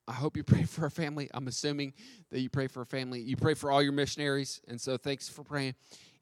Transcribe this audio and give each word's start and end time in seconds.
I 0.08 0.14
hope 0.14 0.36
you 0.36 0.44
pray 0.46 0.64
for 0.64 0.84
our 0.84 0.90
family. 0.90 1.30
I'm 1.34 1.48
assuming 1.48 1.94
that 2.32 2.40
you 2.40 2.50
pray 2.50 2.68
for 2.68 2.80
our 2.80 2.86
family. 2.86 3.22
You 3.22 3.38
pray 3.38 3.54
for 3.54 3.72
all 3.72 3.82
your 3.82 3.92
missionaries, 3.92 4.62
and 4.68 4.80
so 4.80 4.98
thanks 4.98 5.30
for 5.30 5.44
praying. 5.44 5.76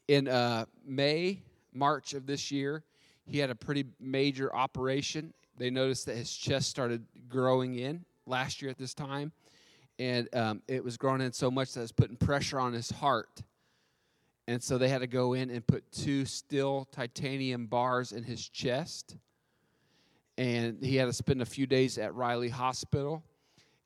In 0.08 0.28
uh, 0.28 0.66
May, 0.86 1.42
March 1.73 2.14
of 2.14 2.26
this 2.26 2.52
year, 2.52 2.84
he 3.28 3.39
had 3.39 3.50
a 3.50 3.56
pretty 3.56 3.86
major 4.00 4.53
operation. 4.56 5.33
They 5.58 5.70
noticed 5.70 6.06
that 6.06 6.16
his 6.16 6.31
chest 6.31 6.70
started 6.70 7.06
growing 7.28 7.75
in 7.75 8.06
last 8.25 8.61
year 8.61 8.72
at 8.72 8.78
this 8.78 8.94
time, 8.94 9.31
and 10.00 10.33
um, 10.36 10.61
it 10.67 10.83
was 10.83 10.97
growing 10.97 11.22
in 11.22 11.33
so 11.33 11.52
much 11.52 11.73
that 11.73 11.81
it 11.81 11.83
was 11.83 11.92
putting 11.92 12.16
pressure 12.16 12.59
on 12.59 12.73
his 12.73 12.89
heart. 12.89 13.44
And 14.48 14.64
so 14.64 14.78
they 14.78 14.88
had 14.88 15.02
to 15.02 15.08
go 15.08 15.33
in 15.33 15.50
and 15.50 15.66
put 15.66 15.92
two 15.92 16.23
steel 16.23 16.88
titanium 16.92 17.67
bars 17.67 18.14
in 18.14 18.23
his 18.23 18.48
chest. 18.48 19.17
And 20.38 20.82
he 20.82 20.95
had 20.95 21.05
to 21.05 21.14
spend 21.14 21.42
a 21.42 21.45
few 21.45 21.67
days 21.67 21.98
at 21.98 22.15
Riley 22.15 22.48
Hospital. 22.48 23.23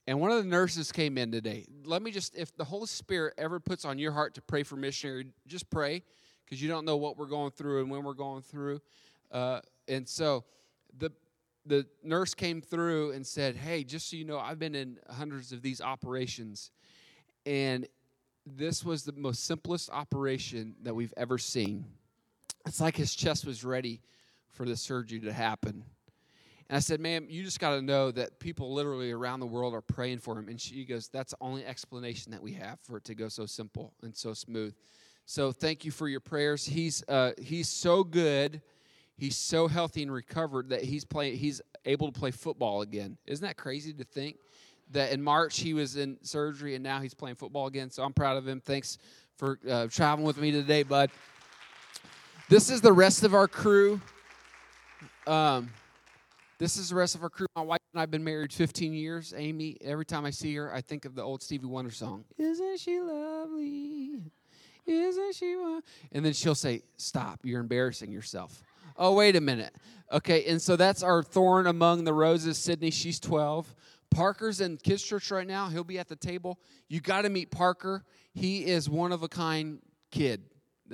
And 0.05 0.19
one 0.19 0.29
of 0.29 0.37
the 0.37 0.49
nurses 0.49 0.91
came 0.91 1.17
in 1.17 1.31
today. 1.31 1.65
Let 1.83 2.01
me 2.01 2.11
just, 2.11 2.35
if 2.35 2.55
the 2.55 2.63
Holy 2.63 2.87
Spirit 2.87 3.33
ever 3.37 3.59
puts 3.59 3.85
on 3.85 3.97
your 3.97 4.11
heart 4.11 4.35
to 4.35 4.41
pray 4.41 4.61
for 4.61 4.75
missionary, 4.75 5.27
just 5.47 5.69
pray 5.69 6.03
because 6.45 6.61
you 6.61 6.67
don't 6.67 6.85
know 6.85 6.97
what 6.97 7.17
we're 7.17 7.27
going 7.27 7.51
through 7.51 7.81
and 7.81 7.89
when 7.89 8.03
we're 8.03 8.13
going 8.13 8.41
through. 8.41 8.81
Uh, 9.31 9.61
and 9.87 10.07
so 10.07 10.43
the 10.97 11.11
the 11.65 11.85
nurse 12.03 12.33
came 12.33 12.61
through 12.61 13.11
and 13.11 13.25
said, 13.25 13.55
"Hey, 13.55 13.83
just 13.83 14.09
so 14.09 14.17
you 14.17 14.25
know, 14.25 14.39
I've 14.39 14.59
been 14.59 14.75
in 14.75 14.97
hundreds 15.09 15.51
of 15.51 15.61
these 15.61 15.79
operations, 15.79 16.71
and 17.45 17.87
this 18.45 18.83
was 18.83 19.03
the 19.03 19.11
most 19.11 19.45
simplest 19.45 19.89
operation 19.91 20.75
that 20.83 20.95
we've 20.95 21.13
ever 21.15 21.37
seen. 21.37 21.85
It's 22.65 22.81
like 22.81 22.95
his 22.95 23.13
chest 23.13 23.45
was 23.45 23.63
ready 23.63 24.01
for 24.49 24.65
the 24.65 24.75
surgery 24.75 25.19
to 25.21 25.33
happen." 25.33 25.83
And 26.67 26.77
I 26.77 26.79
said, 26.79 26.99
"Ma'am, 26.99 27.27
you 27.29 27.43
just 27.43 27.59
got 27.59 27.75
to 27.75 27.81
know 27.81 28.11
that 28.11 28.39
people 28.39 28.73
literally 28.73 29.11
around 29.11 29.39
the 29.39 29.45
world 29.45 29.73
are 29.73 29.81
praying 29.81 30.19
for 30.19 30.37
him." 30.37 30.49
And 30.49 30.59
she 30.59 30.83
goes, 30.83 31.09
"That's 31.09 31.31
the 31.31 31.37
only 31.41 31.65
explanation 31.65 32.31
that 32.31 32.41
we 32.41 32.53
have 32.53 32.79
for 32.81 32.97
it 32.97 33.03
to 33.05 33.15
go 33.15 33.29
so 33.29 33.45
simple 33.45 33.93
and 34.01 34.15
so 34.15 34.33
smooth." 34.33 34.73
So 35.25 35.51
thank 35.51 35.85
you 35.85 35.91
for 35.91 36.09
your 36.09 36.19
prayers. 36.19 36.65
He's 36.65 37.03
uh, 37.07 37.33
he's 37.39 37.69
so 37.69 38.03
good 38.03 38.61
he's 39.21 39.37
so 39.37 39.67
healthy 39.67 40.01
and 40.01 40.11
recovered 40.11 40.69
that 40.69 40.83
he's 40.83 41.05
playing 41.05 41.37
he's 41.37 41.61
able 41.85 42.11
to 42.11 42.19
play 42.19 42.31
football 42.31 42.81
again. 42.81 43.17
Isn't 43.27 43.45
that 43.45 43.55
crazy 43.55 43.93
to 43.93 44.03
think 44.03 44.37
that 44.89 45.11
in 45.11 45.21
march 45.21 45.59
he 45.59 45.75
was 45.75 45.95
in 45.95 46.17
surgery 46.23 46.73
and 46.73 46.83
now 46.83 46.99
he's 46.99 47.13
playing 47.13 47.35
football 47.35 47.67
again? 47.67 47.91
So 47.91 48.03
i'm 48.03 48.13
proud 48.13 48.35
of 48.35 48.47
him. 48.47 48.59
Thanks 48.59 48.97
for 49.37 49.59
uh, 49.69 49.87
traveling 49.87 50.25
with 50.25 50.37
me 50.37 50.51
today 50.51 50.81
bud. 50.81 51.11
This 52.49 52.71
is 52.71 52.81
the 52.81 52.91
rest 52.91 53.23
of 53.23 53.33
our 53.35 53.47
crew. 53.47 54.01
Um, 55.27 55.69
this 56.57 56.75
is 56.75 56.89
the 56.89 56.95
rest 56.95 57.13
of 57.13 57.21
our 57.21 57.29
crew. 57.29 57.45
My 57.55 57.61
wife 57.61 57.79
and 57.93 58.01
i've 58.01 58.11
been 58.11 58.23
married 58.23 58.51
15 58.51 58.91
years. 58.91 59.35
Amy 59.37 59.77
every 59.81 60.05
time 60.05 60.25
i 60.25 60.31
see 60.31 60.55
her 60.55 60.73
i 60.73 60.81
think 60.81 61.05
of 61.05 61.13
the 61.13 61.21
old 61.21 61.43
stevie 61.43 61.67
wonder 61.67 61.91
song. 61.91 62.25
Isn't 62.39 62.79
she 62.79 62.99
lovely? 62.99 64.19
Isn't 64.87 65.35
she 65.35 65.55
and 66.11 66.25
then 66.25 66.33
she'll 66.33 66.55
say 66.55 66.81
stop. 66.97 67.41
You're 67.43 67.59
embarrassing 67.59 68.11
yourself 68.11 68.63
Oh, 69.03 69.13
wait 69.13 69.35
a 69.35 69.41
minute. 69.41 69.75
Okay, 70.11 70.45
and 70.45 70.61
so 70.61 70.75
that's 70.75 71.01
our 71.01 71.23
thorn 71.23 71.65
among 71.65 72.03
the 72.03 72.13
roses. 72.13 72.59
Sydney, 72.59 72.91
she's 72.91 73.19
12. 73.19 73.73
Parker's 74.11 74.61
in 74.61 74.77
kids' 74.77 75.01
church 75.01 75.31
right 75.31 75.47
now. 75.47 75.69
He'll 75.69 75.83
be 75.83 75.97
at 75.97 76.07
the 76.07 76.15
table. 76.15 76.59
You 76.87 77.01
got 77.01 77.23
to 77.23 77.29
meet 77.29 77.49
Parker. 77.49 78.03
He 78.35 78.63
is 78.63 78.87
one 78.87 79.11
of 79.11 79.23
a 79.23 79.27
kind 79.27 79.79
kid. 80.11 80.43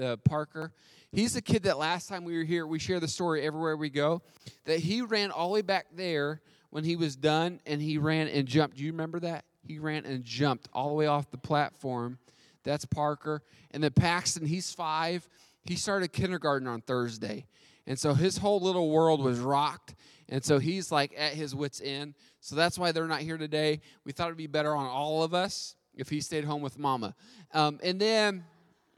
Uh, 0.01 0.16
Parker. 0.16 0.72
He's 1.12 1.34
the 1.34 1.41
kid 1.41 1.63
that 1.63 1.78
last 1.78 2.07
time 2.07 2.23
we 2.23 2.38
were 2.38 2.46
here, 2.46 2.66
we 2.66 2.79
share 2.79 3.01
the 3.01 3.09
story 3.09 3.46
everywhere 3.46 3.75
we 3.75 3.90
go, 3.90 4.22
that 4.63 4.79
he 4.79 5.01
ran 5.01 5.29
all 5.29 5.50
the 5.50 5.56
way 5.56 5.62
back 5.62 5.88
there 5.94 6.40
when 6.69 6.85
he 6.85 6.96
was 6.96 7.17
done 7.17 7.59
and 7.66 7.81
he 7.81 7.97
ran 7.97 8.29
and 8.29 8.47
jumped. 8.47 8.78
Do 8.78 8.85
you 8.85 8.94
remember 8.94 9.19
that? 9.19 9.44
He 9.63 9.79
ran 9.79 10.06
and 10.06 10.23
jumped 10.23 10.69
all 10.72 10.88
the 10.88 10.96
way 10.96 11.07
off 11.07 11.29
the 11.29 11.38
platform. 11.38 12.19
That's 12.63 12.85
Parker. 12.85 13.41
And 13.72 13.84
then 13.84 13.91
Paxton, 13.91 14.46
he's 14.46 14.72
five. 14.72 15.28
He 15.66 15.75
started 15.75 16.13
kindergarten 16.13 16.69
on 16.69 16.79
Thursday. 16.79 17.47
And 17.88 17.98
so 17.98 18.14
his 18.14 18.38
whole 18.38 18.59
little 18.59 18.92
world 18.92 19.24
was 19.24 19.40
rocked. 19.40 19.96
And 20.30 20.44
so 20.44 20.59
he's 20.59 20.92
like 20.92 21.14
at 21.18 21.34
his 21.34 21.56
wits' 21.56 21.81
end. 21.84 22.14
So 22.42 22.56
that's 22.56 22.78
why 22.78 22.92
they're 22.92 23.08
not 23.08 23.22
here 23.22 23.38
today. 23.38 23.80
We 24.03 24.12
thought 24.12 24.28
it'd 24.28 24.38
be 24.38 24.46
better 24.46 24.75
on 24.75 24.86
all 24.86 25.24
of 25.24 25.34
us 25.34 25.75
if 25.96 26.09
he 26.09 26.20
stayed 26.20 26.44
home 26.44 26.62
with 26.62 26.78
mama. 26.78 27.16
Um, 27.53 27.80
and 27.81 28.00
then 28.00 28.44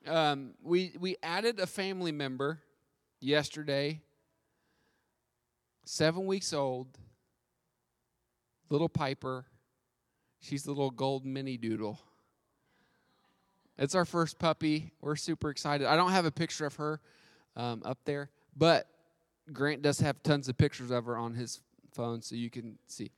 um, 0.07 0.51
we, 0.63 0.93
we 0.99 1.17
added 1.21 1.59
a 1.59 1.67
family 1.67 2.11
member 2.11 2.59
yesterday, 3.19 4.01
seven 5.85 6.25
weeks 6.25 6.51
old, 6.51 6.87
little 8.69 8.89
Piper. 8.89 9.45
She's 10.41 10.63
the 10.63 10.71
little 10.71 10.91
gold 10.91 11.25
mini 11.25 11.57
doodle. 11.57 11.99
It's 13.77 13.93
our 13.93 14.05
first 14.05 14.39
puppy. 14.39 14.93
We're 14.99 15.15
super 15.15 15.49
excited. 15.49 15.87
I 15.87 15.95
don't 15.95 16.11
have 16.11 16.25
a 16.25 16.31
picture 16.31 16.65
of 16.65 16.75
her 16.75 16.99
um, 17.55 17.81
up 17.85 17.99
there, 18.05 18.29
but 18.55 18.87
Grant 19.51 19.81
does 19.81 19.99
have 19.99 20.21
tons 20.23 20.47
of 20.49 20.57
pictures 20.57 20.91
of 20.91 21.05
her 21.05 21.17
on 21.17 21.33
his 21.33 21.61
phone, 21.93 22.21
so 22.21 22.35
you 22.35 22.49
can 22.49 22.77
see. 22.87 23.11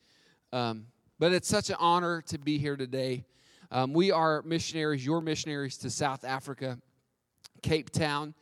Um, 0.54 0.88
but 1.20 1.32
it's 1.34 1.48
such 1.48 1.70
an 1.70 1.76
honor 1.80 2.22
to 2.24 2.38
be 2.38 2.58
here 2.58 2.76
today. 2.76 3.26
Um, 3.72 3.94
we 3.94 4.12
are 4.12 4.42
missionaries, 4.44 5.06
your 5.06 5.22
missionaries 5.22 5.78
to 5.80 5.90
South 5.90 6.24
Africa, 6.26 6.78
Cape 7.62 7.90
Town. 7.90 8.34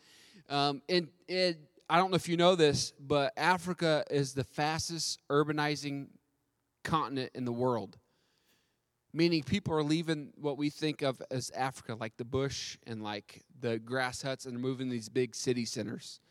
Um, 0.50 0.82
and 0.90 1.10
it, 1.28 1.60
I 1.90 1.98
don't 1.98 2.10
know 2.10 2.16
if 2.16 2.28
you 2.28 2.38
know 2.38 2.56
this, 2.56 2.94
but 3.00 3.34
Africa 3.38 4.04
is 4.10 4.34
the 4.34 4.44
fastest 4.44 5.20
urbanizing 5.30 6.08
continent 6.84 7.32
in 7.36 7.46
the 7.46 7.52
world. 7.52 7.98
Meaning 9.12 9.44
people 9.44 9.74
are 9.74 9.84
leaving 9.84 10.30
what 10.36 10.58
we 10.58 10.70
think 10.70 11.02
of 11.02 11.22
as 11.32 11.50
Africa, 11.52 11.96
like 12.00 12.16
the 12.18 12.26
bush 12.26 12.78
and 12.86 13.04
like 13.04 13.44
the 13.60 13.80
grass 13.80 14.22
huts, 14.22 14.46
and 14.46 14.60
moving 14.60 14.90
these 14.90 15.10
big 15.10 15.36
city 15.36 15.66
centers 15.66 16.22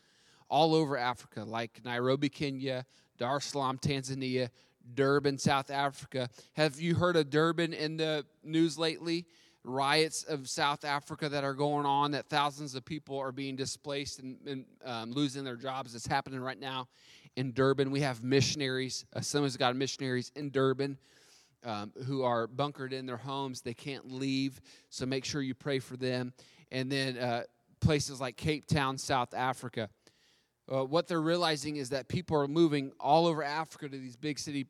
all 0.49 0.75
over 0.75 0.97
Africa, 0.97 1.45
like 1.45 1.81
Nairobi, 1.85 2.29
Kenya, 2.29 2.85
Dar 3.19 3.37
es 3.37 3.47
Salaam, 3.47 3.79
Tanzania, 3.79 4.51
Durban, 4.95 5.39
South 5.39 5.71
Africa. 5.71 6.29
Have 6.55 6.81
you 6.81 6.95
heard 6.95 7.17
of 7.17 7.31
Durban 7.31 7.73
in 7.73 7.97
the 7.97 8.25
news 8.43 8.79
lately? 8.79 9.27
Riots 9.65 10.23
of 10.23 10.49
South 10.49 10.85
Africa 10.85 11.29
that 11.29 11.45
are 11.45 11.53
going 11.53 11.85
on, 11.85 12.13
that 12.13 12.29
thousands 12.31 12.75
of 12.75 12.85
people 12.85 13.19
are 13.19 13.33
being 13.33 13.57
displaced 13.57 14.21
and, 14.21 14.39
and 14.47 14.65
um, 14.85 15.13
losing 15.13 15.45
their 15.45 15.57
jobs. 15.57 15.95
It's 15.95 16.07
happening 16.07 16.41
right 16.41 16.59
now 16.59 16.89
in 17.37 17.53
Durban. 17.53 17.91
We 17.91 18.01
have 18.01 18.23
missionaries, 18.23 19.05
Assemblies 19.13 19.55
of 19.55 19.59
God 19.59 19.77
missionaries 19.77 20.33
in 20.35 20.51
Durban 20.51 20.97
um, 21.65 21.93
who 22.07 22.23
are 22.23 22.47
bunkered 22.47 22.93
in 22.93 23.07
their 23.07 23.17
homes. 23.17 23.61
They 23.61 23.75
can't 23.75 24.11
leave, 24.11 24.61
so 24.91 25.07
make 25.07 25.25
sure 25.25 25.43
you 25.43 25.55
pray 25.55 25.81
for 25.81 25.97
them. 25.97 26.33
And 26.71 26.91
then 26.91 27.19
uh, 27.19 27.43
places 27.81 28.21
like 28.21 28.37
Cape 28.37 28.67
Town, 28.67 28.99
South 28.99 29.35
Africa. 29.35 29.89
Uh, 30.71 30.85
what 30.85 31.09
they're 31.09 31.21
realizing 31.21 31.77
is 31.77 31.91
that 31.91 32.09
people 32.09 32.37
are 32.37 32.49
moving 32.49 32.93
all 33.01 33.27
over 33.27 33.43
Africa 33.43 33.89
to 33.89 33.99
these 33.99 34.17
big 34.17 34.39
city 34.39 34.67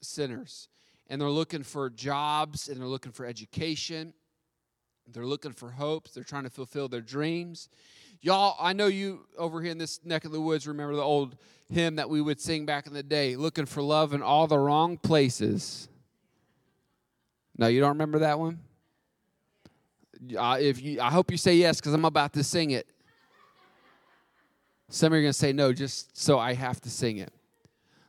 centers, 0.00 0.68
and 1.08 1.20
they're 1.20 1.30
looking 1.30 1.62
for 1.62 1.88
jobs 1.88 2.68
and 2.68 2.80
they're 2.80 2.88
looking 2.88 3.12
for 3.12 3.24
education. 3.24 4.12
They're 5.12 5.26
looking 5.26 5.52
for 5.52 5.70
hopes. 5.70 6.10
They're 6.10 6.24
trying 6.24 6.44
to 6.44 6.50
fulfill 6.50 6.88
their 6.88 7.00
dreams. 7.00 7.68
Y'all, 8.20 8.56
I 8.58 8.72
know 8.72 8.88
you 8.88 9.20
over 9.38 9.62
here 9.62 9.70
in 9.70 9.78
this 9.78 10.00
neck 10.04 10.24
of 10.24 10.32
the 10.32 10.40
woods 10.40 10.66
remember 10.66 10.96
the 10.96 11.02
old 11.02 11.36
hymn 11.70 11.96
that 11.96 12.10
we 12.10 12.20
would 12.20 12.40
sing 12.40 12.66
back 12.66 12.88
in 12.88 12.92
the 12.92 13.02
day, 13.02 13.36
looking 13.36 13.66
for 13.66 13.82
love 13.82 14.14
in 14.14 14.22
all 14.22 14.48
the 14.48 14.58
wrong 14.58 14.96
places. 14.96 15.88
No, 17.56 17.68
you 17.68 17.80
don't 17.80 17.90
remember 17.90 18.20
that 18.20 18.38
one? 18.38 18.58
Uh, 20.36 20.58
if 20.60 20.82
you, 20.82 21.00
I 21.00 21.10
hope 21.10 21.30
you 21.30 21.36
say 21.36 21.54
yes 21.54 21.78
because 21.78 21.94
I'm 21.94 22.04
about 22.04 22.32
to 22.32 22.42
sing 22.42 22.72
it. 22.72 22.88
Some 24.88 25.12
are 25.12 25.20
going 25.20 25.30
to 25.30 25.32
say 25.32 25.52
no, 25.52 25.72
just 25.72 26.16
so 26.16 26.38
I 26.38 26.54
have 26.54 26.80
to 26.82 26.90
sing 26.90 27.18
it. 27.18 27.32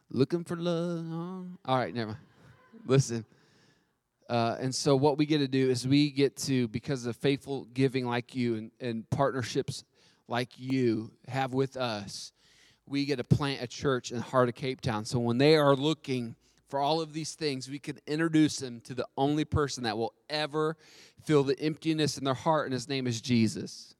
Looking 0.09 0.43
for 0.43 0.55
love. 0.55 1.47
All 1.65 1.77
right, 1.77 1.93
never 1.93 2.11
mind. 2.11 2.21
Listen. 2.85 3.25
Uh, 4.29 4.57
and 4.59 4.73
so, 4.73 4.95
what 4.95 5.17
we 5.17 5.25
get 5.25 5.39
to 5.39 5.47
do 5.47 5.69
is 5.69 5.87
we 5.87 6.11
get 6.11 6.35
to, 6.35 6.67
because 6.67 7.05
of 7.05 7.15
faithful 7.15 7.65
giving 7.73 8.05
like 8.05 8.35
you 8.35 8.55
and, 8.55 8.71
and 8.79 9.09
partnerships 9.09 9.83
like 10.27 10.49
you 10.57 11.11
have 11.27 11.53
with 11.53 11.77
us, 11.77 12.33
we 12.85 13.05
get 13.05 13.17
to 13.17 13.23
plant 13.23 13.61
a 13.61 13.67
church 13.67 14.11
in 14.11 14.17
the 14.17 14.23
heart 14.23 14.49
of 14.49 14.55
Cape 14.55 14.81
Town. 14.81 15.05
So, 15.05 15.19
when 15.19 15.37
they 15.37 15.55
are 15.55 15.75
looking 15.75 16.35
for 16.67 16.79
all 16.79 17.01
of 17.01 17.13
these 17.13 17.35
things, 17.35 17.69
we 17.69 17.79
can 17.79 17.97
introduce 18.05 18.57
them 18.57 18.81
to 18.81 18.93
the 18.93 19.07
only 19.17 19.45
person 19.45 19.83
that 19.83 19.97
will 19.97 20.13
ever 20.29 20.75
fill 21.23 21.43
the 21.43 21.57
emptiness 21.59 22.17
in 22.17 22.25
their 22.25 22.33
heart, 22.33 22.65
and 22.65 22.73
his 22.73 22.89
name 22.89 23.07
is 23.07 23.21
Jesus. 23.21 23.95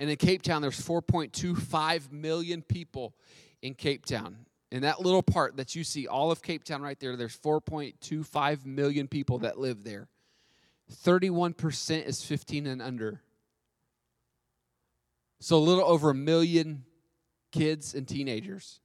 And 0.00 0.08
in 0.08 0.16
Cape 0.16 0.40
Town, 0.40 0.62
there's 0.62 0.80
4.25 0.80 2.10
million 2.10 2.62
people 2.62 3.14
in 3.60 3.74
Cape 3.74 4.06
Town. 4.06 4.34
In 4.72 4.80
that 4.82 5.02
little 5.02 5.22
part 5.22 5.58
that 5.58 5.74
you 5.74 5.84
see, 5.84 6.06
all 6.06 6.30
of 6.30 6.40
Cape 6.40 6.64
Town 6.64 6.80
right 6.80 6.98
there, 6.98 7.16
there's 7.16 7.36
4.25 7.36 8.64
million 8.64 9.08
people 9.08 9.40
that 9.40 9.58
live 9.58 9.84
there. 9.84 10.08
31% 11.04 12.06
is 12.06 12.24
15 12.24 12.66
and 12.66 12.80
under. 12.80 13.20
So 15.38 15.56
a 15.56 15.58
little 15.58 15.84
over 15.84 16.10
a 16.10 16.14
million 16.14 16.84
kids 17.52 17.94
and 17.94 18.08
teenagers. 18.08 18.80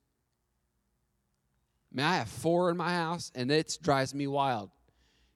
Man, 1.94 2.06
I 2.06 2.18
have 2.18 2.28
four 2.28 2.70
in 2.70 2.76
my 2.76 2.94
house, 2.94 3.32
and 3.34 3.50
it 3.50 3.78
drives 3.82 4.14
me 4.14 4.28
wild. 4.28 4.70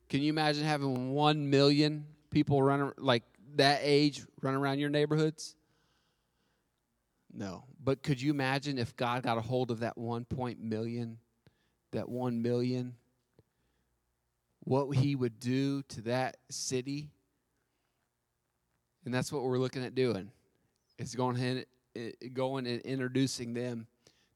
Can 0.10 0.22
you 0.22 0.30
imagine 0.30 0.66
having 0.66 1.14
one 1.14 1.50
million 1.50 2.06
people 2.32 2.62
running 2.62 2.92
like 2.98 3.24
that 3.56 3.80
age 3.82 4.24
run 4.42 4.56
around 4.56 4.80
your 4.80 4.90
neighborhoods? 4.90 5.56
No. 7.34 7.64
But 7.84 8.04
could 8.04 8.22
you 8.22 8.32
imagine 8.32 8.78
if 8.78 8.96
God 8.96 9.24
got 9.24 9.38
a 9.38 9.42
hold 9.42 9.72
of 9.72 9.80
that 9.80 9.98
one 9.98 10.26
point 10.26 10.62
million, 10.62 11.18
that 11.92 12.10
one 12.10 12.42
million, 12.42 12.96
what 14.62 14.96
he 14.96 15.16
would 15.16 15.40
do 15.40 15.84
to 15.84 16.02
that 16.02 16.38
city? 16.50 17.10
And 19.06 19.14
that's 19.14 19.32
what 19.32 19.44
we're 19.44 19.60
looking 19.60 19.84
at 19.84 19.96
doing. 19.96 20.32
It's 20.98 21.16
going 21.16 21.64
eh, 21.96 22.12
going 22.34 22.68
and 22.68 22.82
introducing 22.82 23.54
them 23.54 23.88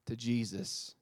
to 0.05 0.15
Jesus. 0.15 0.95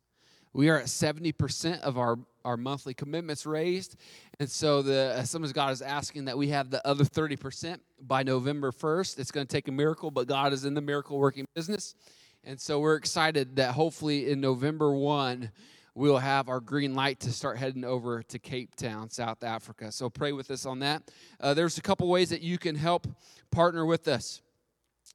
We 0.53 0.69
are 0.69 0.77
at 0.77 0.85
70% 0.85 1.81
of 1.81 1.97
our, 1.97 2.19
our 2.45 2.57
monthly 2.57 2.93
commitments 2.93 3.45
raised. 3.45 3.95
And 4.39 4.49
so 4.49 4.81
the 4.81 5.13
Assemblies 5.17 5.53
God 5.53 5.71
is 5.71 5.81
asking 5.81 6.25
that 6.25 6.37
we 6.37 6.49
have 6.49 6.69
the 6.69 6.85
other 6.87 7.03
30% 7.03 7.79
by 8.01 8.23
November 8.23 8.71
1st. 8.71 9.19
It's 9.19 9.31
going 9.31 9.45
to 9.45 9.51
take 9.51 9.67
a 9.67 9.71
miracle, 9.71 10.11
but 10.11 10.27
God 10.27 10.53
is 10.53 10.65
in 10.65 10.73
the 10.73 10.81
miracle 10.81 11.17
working 11.19 11.45
business. 11.55 11.95
And 12.43 12.59
so 12.59 12.79
we're 12.79 12.95
excited 12.95 13.55
that 13.57 13.73
hopefully 13.73 14.31
in 14.31 14.41
November 14.41 14.93
1, 14.93 15.51
we'll 15.93 16.17
have 16.17 16.49
our 16.49 16.59
green 16.59 16.95
light 16.95 17.19
to 17.19 17.31
start 17.31 17.57
heading 17.57 17.83
over 17.83 18.23
to 18.23 18.39
Cape 18.39 18.75
Town, 18.75 19.09
South 19.09 19.43
Africa. 19.43 19.91
So 19.91 20.09
pray 20.09 20.31
with 20.31 20.49
us 20.49 20.65
on 20.65 20.79
that. 20.79 21.03
Uh, 21.39 21.53
there's 21.53 21.77
a 21.77 21.81
couple 21.81 22.07
ways 22.07 22.29
that 22.29 22.41
you 22.41 22.57
can 22.57 22.75
help 22.75 23.07
partner 23.51 23.85
with 23.85 24.07
us. 24.07 24.41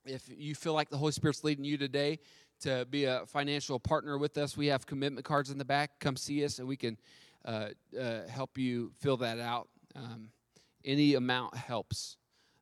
If 0.04 0.22
you 0.28 0.54
feel 0.54 0.72
like 0.72 0.88
the 0.88 0.98
Holy 0.98 1.12
Spirit's 1.12 1.42
leading 1.42 1.64
you 1.64 1.76
today 1.76 2.20
to 2.60 2.86
be 2.90 3.04
a 3.04 3.24
financial 3.26 3.78
partner 3.78 4.18
with 4.18 4.36
us, 4.38 4.56
we 4.56 4.66
have 4.66 4.86
commitment 4.86 5.24
cards 5.24 5.50
in 5.50 5.58
the 5.58 5.64
back. 5.64 5.98
Come 6.00 6.16
see 6.16 6.44
us, 6.44 6.58
and 6.58 6.66
we 6.66 6.76
can 6.76 6.96
uh, 7.44 7.68
uh, 7.98 8.26
help 8.28 8.58
you 8.58 8.90
fill 9.00 9.16
that 9.18 9.38
out. 9.38 9.68
Um, 9.94 10.28
any 10.84 11.14
amount 11.14 11.56
helps. 11.56 12.16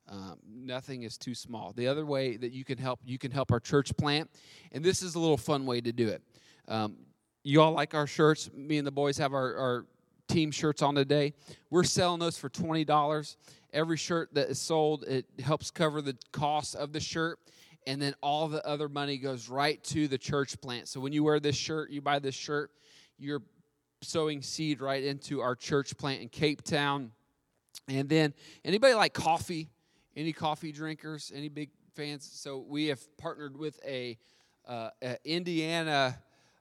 Um, 0.09 0.39
nothing 0.47 1.03
is 1.03 1.17
too 1.17 1.35
small. 1.35 1.73
The 1.73 1.89
other 1.89 2.05
way 2.05 2.37
that 2.37 2.53
you 2.53 2.65
can 2.65 2.77
help, 2.77 3.01
you 3.05 3.19
can 3.19 3.31
help 3.31 3.51
our 3.53 3.61
church 3.61 3.97
plant, 3.97 4.31
and 4.73 4.85
this 4.85 5.03
is 5.03 5.15
a 5.15 5.19
little 5.19 5.39
fun 5.39 5.65
way 5.65 5.81
to 5.81 5.93
do 5.93 6.09
it. 6.09 6.23
Um, 6.69 6.97
you 7.43 7.61
all 7.61 7.73
like 7.73 7.95
our 7.95 8.07
shirts? 8.07 8.51
Me 8.55 8.79
and 8.79 8.87
the 8.87 8.93
boys 8.93 9.19
have 9.19 9.33
our, 9.33 9.57
our 9.57 9.87
team 10.29 10.51
shirts 10.51 10.83
on 10.83 10.95
today. 10.95 11.35
We're 11.71 11.85
selling 11.85 12.21
those 12.21 12.39
for 12.39 12.49
twenty 12.49 12.85
dollars. 12.85 13.37
Every 13.73 13.97
shirt 13.97 14.33
that 14.35 14.49
is 14.51 14.61
sold, 14.61 15.05
it 15.05 15.27
helps 15.43 15.71
cover 15.71 16.01
the 16.01 16.17
cost 16.33 16.77
of 16.77 16.93
the 16.93 17.01
shirt 17.01 17.41
and 17.87 18.01
then 18.01 18.15
all 18.23 18.49
the 18.49 18.67
other 18.67 18.89
money 18.89 19.19
goes 19.19 19.49
right 19.49 19.83
to 19.85 20.09
the 20.09 20.19
church 20.19 20.61
plant. 20.61 20.89
So 20.89 21.01
when 21.01 21.13
you 21.13 21.23
wear 21.23 21.41
this 21.41 21.57
shirt, 21.57 21.91
you 21.91 22.01
buy 22.01 22.19
this 22.19 22.35
shirt, 22.35 22.71
you're 23.19 23.43
sowing 24.03 24.43
seed 24.43 24.81
right 24.81 25.03
into 25.03 25.41
our 25.41 25.55
church 25.55 25.97
plant 25.97 26.23
in 26.23 26.29
Cape 26.29 26.63
Town. 26.63 27.13
And 27.89 28.09
then 28.09 28.35
anybody 28.65 28.95
like 28.95 29.13
coffee? 29.13 29.71
Any 30.17 30.33
coffee 30.33 30.73
drinkers? 30.73 31.33
Any 31.35 31.49
big 31.49 31.71
fans? 31.95 32.29
So 32.33 32.65
we 32.67 32.87
have 32.87 33.01
partnered 33.17 33.57
with 33.57 33.79
a, 33.85 34.19
uh, 34.67 34.91
a 35.03 35.17
Indiana 35.25 36.19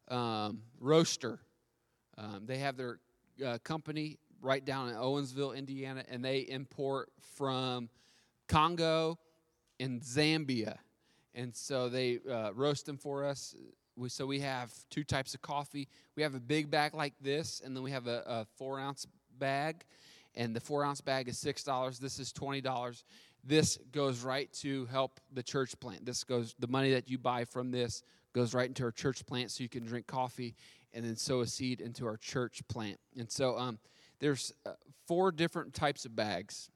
um, 0.09 0.61
roaster. 0.79 1.39
Um, 2.17 2.43
they 2.45 2.57
have 2.57 2.75
their 2.77 2.99
uh, 3.45 3.57
company 3.63 4.17
right 4.41 4.63
down 4.63 4.89
in 4.89 4.95
Owensville, 4.95 5.55
Indiana, 5.55 6.03
and 6.09 6.23
they 6.23 6.39
import 6.39 7.09
from 7.35 7.89
Congo 8.47 9.17
and 9.79 10.01
Zambia 10.01 10.77
and 11.35 11.55
so 11.55 11.89
they 11.89 12.19
uh, 12.29 12.51
roast 12.53 12.85
them 12.85 12.97
for 12.97 13.25
us. 13.25 13.55
We, 13.95 14.09
so 14.09 14.25
we 14.25 14.39
have 14.39 14.71
two 14.89 15.03
types 15.03 15.33
of 15.33 15.41
coffee. 15.41 15.87
We 16.15 16.23
have 16.23 16.35
a 16.35 16.39
big 16.39 16.71
bag 16.71 16.93
like 16.93 17.13
this, 17.21 17.61
and 17.63 17.75
then 17.75 17.83
we 17.83 17.91
have 17.91 18.07
a, 18.07 18.23
a 18.25 18.45
four 18.57 18.79
ounce 18.79 19.07
bag, 19.37 19.83
and 20.35 20.55
the 20.55 20.59
four 20.59 20.83
ounce 20.83 21.01
bag 21.01 21.27
is 21.27 21.37
six 21.37 21.63
dollars. 21.63 21.99
This 21.99 22.19
is 22.19 22.31
twenty 22.31 22.61
dollars. 22.61 23.03
This 23.43 23.77
goes 23.91 24.23
right 24.23 24.51
to 24.53 24.85
help 24.85 25.19
the 25.33 25.43
church 25.43 25.77
plant. 25.79 26.05
This 26.05 26.23
goes 26.23 26.55
the 26.59 26.67
money 26.67 26.91
that 26.91 27.09
you 27.09 27.17
buy 27.17 27.45
from 27.45 27.71
this 27.71 28.03
goes 28.33 28.53
right 28.53 28.67
into 28.67 28.83
our 28.83 28.91
church 28.91 29.25
plant, 29.25 29.51
so 29.51 29.61
you 29.61 29.69
can 29.69 29.85
drink 29.85 30.07
coffee 30.07 30.55
and 30.93 31.05
then 31.05 31.15
sow 31.15 31.41
a 31.41 31.47
seed 31.47 31.81
into 31.81 32.05
our 32.05 32.17
church 32.17 32.61
plant. 32.67 32.99
And 33.17 33.31
so 33.31 33.57
um, 33.57 33.79
there's 34.19 34.53
uh, 34.65 34.71
four 35.07 35.31
different 35.31 35.73
types 35.73 36.05
of 36.05 36.15
bags. 36.15 36.69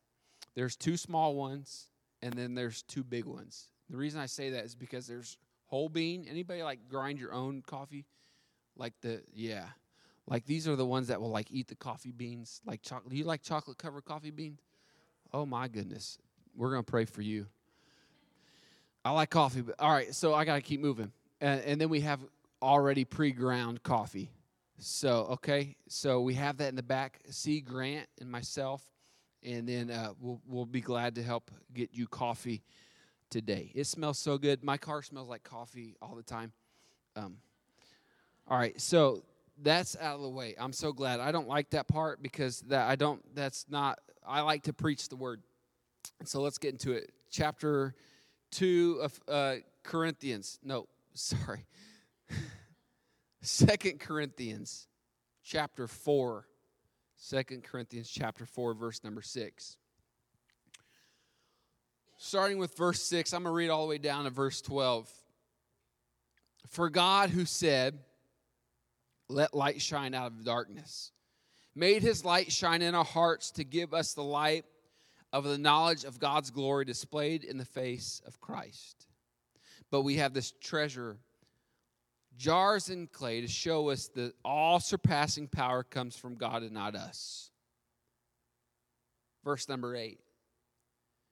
There's 0.56 0.76
two 0.76 0.98
small 0.98 1.36
ones, 1.36 1.88
and 2.22 2.34
then 2.34 2.56
there's 2.56 2.84
two 2.84 3.04
big 3.04 3.26
ones. 3.26 3.70
The 3.90 3.98
reason 3.98 4.20
I 4.20 4.26
say 4.26 4.52
that 4.52 4.66
is 4.66 4.76
because 4.76 5.08
there's 5.08 5.38
whole 5.66 5.90
bean. 5.90 6.26
Anybody 6.30 6.64
like 6.64 6.90
grind 6.90 7.20
your 7.20 7.34
own 7.34 7.62
coffee? 7.66 8.06
Like 8.76 8.94
the 9.02 9.22
yeah. 9.34 9.66
Like 10.28 10.46
these 10.46 10.68
are 10.68 10.76
the 10.76 10.86
ones 10.86 11.08
that 11.08 11.22
will 11.22 11.30
like 11.30 11.48
eat 11.52 11.68
the 11.68 11.76
coffee 11.76 12.12
beans. 12.12 12.62
Like 12.66 12.82
chocolate. 12.82 13.12
Do 13.12 13.18
you 13.18 13.24
like 13.24 13.42
chocolate 13.42 13.78
covered 13.78 14.06
coffee 14.06 14.32
beans? 14.32 14.60
Oh 15.34 15.46
my 15.46 15.68
goodness. 15.68 16.18
We're 16.56 16.72
gonna 16.72 16.84
pray 16.84 17.06
for 17.06 17.22
you. 17.22 17.48
I 19.06 19.12
like 19.12 19.30
coffee, 19.30 19.62
but 19.62 19.76
all 19.80 19.92
right, 19.92 20.14
so 20.14 20.34
I 20.34 20.44
gotta 20.44 20.62
keep 20.62 20.82
moving. 20.82 21.12
And, 21.40 21.62
and 21.62 21.82
then 21.82 21.88
we 21.88 22.02
have 22.02 22.20
already 22.62 23.06
pre-ground 23.06 23.84
coffee. 23.84 24.32
So 24.80 25.28
okay, 25.32 25.76
so 25.88 26.22
we 26.22 26.34
have 26.34 26.58
that 26.58 26.70
in 26.70 26.76
the 26.76 26.84
back. 26.84 27.20
See 27.30 27.62
Grant 27.62 28.08
and 28.20 28.30
myself, 28.30 28.84
and 29.44 29.68
then 29.68 29.90
uh, 29.90 30.12
we'll 30.20 30.42
we'll 30.46 30.66
be 30.66 30.82
glad 30.82 31.16
to 31.16 31.24
help 31.24 31.52
get 31.74 31.94
you 31.94 32.06
coffee 32.06 32.64
today. 33.30 33.72
It 33.76 33.86
smells 33.86 34.20
so 34.20 34.38
good. 34.38 34.64
My 34.64 34.78
car 34.78 35.02
smells 35.02 35.30
like 35.30 35.44
coffee 35.44 35.96
all 36.02 36.16
the 36.16 36.24
time. 36.24 36.52
Um, 37.16 37.38
all 38.48 38.58
right, 38.58 38.80
so 38.80 39.24
that's 39.62 39.96
out 39.98 40.16
of 40.16 40.22
the 40.22 40.30
way. 40.30 40.56
I'm 40.60 40.74
so 40.74 40.94
glad. 40.94 41.20
I 41.20 41.32
don't 41.32 41.48
like 41.48 41.72
that 41.72 41.88
part 41.88 42.22
because 42.22 42.62
that 42.62 42.88
I 42.88 42.96
don't. 42.96 43.22
That's 43.36 43.66
not. 43.70 44.00
I 44.26 44.42
like 44.42 44.64
to 44.64 44.74
preach 44.74 45.10
the 45.10 45.16
word. 45.16 45.42
So 46.26 46.42
let's 46.42 46.58
get 46.58 46.72
into 46.72 46.94
it. 46.94 47.12
Chapter 47.30 47.96
two 48.52 49.00
of 49.02 49.20
uh, 49.28 49.56
Corinthians. 49.84 50.60
No, 50.64 50.88
sorry. 51.14 51.66
Second 53.42 54.00
Corinthians 54.00 54.88
chapter 55.44 55.88
4. 55.88 56.46
Second 57.16 57.64
Corinthians 57.64 58.10
chapter 58.10 58.46
4, 58.46 58.74
verse 58.74 59.04
number 59.04 59.22
6. 59.22 59.78
Starting 62.18 62.58
with 62.58 62.76
verse 62.76 63.02
6, 63.04 63.32
I'm 63.32 63.44
going 63.44 63.54
to 63.54 63.56
read 63.56 63.70
all 63.70 63.84
the 63.84 63.90
way 63.90 64.00
down 64.00 64.24
to 64.24 64.32
verse 64.32 64.60
12. 64.62 65.08
For 66.68 66.90
God, 66.90 67.30
who 67.30 67.46
said, 67.46 68.00
Let 69.30 69.54
light 69.54 69.82
shine 69.82 70.16
out 70.16 70.32
of 70.32 70.44
darkness, 70.44 71.12
made 71.76 72.02
his 72.02 72.26
light 72.26 72.52
shine 72.52 72.82
in 72.82 72.96
our 72.96 73.06
hearts 73.06 73.52
to 73.52 73.64
give 73.64 73.94
us 73.94 74.14
the 74.14 74.24
light 74.24 74.66
of 75.32 75.44
the 75.44 75.60
knowledge 75.60 76.06
of 76.06 76.20
God's 76.20 76.50
glory 76.50 76.86
displayed 76.86 77.44
in 77.44 77.58
the 77.58 77.66
face 77.66 78.20
of 78.26 78.42
Christ. 78.42 79.06
But 79.92 80.02
we 80.02 80.16
have 80.16 80.34
this 80.34 80.52
treasure, 80.60 81.18
jars 82.36 82.90
in 82.90 83.08
clay, 83.08 83.42
to 83.42 83.48
show 83.48 83.90
us 83.90 84.08
that 84.16 84.34
all 84.44 84.80
surpassing 84.80 85.48
power 85.48 85.84
comes 85.84 86.16
from 86.18 86.36
God 86.36 86.64
and 86.64 86.72
not 86.72 86.96
us. 86.96 87.52
Verse 89.44 89.70
number 89.70 89.96
eight 89.96 90.20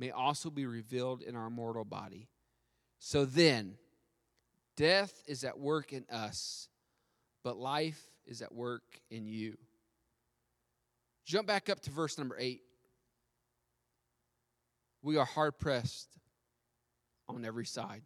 may 0.00 0.10
also 0.10 0.48
be 0.48 0.64
revealed 0.64 1.20
in 1.20 1.36
our 1.36 1.50
mortal 1.50 1.84
body. 1.84 2.26
So 2.98 3.26
then, 3.26 3.74
death 4.74 5.22
is 5.28 5.44
at 5.44 5.58
work 5.58 5.92
in 5.92 6.06
us, 6.10 6.68
but 7.44 7.58
life 7.58 8.02
is 8.24 8.40
at 8.40 8.54
work 8.54 8.82
in 9.10 9.26
you. 9.26 9.58
Jump 11.26 11.46
back 11.46 11.68
up 11.68 11.80
to 11.80 11.90
verse 11.90 12.16
number 12.16 12.36
eight. 12.38 12.62
We 15.02 15.18
are 15.18 15.26
hard 15.26 15.58
pressed 15.58 16.08
on 17.28 17.44
every 17.44 17.66
side. 17.66 18.02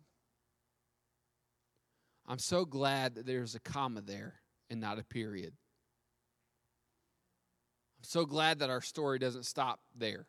I'm 2.27 2.39
so 2.39 2.65
glad 2.65 3.15
that 3.15 3.27
there's 3.27 3.55
a 3.55 3.61
comma 3.61 4.01
there 4.01 4.35
and 4.69 4.81
not 4.81 4.99
a 4.99 5.05
period. 5.05 5.53
I'm 7.99 8.05
so 8.05 8.27
glad 8.27 8.59
that 8.59 8.71
our 8.71 8.81
story 8.81 9.21
doesn't 9.21 9.45
stop 9.45 9.79
there. 9.95 10.27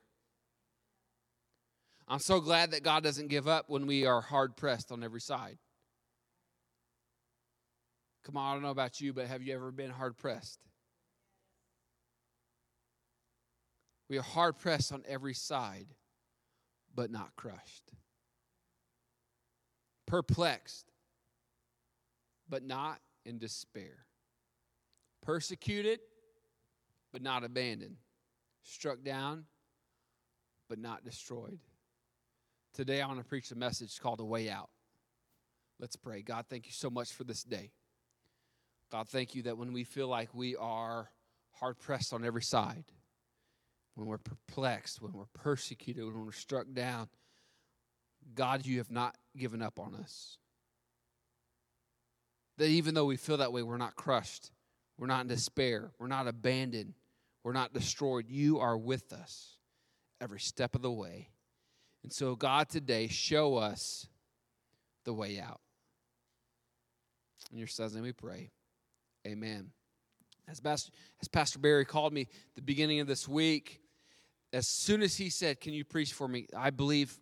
I'm 2.07 2.19
so 2.19 2.39
glad 2.39 2.71
that 2.71 2.83
God 2.83 3.03
doesn't 3.03 3.29
give 3.29 3.47
up 3.47 3.65
when 3.67 3.87
we 3.87 4.05
are 4.05 4.21
hard 4.21 4.55
pressed 4.55 4.91
on 4.91 5.03
every 5.03 5.21
side. 5.21 5.57
Come 8.23 8.37
on, 8.37 8.49
I 8.49 8.53
don't 8.53 8.63
know 8.63 8.69
about 8.69 9.01
you, 9.01 9.13
but 9.13 9.27
have 9.27 9.41
you 9.41 9.53
ever 9.53 9.71
been 9.71 9.89
hard 9.89 10.17
pressed? 10.17 10.59
We 14.07 14.17
are 14.17 14.23
hard 14.23 14.59
pressed 14.59 14.91
on 14.93 15.03
every 15.07 15.33
side, 15.33 15.87
but 16.93 17.11
not 17.11 17.35
crushed. 17.35 17.91
Perplexed, 20.05 20.91
but 22.47 22.63
not 22.63 22.99
in 23.25 23.39
despair. 23.39 24.05
Persecuted, 25.23 25.99
but 27.11 27.23
not 27.23 27.43
abandoned. 27.43 27.97
Struck 28.61 29.03
down, 29.03 29.45
but 30.69 30.77
not 30.77 31.03
destroyed. 31.03 31.59
Today, 32.75 33.01
I 33.01 33.07
want 33.07 33.19
to 33.19 33.25
preach 33.25 33.51
a 33.51 33.55
message 33.55 34.01
called 34.01 34.19
A 34.19 34.25
Way 34.25 34.49
Out. 34.49 34.69
Let's 35.79 35.95
pray. 35.95 36.21
God, 36.21 36.43
thank 36.49 36.65
you 36.65 36.73
so 36.73 36.89
much 36.89 37.13
for 37.13 37.23
this 37.23 37.41
day. 37.41 37.71
God, 38.91 39.07
thank 39.07 39.33
you 39.33 39.43
that 39.43 39.57
when 39.57 39.71
we 39.71 39.85
feel 39.85 40.09
like 40.09 40.35
we 40.35 40.57
are 40.57 41.09
hard 41.53 41.79
pressed 41.79 42.11
on 42.11 42.25
every 42.25 42.41
side, 42.41 42.83
when 43.93 44.07
we're 44.07 44.17
perplexed, 44.17 45.01
when 45.01 45.13
we're 45.13 45.23
persecuted, 45.33 46.03
when 46.03 46.25
we're 46.25 46.33
struck 46.33 46.65
down, 46.73 47.07
God, 48.33 48.65
you 48.65 48.79
have 48.79 48.91
not 48.91 49.15
given 49.37 49.61
up 49.61 49.79
on 49.79 49.95
us. 49.95 50.37
That 52.57 52.67
even 52.67 52.93
though 52.93 53.05
we 53.05 53.15
feel 53.15 53.37
that 53.37 53.53
way, 53.53 53.63
we're 53.63 53.77
not 53.77 53.95
crushed, 53.95 54.51
we're 54.97 55.07
not 55.07 55.21
in 55.21 55.27
despair, 55.27 55.91
we're 55.97 56.07
not 56.07 56.27
abandoned, 56.27 56.93
we're 57.41 57.53
not 57.53 57.73
destroyed. 57.73 58.25
You 58.27 58.59
are 58.59 58.77
with 58.77 59.13
us 59.13 59.55
every 60.19 60.41
step 60.41 60.75
of 60.75 60.81
the 60.81 60.91
way. 60.91 61.29
And 62.05 62.13
so, 62.13 62.35
God, 62.35 62.69
today, 62.69 63.07
show 63.07 63.55
us 63.55 64.07
the 65.05 65.11
way 65.11 65.39
out. 65.39 65.59
In 67.51 67.57
your 67.57 67.65
son's 67.65 67.95
name 67.95 68.03
we 68.03 68.11
pray. 68.11 68.51
Amen. 69.25 69.71
As 70.47 70.59
Pastor, 70.59 70.91
as 71.19 71.27
Pastor 71.27 71.57
Barry 71.57 71.83
called 71.83 72.13
me 72.13 72.27
the 72.53 72.61
beginning 72.61 72.99
of 72.99 73.07
this 73.07 73.27
week, 73.27 73.81
as 74.53 74.67
soon 74.67 75.01
as 75.01 75.17
he 75.17 75.31
said, 75.31 75.59
Can 75.59 75.73
you 75.73 75.83
preach 75.83 76.13
for 76.13 76.27
me? 76.27 76.45
I 76.55 76.69
believe, 76.69 77.17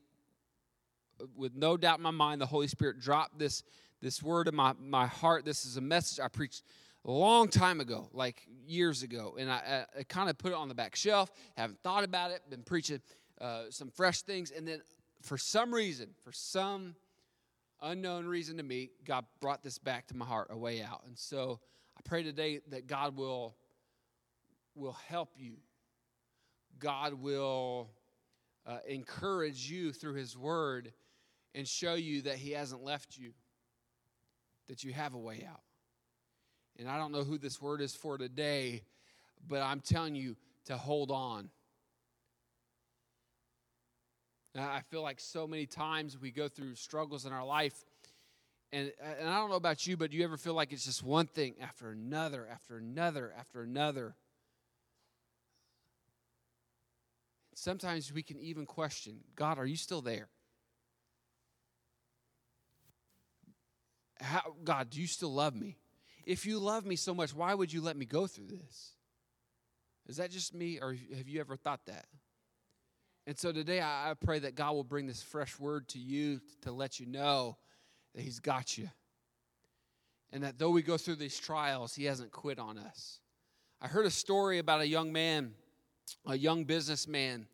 uh, 1.22 1.28
with 1.34 1.56
no 1.56 1.78
doubt 1.78 2.00
in 2.00 2.04
my 2.04 2.12
mind, 2.12 2.42
the 2.42 2.46
Holy 2.46 2.68
Spirit 2.68 3.00
dropped 3.00 3.40
this, 3.40 3.64
this 4.02 4.22
word 4.22 4.50
in 4.50 4.56
my, 4.56 4.74
my 4.78 5.08
heart. 5.08 5.46
This 5.46 5.64
is 5.64 5.78
a 5.78 5.82
message 5.82 6.20
I 6.20 6.28
preached 6.28 6.62
a 7.06 7.12
long 7.12 7.48
time 7.48 7.80
ago, 7.80 8.10
like 8.12 8.46
years 8.68 9.02
ago. 9.02 9.38
And 9.40 9.50
I, 9.50 9.56
uh, 9.56 9.86
I, 9.96 10.00
I 10.00 10.04
kind 10.04 10.30
of 10.30 10.38
put 10.38 10.52
it 10.52 10.56
on 10.56 10.68
the 10.68 10.76
back 10.76 10.98
shelf, 10.98 11.32
haven't 11.56 11.82
thought 11.84 12.04
about 12.04 12.32
it, 12.32 12.42
been 12.50 12.64
preaching 12.64 13.00
uh, 13.40 13.64
some 13.70 13.90
fresh 13.90 14.22
things. 14.22 14.52
And 14.52 14.68
then 14.68 14.82
for 15.22 15.38
some 15.38 15.74
reason, 15.74 16.10
for 16.24 16.32
some 16.32 16.96
unknown 17.82 18.26
reason 18.26 18.58
to 18.58 18.64
me, 18.64 18.92
God 19.06 19.26
brought 19.40 19.64
this 19.64 19.78
back 19.78 20.08
to 20.08 20.18
my 20.18 20.26
heart, 20.26 20.48
a 20.52 20.58
way 20.58 20.82
out. 20.82 21.04
And 21.06 21.18
so 21.18 21.60
I 21.98 22.02
pray 22.04 22.24
today 22.24 22.60
that 22.70 22.88
God 22.88 23.16
will, 23.16 23.56
will 24.76 24.98
help 25.08 25.30
you 25.38 25.58
God 26.84 27.14
will 27.14 27.90
uh, 28.66 28.80
encourage 28.88 29.70
you 29.70 29.94
through 29.94 30.16
His 30.16 30.38
Word 30.38 30.92
and 31.56 31.68
show 31.68 31.94
you 31.94 32.24
that 32.24 32.36
He 32.36 32.52
hasn't 32.52 32.84
left 32.84 33.18
you, 33.18 33.32
that 34.68 34.84
you 34.84 34.92
have 34.92 35.14
a 35.14 35.18
way 35.18 35.48
out. 35.50 35.62
And 36.78 36.90
I 36.90 36.98
don't 36.98 37.12
know 37.12 37.24
who 37.24 37.38
this 37.38 37.62
word 37.62 37.82
is 37.82 37.96
for 37.96 38.18
today, 38.18 38.82
but 39.48 39.62
I'm 39.62 39.80
telling 39.80 40.16
you 40.16 40.36
to 40.66 40.76
hold 40.76 41.12
on. 41.12 41.50
I 44.56 44.82
feel 44.90 45.02
like 45.02 45.20
so 45.20 45.48
many 45.48 45.66
times 45.66 46.20
we 46.20 46.32
go 46.32 46.48
through 46.48 46.76
struggles 46.76 47.26
in 47.26 47.34
our 47.34 47.46
life, 47.46 47.84
and, 48.72 48.92
and 49.02 49.30
I 49.30 49.38
don't 49.38 49.50
know 49.50 49.56
about 49.56 49.88
you, 49.88 49.98
but 49.98 50.12
do 50.12 50.18
you 50.18 50.24
ever 50.24 50.38
feel 50.38 50.54
like 50.54 50.72
it's 50.72 50.86
just 50.86 51.04
one 51.04 51.26
thing 51.26 51.56
after 51.62 51.90
another, 51.90 52.48
after 52.52 52.78
another, 52.78 53.34
after 53.38 53.64
another? 53.64 54.16
Sometimes 57.56 58.12
we 58.12 58.24
can 58.24 58.40
even 58.40 58.66
question 58.66 59.22
God, 59.36 59.58
are 59.58 59.66
you 59.66 59.76
still 59.76 60.02
there? 60.02 60.28
How, 64.20 64.56
God, 64.64 64.90
do 64.90 65.02
you 65.02 65.08
still 65.08 65.34
love 65.34 65.56
me? 65.56 65.78
If 66.26 66.46
you 66.46 66.60
love 66.60 66.86
me 66.86 66.96
so 66.96 67.14
much, 67.14 67.34
why 67.34 67.54
would 67.54 67.74
you 67.74 67.82
let 67.82 67.98
me 67.98 68.06
go 68.06 68.28
through 68.28 68.48
this? 68.48 68.94
Is 70.08 70.18
that 70.18 70.32
just 70.32 70.54
me, 70.54 70.80
or 70.82 70.96
have 71.16 71.28
you 71.28 71.40
ever 71.40 71.56
thought 71.56 71.86
that? 71.88 72.06
And 73.26 73.38
so 73.38 73.52
today 73.52 73.80
I, 73.80 74.12
I 74.12 74.14
pray 74.16 74.40
that 74.40 74.56
God 74.56 74.74
will 74.74 74.84
bring 74.84 75.08
this 75.08 75.24
fresh 75.24 75.58
word 75.60 75.88
to 75.90 76.00
you 76.00 76.42
to 76.62 76.72
let 76.72 77.00
you 77.00 77.06
know 77.06 77.58
that 78.16 78.22
He's 78.22 78.40
got 78.40 78.78
you. 78.78 78.90
And 80.32 80.44
that 80.44 80.58
though 80.58 80.72
we 80.72 80.82
go 80.82 80.98
through 80.98 81.16
these 81.16 81.40
trials, 81.40 81.96
He 81.96 82.06
hasn't 82.06 82.32
quit 82.32 82.60
on 82.60 82.78
us. 82.78 83.20
I 83.82 83.88
heard 83.88 84.06
a 84.06 84.12
story 84.12 84.60
about 84.60 84.82
a 84.82 84.88
young 84.88 85.12
man 85.12 85.54
a 86.26 86.38
young 86.38 86.64
businessman, 86.66 87.48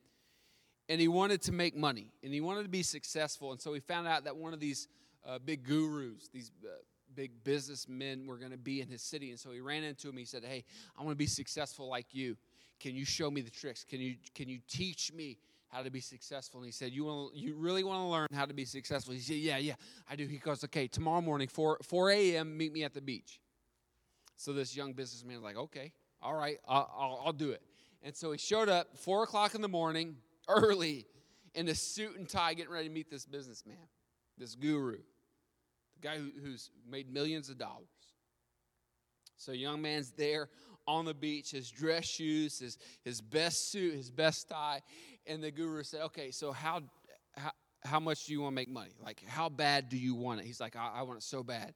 and 0.88 1.00
he 1.00 1.08
wanted 1.08 1.42
to 1.44 1.52
make 1.52 1.76
money 1.76 2.12
and 2.24 2.34
he 2.34 2.42
wanted 2.42 2.64
to 2.64 2.70
be 2.70 2.84
successful. 2.84 3.52
And 3.52 3.62
so 3.62 3.74
he 3.74 3.80
found 3.80 4.08
out 4.08 4.24
that 4.24 4.36
one 4.36 4.54
of 4.54 4.60
these 4.60 4.88
uh, 5.26 5.40
big 5.40 5.64
gurus, 5.64 6.30
these 6.34 6.52
uh, 6.64 6.70
big 7.16 7.44
businessmen, 7.44 8.26
were 8.26 8.38
going 8.38 8.52
to 8.52 8.58
be 8.58 8.82
in 8.82 8.88
his 8.88 9.02
city. 9.02 9.30
And 9.30 9.40
so 9.40 9.52
he 9.52 9.60
ran 9.60 9.84
into 9.84 10.10
him. 10.10 10.18
He 10.18 10.26
said, 10.26 10.44
"Hey, 10.44 10.64
I 10.98 11.04
want 11.04 11.12
to 11.12 11.18
be 11.18 11.28
successful 11.28 11.88
like 11.90 12.08
you. 12.12 12.38
Can 12.80 12.96
you 12.96 13.06
show 13.06 13.30
me 13.30 13.42
the 13.42 13.52
tricks? 13.52 13.84
Can 13.84 14.00
you 14.00 14.16
can 14.34 14.50
you 14.50 14.60
teach 14.68 15.14
me?" 15.14 15.38
How 15.70 15.84
to 15.84 15.92
be 15.92 16.02
successful, 16.02 16.62
and 16.62 16.66
he 16.66 16.72
said, 16.72 16.92
"You 16.92 17.06
want, 17.06 17.36
you 17.36 17.56
really 17.56 17.84
want 17.84 18.00
to 18.00 18.06
learn 18.06 18.28
how 18.34 18.46
to 18.46 18.54
be 18.56 18.66
successful?" 18.66 19.14
He 19.14 19.20
said, 19.20 19.36
"Yeah, 19.36 19.58
yeah, 19.58 19.76
I 20.10 20.16
do." 20.16 20.26
He 20.26 20.38
goes, 20.38 20.64
"Okay, 20.64 20.88
tomorrow 20.88 21.22
morning, 21.22 21.48
4 21.48 21.78
4 21.84 22.10
a.m. 22.12 22.58
Meet 22.58 22.74
me 22.74 22.84
at 22.84 22.94
the 22.94 23.02
beach." 23.02 23.40
So 24.36 24.52
this 24.52 24.76
young 24.76 24.94
businessman 24.94 25.38
is 25.38 25.44
like, 25.44 25.58
"Okay, 25.58 25.94
all 26.22 26.34
right, 26.34 26.58
I'll, 26.68 26.92
I'll, 26.98 27.22
I'll 27.26 27.34
do 27.34 27.52
it." 27.52 27.62
And 28.02 28.16
so 28.16 28.32
he 28.32 28.38
showed 28.38 28.70
up 28.70 28.98
four 28.98 29.24
o'clock 29.24 29.54
in 29.54 29.62
the 29.62 29.68
morning, 29.68 30.18
early, 30.48 31.06
in 31.54 31.68
a 31.68 31.76
suit 31.76 32.18
and 32.18 32.28
tie, 32.28 32.54
getting 32.54 32.72
ready 32.72 32.88
to 32.88 32.94
meet 32.94 33.10
this 33.10 33.26
businessman, 33.26 33.78
this 34.38 34.56
guru, 34.56 34.98
the 34.98 36.08
guy 36.08 36.18
who, 36.18 36.32
who's 36.42 36.72
made 36.90 37.12
millions 37.12 37.50
of 37.50 37.58
dollars. 37.58 37.88
So 39.38 39.52
young 39.54 39.82
man's 39.82 40.12
there 40.12 40.50
on 40.90 41.06
the 41.06 41.14
beach, 41.14 41.52
his 41.52 41.70
dress 41.70 42.06
shoes, 42.06 42.60
his, 42.60 42.78
his 43.04 43.22
best 43.22 43.72
suit, 43.72 43.94
his 43.94 44.10
best 44.10 44.50
tie. 44.50 44.82
And 45.28 45.44
the 45.44 45.52
guru 45.52 45.84
said, 45.84 46.02
Okay, 46.06 46.32
so 46.32 46.52
how, 46.52 46.82
how, 47.38 47.52
how 47.84 48.00
much 48.00 48.26
do 48.26 48.34
you 48.34 48.42
want 48.42 48.54
to 48.54 48.56
make 48.56 48.70
money? 48.70 48.92
Like, 49.04 49.24
how 49.28 49.50
bad 49.50 49.90
do 49.90 49.98
you 49.98 50.16
want 50.16 50.42
it? 50.42 50.46
He's 50.46 50.60
like, 50.60 50.76
I, 50.76 50.92
I 50.96 51.02
want 51.04 51.18
it 51.18 51.24
so 51.24 51.44
bad. 51.44 51.74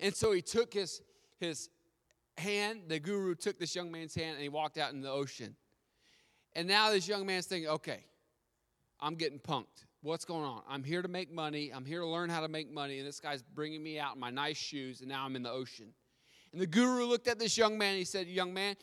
And 0.00 0.14
so 0.14 0.32
he 0.32 0.42
took 0.42 0.72
his, 0.72 1.02
his 1.40 1.68
hand, 2.38 2.82
the 2.88 2.98
guru 2.98 3.34
took 3.34 3.58
this 3.58 3.74
young 3.74 3.90
man's 3.90 4.14
hand, 4.14 4.34
and 4.34 4.42
he 4.42 4.48
walked 4.48 4.78
out 4.78 4.92
in 4.92 5.00
the 5.00 5.10
ocean. 5.10 5.56
And 6.54 6.68
now 6.68 6.90
this 6.90 7.08
young 7.08 7.26
man's 7.26 7.46
thinking, 7.46 7.70
okay, 7.70 8.04
I'm 9.00 9.14
getting 9.14 9.38
punked. 9.38 9.86
What's 10.02 10.24
going 10.24 10.44
on? 10.44 10.62
I'm 10.68 10.82
here 10.82 11.00
to 11.00 11.08
make 11.08 11.32
money. 11.32 11.70
I'm 11.74 11.84
here 11.84 12.00
to 12.00 12.06
learn 12.06 12.28
how 12.28 12.40
to 12.40 12.48
make 12.48 12.72
money. 12.72 12.98
And 12.98 13.06
this 13.06 13.20
guy's 13.20 13.42
bringing 13.42 13.82
me 13.82 13.98
out 13.98 14.14
in 14.14 14.20
my 14.20 14.30
nice 14.30 14.56
shoes, 14.56 15.00
and 15.00 15.08
now 15.08 15.24
I'm 15.24 15.36
in 15.36 15.42
the 15.42 15.50
ocean. 15.50 15.94
And 16.52 16.60
the 16.60 16.66
guru 16.66 17.04
looked 17.06 17.28
at 17.28 17.38
this 17.38 17.56
young 17.56 17.78
man. 17.78 17.96
He 17.96 18.04
said, 18.04 18.26
Young 18.26 18.52
man, 18.52 18.76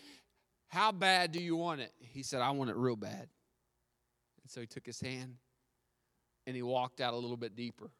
how 0.67 0.91
bad 0.91 1.31
do 1.31 1.39
you 1.39 1.55
want 1.55 1.81
it? 1.81 1.93
He 1.99 2.23
said, 2.23 2.41
I 2.41 2.51
want 2.51 2.69
it 2.69 2.75
real 2.75 2.95
bad. 2.95 3.27
And 4.41 4.49
so 4.49 4.61
he 4.61 4.67
took 4.67 4.85
his 4.85 4.99
hand 4.99 5.35
and 6.47 6.55
he 6.55 6.61
walked 6.61 7.01
out 7.01 7.13
a 7.13 7.17
little 7.17 7.37
bit 7.37 7.55
deeper. 7.55 7.91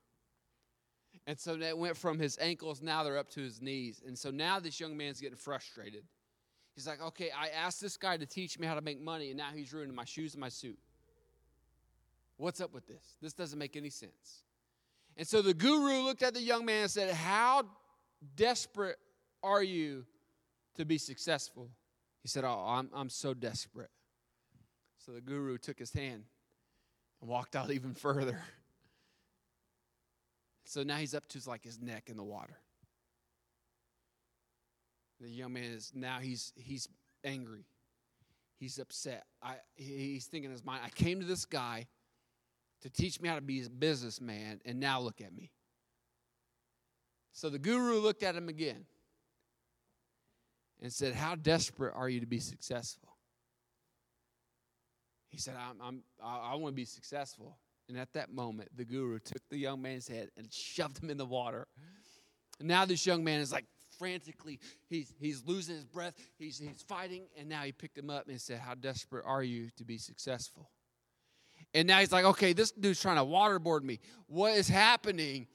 And 1.28 1.40
so 1.40 1.56
that 1.58 1.78
went 1.78 1.98
from 1.98 2.18
his 2.18 2.38
ankles, 2.40 2.82
now 2.82 3.04
they're 3.04 3.18
up 3.18 3.30
to 3.32 3.42
his 3.42 3.62
knees. 3.62 4.02
And 4.06 4.18
so 4.18 4.32
now 4.32 4.60
this 4.60 4.80
young 4.80 4.98
man's 4.98 5.20
getting 5.20 5.38
frustrated. 5.38 6.04
He's 6.76 6.88
like, 6.88 7.02
okay, 7.02 7.30
I 7.38 7.50
asked 7.50 7.82
this 7.82 7.98
guy 7.98 8.18
to 8.18 8.26
teach 8.26 8.58
me 8.58 8.66
how 8.66 8.76
to 8.76 8.82
make 8.82 9.02
money, 9.02 9.30
and 9.30 9.38
now 9.38 9.50
he's 9.54 9.74
ruining 9.74 9.94
my 9.94 10.06
shoes 10.06 10.34
and 10.34 10.42
my 10.42 10.50
suit. 10.50 10.80
What's 12.38 12.62
up 12.62 12.74
with 12.74 12.88
this? 12.88 13.18
This 13.22 13.34
doesn't 13.34 13.60
make 13.60 13.76
any 13.76 13.90
sense. 13.90 14.44
And 15.18 15.28
so 15.28 15.42
the 15.42 15.54
guru 15.54 16.04
looked 16.04 16.24
at 16.24 16.34
the 16.34 16.42
young 16.42 16.66
man 16.66 16.84
and 16.84 16.92
said, 16.92 17.14
How 17.14 17.66
desperate 18.36 18.98
are 19.44 19.64
you 19.64 20.06
to 20.76 20.86
be 20.86 20.98
successful? 20.98 21.70
He 22.22 22.28
said, 22.28 22.44
Oh, 22.44 22.64
I'm, 22.68 22.90
I'm 22.94 23.10
so 23.10 23.34
desperate. 23.34 23.90
So 24.98 25.12
the 25.12 25.22
guru 25.22 25.58
took 25.58 25.80
his 25.80 25.94
hand 25.94 26.24
and 27.22 27.30
walked 27.30 27.56
out 27.56 27.72
even 27.72 27.94
further. 27.94 28.42
So 30.66 30.84
now 30.84 30.98
he's 30.98 31.16
up 31.16 31.28
to 31.30 31.38
his, 31.38 31.48
like 31.48 31.64
his 31.64 31.82
neck 31.82 32.10
in 32.10 32.18
the 32.18 32.24
water. 32.24 32.58
The 35.20 35.30
young 35.30 35.54
man 35.54 35.64
is 35.64 35.92
now 35.94 36.20
he's 36.20 36.54
he's 36.56 36.88
angry. 37.24 37.66
He's 38.60 38.78
upset. 38.78 39.26
I, 39.42 39.56
he's 39.76 40.26
thinking 40.26 40.50
in 40.50 40.52
his 40.52 40.64
mind, 40.64 40.82
I 40.86 40.90
came 40.90 41.22
to 41.22 41.26
this 41.26 41.46
guy 41.46 41.88
to 42.82 42.90
teach 42.90 43.20
me 43.22 43.30
how 43.30 43.36
to 43.36 43.42
be 43.42 43.64
a 43.64 43.70
businessman, 43.70 44.62
and 44.66 44.80
now 44.80 45.00
look 45.00 45.22
at 45.22 45.34
me. 45.34 45.52
So 47.32 47.50
the 47.50 47.60
guru 47.60 48.00
looked 48.00 48.24
at 48.24 48.36
him 48.36 48.50
again 48.50 48.86
and 50.82 50.92
said, 50.92 51.14
How 51.14 51.36
desperate 51.36 51.94
are 51.96 52.10
you 52.10 52.20
to 52.20 52.26
be 52.26 52.40
successful? 52.40 53.10
He 55.30 55.38
said, 55.38 55.56
I'm, 55.58 55.80
I'm, 55.82 56.04
I, 56.24 56.52
I 56.52 56.56
want 56.56 56.74
to 56.74 56.76
be 56.76 56.86
successful. 56.86 57.58
And 57.88 57.98
at 57.98 58.14
that 58.14 58.32
moment, 58.32 58.70
the 58.76 58.86
guru 58.86 59.20
took 59.20 59.42
the 59.50 59.58
young 59.58 59.82
man's 59.82 60.08
head 60.08 60.30
and 60.38 60.52
shoved 60.52 61.02
him 61.04 61.10
in 61.10 61.18
the 61.18 61.26
water. 61.26 61.68
And 62.60 62.68
now 62.68 62.86
this 62.86 63.06
young 63.06 63.24
man 63.24 63.40
is 63.40 63.52
like 63.52 63.66
frantically, 63.98 64.60
he's, 64.90 65.14
he's 65.20 65.44
losing 65.46 65.76
his 65.76 65.86
breath, 65.86 66.14
he's, 66.38 66.60
he's 66.60 66.84
fighting, 66.88 67.24
and 67.38 67.50
now 67.50 67.62
he 67.64 67.72
picked 67.72 67.98
him 67.98 68.10
up 68.10 68.28
and 68.28 68.40
said, 68.40 68.60
How 68.60 68.76
desperate 68.76 69.26
are 69.26 69.44
you 69.44 69.70
to 69.78 69.84
be 69.84 69.98
successful? 69.98 70.70
And 71.74 71.88
now 71.88 72.00
he's 72.00 72.12
like, 72.12 72.26
Okay, 72.26 72.54
this 72.54 72.72
dude's 72.72 73.02
trying 73.02 73.18
to 73.18 73.24
waterboard 73.24 73.84
me. 73.84 74.00
What 74.28 74.54
is 74.54 74.68
happening? 74.68 75.48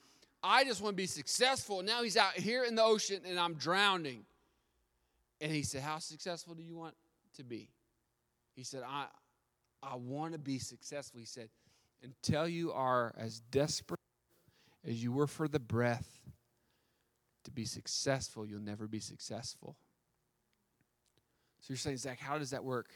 I 0.43 0.63
just 0.63 0.81
want 0.81 0.93
to 0.93 0.97
be 0.97 1.07
successful. 1.07 1.81
Now 1.81 2.03
he's 2.03 2.17
out 2.17 2.33
here 2.33 2.65
in 2.65 2.75
the 2.75 2.83
ocean 2.83 3.21
and 3.25 3.39
I'm 3.39 3.55
drowning. 3.55 4.25
And 5.41 5.51
he 5.51 5.63
said, 5.63 5.81
How 5.81 5.99
successful 5.99 6.55
do 6.55 6.63
you 6.63 6.75
want 6.75 6.95
to 7.35 7.43
be? 7.43 7.69
He 8.55 8.63
said, 8.63 8.83
I, 8.87 9.07
I 9.83 9.95
want 9.95 10.33
to 10.33 10.39
be 10.39 10.59
successful. 10.59 11.19
He 11.19 11.25
said, 11.25 11.49
Until 12.03 12.47
you 12.47 12.71
are 12.71 13.13
as 13.17 13.39
desperate 13.51 13.99
as 14.87 15.03
you 15.03 15.11
were 15.11 15.27
for 15.27 15.47
the 15.47 15.59
breath 15.59 16.19
to 17.43 17.51
be 17.51 17.65
successful, 17.65 18.45
you'll 18.45 18.61
never 18.61 18.87
be 18.87 18.99
successful. 18.99 19.75
So 21.59 21.71
you're 21.73 21.77
saying, 21.77 21.97
Zach, 21.97 22.19
how 22.19 22.37
does 22.37 22.51
that 22.51 22.63
work? 22.63 22.89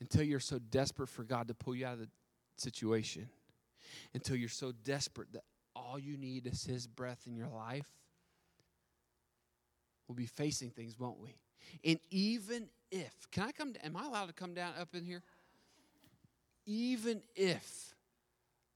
Until 0.00 0.22
you're 0.22 0.40
so 0.40 0.58
desperate 0.58 1.08
for 1.08 1.24
God 1.24 1.48
to 1.48 1.54
pull 1.54 1.74
you 1.74 1.86
out 1.86 1.94
of 1.94 2.00
the 2.00 2.08
situation, 2.56 3.28
until 4.14 4.36
you're 4.36 4.48
so 4.48 4.72
desperate 4.84 5.32
that 5.32 5.44
all 5.74 5.98
you 5.98 6.16
need 6.16 6.46
is 6.46 6.64
His 6.64 6.86
breath 6.86 7.22
in 7.26 7.36
your 7.36 7.48
life, 7.48 7.86
we'll 10.06 10.16
be 10.16 10.26
facing 10.26 10.70
things, 10.70 10.98
won't 10.98 11.20
we? 11.20 11.36
And 11.84 11.98
even 12.10 12.68
if, 12.90 13.12
can 13.30 13.44
I 13.44 13.52
come, 13.52 13.74
am 13.82 13.96
I 13.96 14.06
allowed 14.06 14.26
to 14.26 14.32
come 14.32 14.54
down 14.54 14.72
up 14.80 14.94
in 14.94 15.04
here? 15.04 15.22
Even 16.66 17.22
if 17.34 17.94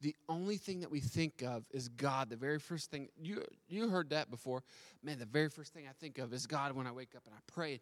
the 0.00 0.14
only 0.28 0.56
thing 0.56 0.80
that 0.80 0.90
we 0.90 1.00
think 1.00 1.42
of 1.42 1.64
is 1.70 1.88
God, 1.88 2.28
the 2.28 2.36
very 2.36 2.58
first 2.58 2.90
thing, 2.90 3.08
you, 3.20 3.42
you 3.68 3.88
heard 3.88 4.10
that 4.10 4.30
before. 4.30 4.62
Man, 5.02 5.18
the 5.18 5.26
very 5.26 5.48
first 5.48 5.72
thing 5.72 5.84
I 5.88 5.92
think 5.98 6.18
of 6.18 6.32
is 6.32 6.46
God 6.46 6.72
when 6.72 6.86
I 6.86 6.92
wake 6.92 7.14
up 7.16 7.22
and 7.26 7.34
I 7.34 7.40
pray. 7.52 7.80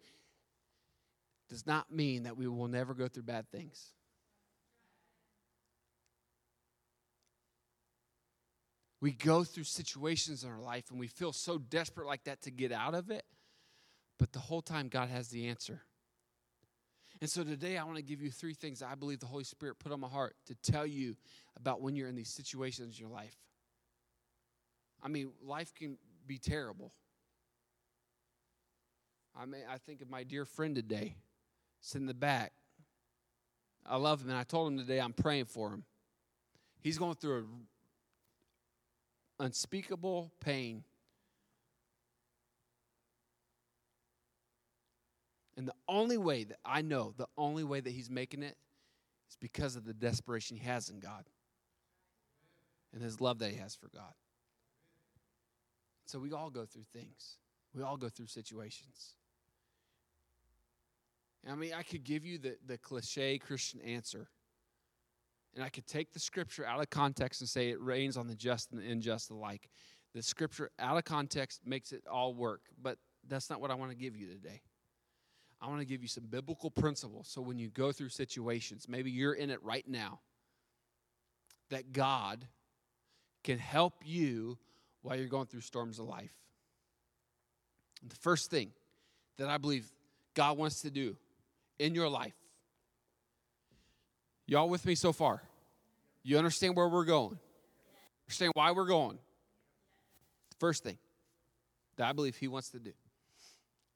Does 1.49 1.67
not 1.67 1.91
mean 1.91 2.23
that 2.23 2.37
we 2.37 2.47
will 2.47 2.67
never 2.67 2.93
go 2.93 3.07
through 3.07 3.23
bad 3.23 3.49
things. 3.51 3.91
We 9.01 9.11
go 9.11 9.43
through 9.43 9.65
situations 9.65 10.43
in 10.43 10.49
our 10.49 10.59
life 10.59 10.89
and 10.89 10.99
we 10.99 11.07
feel 11.07 11.31
so 11.31 11.59
desperate 11.59 12.07
like 12.07 12.23
that 12.23 12.41
to 12.43 12.51
get 12.51 12.71
out 12.71 12.95
of 12.95 13.11
it, 13.11 13.23
but 14.17 14.31
the 14.33 14.39
whole 14.39 14.61
time 14.61 14.87
God 14.87 15.09
has 15.09 15.29
the 15.29 15.47
answer. 15.47 15.81
And 17.21 17.29
so 17.29 17.43
today 17.43 17.77
I 17.77 17.83
want 17.83 17.97
to 17.97 18.03
give 18.03 18.21
you 18.21 18.29
three 18.29 18.53
things 18.53 18.81
I 18.81 18.95
believe 18.95 19.19
the 19.19 19.25
Holy 19.25 19.43
Spirit 19.43 19.79
put 19.79 19.91
on 19.91 19.99
my 19.99 20.07
heart 20.07 20.35
to 20.47 20.55
tell 20.55 20.85
you 20.85 21.15
about 21.57 21.81
when 21.81 21.95
you're 21.95 22.09
in 22.09 22.15
these 22.15 22.29
situations 22.29 22.97
in 22.97 23.01
your 23.01 23.13
life. 23.13 23.35
I 25.01 25.07
mean, 25.07 25.31
life 25.43 25.73
can 25.73 25.97
be 26.27 26.37
terrible. 26.37 26.91
I 29.37 29.45
mean, 29.45 29.61
I 29.69 29.77
think 29.77 30.01
of 30.01 30.09
my 30.09 30.23
dear 30.23 30.45
friend 30.45 30.75
today, 30.75 31.15
sitting 31.81 32.03
in 32.03 32.07
the 32.07 32.13
back. 32.13 32.53
I 33.85 33.97
love 33.97 34.21
him, 34.21 34.29
and 34.29 34.37
I 34.37 34.43
told 34.43 34.71
him 34.71 34.77
today 34.77 34.99
I'm 34.99 35.13
praying 35.13 35.45
for 35.45 35.69
him. 35.69 35.83
He's 36.81 36.97
going 36.97 37.15
through 37.15 37.47
a 39.39 39.43
unspeakable 39.43 40.31
pain. 40.39 40.83
And 45.57 45.67
the 45.67 45.75
only 45.87 46.17
way 46.17 46.43
that 46.43 46.57
I 46.65 46.81
know, 46.81 47.13
the 47.17 47.27
only 47.37 47.63
way 47.63 47.79
that 47.79 47.89
he's 47.89 48.09
making 48.09 48.43
it 48.43 48.57
is 49.29 49.37
because 49.39 49.75
of 49.75 49.85
the 49.85 49.93
desperation 49.93 50.57
he 50.57 50.65
has 50.65 50.89
in 50.89 50.99
God 50.99 51.25
and 52.93 53.01
his 53.01 53.21
love 53.21 53.39
that 53.39 53.51
he 53.51 53.57
has 53.57 53.75
for 53.75 53.89
God. 53.93 54.13
So 56.05 56.19
we 56.19 56.31
all 56.33 56.49
go 56.49 56.65
through 56.65 56.85
things, 56.93 57.37
we 57.73 57.83
all 57.83 57.97
go 57.97 58.09
through 58.09 58.27
situations. 58.27 59.15
I 61.47 61.53
mean, 61.53 61.73
I 61.73 61.83
could 61.83 62.03
give 62.03 62.25
you 62.25 62.39
the, 62.39 62.57
the 62.65 62.77
cliche 62.77 63.37
Christian 63.37 63.79
answer. 63.81 64.29
And 65.53 65.63
I 65.63 65.69
could 65.69 65.85
take 65.85 66.11
the 66.11 66.19
scripture 66.19 66.65
out 66.65 66.81
of 66.81 66.89
context 66.89 67.39
and 67.39 67.47
say 67.47 67.69
it 67.69 67.79
rains 67.79 68.17
on 68.17 68.27
the 68.27 68.35
just 68.35 68.71
and 68.71 68.81
the 68.81 68.89
unjust 68.89 69.29
alike. 69.29 69.69
The 70.13 70.23
scripture 70.23 70.71
out 70.79 70.97
of 70.97 71.05
context 71.05 71.61
makes 71.65 71.91
it 71.91 72.03
all 72.11 72.33
work, 72.33 72.61
but 72.81 72.97
that's 73.27 73.49
not 73.49 73.61
what 73.61 73.71
I 73.71 73.75
want 73.75 73.91
to 73.91 73.95
give 73.97 74.15
you 74.15 74.27
today. 74.27 74.61
I 75.61 75.67
want 75.67 75.79
to 75.79 75.85
give 75.85 76.01
you 76.01 76.07
some 76.07 76.25
biblical 76.25 76.69
principles 76.69 77.27
so 77.27 77.41
when 77.41 77.57
you 77.57 77.69
go 77.69 77.91
through 77.91 78.09
situations, 78.09 78.87
maybe 78.87 79.11
you're 79.11 79.33
in 79.33 79.49
it 79.49 79.63
right 79.63 79.87
now, 79.87 80.19
that 81.69 81.91
God 81.91 82.45
can 83.43 83.57
help 83.57 83.93
you 84.03 84.57
while 85.01 85.15
you're 85.15 85.27
going 85.27 85.47
through 85.47 85.61
storms 85.61 85.99
of 85.99 86.05
life. 86.05 86.33
The 88.07 88.15
first 88.17 88.51
thing 88.51 88.71
that 89.37 89.47
I 89.47 89.57
believe 89.57 89.91
God 90.35 90.57
wants 90.57 90.81
to 90.81 90.91
do 90.91 91.15
in 91.79 91.95
your 91.95 92.09
life 92.09 92.35
Y'all 94.47 94.69
with 94.69 94.85
me 94.85 94.95
so 94.95 95.11
far? 95.11 95.41
You 96.23 96.37
understand 96.37 96.75
where 96.75 96.87
we're 96.87 97.05
going? 97.05 97.37
Understand 98.25 98.51
why 98.55 98.71
we're 98.71 98.87
going? 98.87 99.17
First 100.59 100.83
thing 100.83 100.97
that 101.97 102.07
I 102.07 102.13
believe 102.13 102.35
He 102.35 102.47
wants 102.47 102.69
to 102.69 102.79
do 102.79 102.93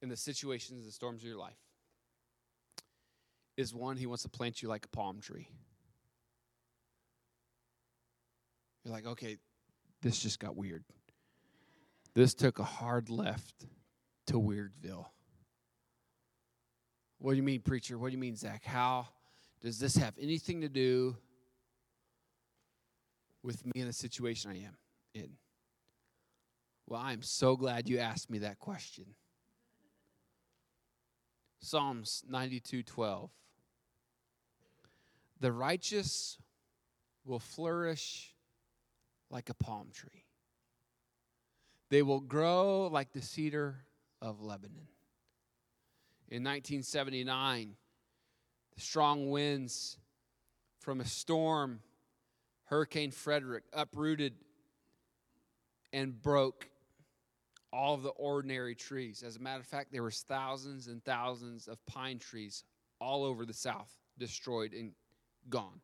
in 0.01 0.09
the 0.09 0.15
situations 0.15 0.85
and 0.85 0.93
storms 0.93 1.21
of 1.21 1.27
your 1.27 1.37
life 1.37 1.57
is 3.57 3.73
one, 3.73 3.97
He 3.97 4.05
wants 4.05 4.23
to 4.23 4.29
plant 4.29 4.61
you 4.61 4.69
like 4.69 4.85
a 4.85 4.89
palm 4.89 5.19
tree. 5.19 5.49
You're 8.83 8.93
like, 8.93 9.05
okay, 9.05 9.37
this 10.01 10.19
just 10.19 10.39
got 10.39 10.55
weird. 10.55 10.83
This 12.15 12.33
took 12.33 12.59
a 12.59 12.63
hard 12.63 13.09
left 13.09 13.65
to 14.27 14.33
Weirdville. 14.33 15.05
What 17.19 17.31
do 17.31 17.37
you 17.37 17.43
mean, 17.43 17.61
preacher? 17.61 17.97
What 17.97 18.07
do 18.07 18.13
you 18.13 18.17
mean, 18.17 18.35
Zach? 18.35 18.63
How? 18.63 19.07
Does 19.61 19.77
this 19.77 19.97
have 19.97 20.13
anything 20.19 20.61
to 20.61 20.69
do 20.69 21.17
with 23.43 23.65
me 23.65 23.73
in 23.75 23.87
the 23.87 23.93
situation 23.93 24.51
I 24.51 24.59
am 24.59 24.77
in? 25.13 25.31
Well, 26.87 27.01
I'm 27.01 27.21
so 27.21 27.57
glad 27.57 27.89
you 27.89 27.99
asked 27.99 28.29
me 28.29 28.39
that 28.39 28.57
question. 28.57 29.05
Psalms 31.59 32.23
92:12. 32.29 33.29
The 35.39 35.51
righteous 35.51 36.37
will 37.25 37.39
flourish 37.39 38.35
like 39.29 39.49
a 39.49 39.53
palm 39.53 39.91
tree. 39.91 40.25
They 41.89 42.01
will 42.01 42.19
grow 42.19 42.87
like 42.87 43.11
the 43.13 43.21
cedar 43.21 43.85
of 44.21 44.41
Lebanon. 44.41 44.87
In 46.27 46.43
1979, 46.43 47.75
the 48.75 48.81
strong 48.81 49.29
winds 49.29 49.97
from 50.79 51.01
a 51.01 51.05
storm, 51.05 51.81
Hurricane 52.65 53.11
Frederic, 53.11 53.63
uprooted 53.73 54.35
and 55.91 56.21
broke 56.21 56.69
all 57.71 57.93
of 57.93 58.03
the 58.03 58.09
ordinary 58.09 58.75
trees. 58.75 59.23
As 59.23 59.35
a 59.35 59.39
matter 59.39 59.59
of 59.59 59.65
fact, 59.65 59.91
there 59.91 60.03
was 60.03 60.21
thousands 60.21 60.87
and 60.87 61.03
thousands 61.03 61.67
of 61.67 61.83
pine 61.85 62.19
trees 62.19 62.63
all 62.99 63.23
over 63.23 63.45
the 63.45 63.53
South 63.53 63.93
destroyed 64.17 64.73
and 64.73 64.91
gone. 65.49 65.81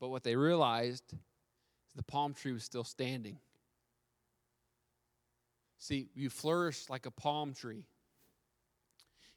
But 0.00 0.08
what 0.08 0.22
they 0.22 0.36
realized 0.36 1.12
is 1.12 1.94
the 1.94 2.02
palm 2.02 2.34
tree 2.34 2.52
was 2.52 2.64
still 2.64 2.84
standing. 2.84 3.38
See, 5.78 6.08
you 6.14 6.30
flourish 6.30 6.88
like 6.88 7.06
a 7.06 7.10
palm 7.10 7.54
tree. 7.54 7.84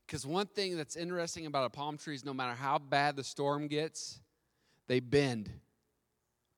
Because 0.05 0.25
one 0.25 0.47
thing 0.47 0.75
that's 0.75 0.95
interesting 0.95 1.45
about 1.45 1.65
a 1.65 1.69
palm 1.69 1.97
tree 1.97 2.15
is 2.15 2.25
no 2.25 2.33
matter 2.33 2.53
how 2.53 2.77
bad 2.77 3.15
the 3.15 3.23
storm 3.23 3.67
gets, 3.67 4.19
they 4.87 4.99
bend, 4.99 5.49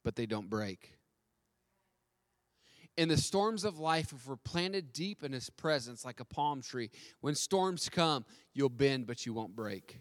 but 0.04 0.16
they 0.16 0.26
don't 0.26 0.50
break. 0.50 0.92
In 2.98 3.10
the 3.10 3.18
storms 3.18 3.66
of 3.66 3.78
life, 3.78 4.14
if 4.14 4.26
we're 4.26 4.38
planted 4.38 4.94
deep 4.94 5.24
in 5.24 5.34
His 5.34 5.50
presence 5.50 6.06
like 6.06 6.20
a 6.22 6.26
palm 6.26 6.62
tree, 6.62 6.90
when 7.20 7.36
storms 7.36 7.90
come, 7.90 8.26
you'll 8.54 8.70
bend, 8.70 9.06
but 9.06 9.26
you 9.26 9.34
won't 9.34 9.56
break. 9.56 10.00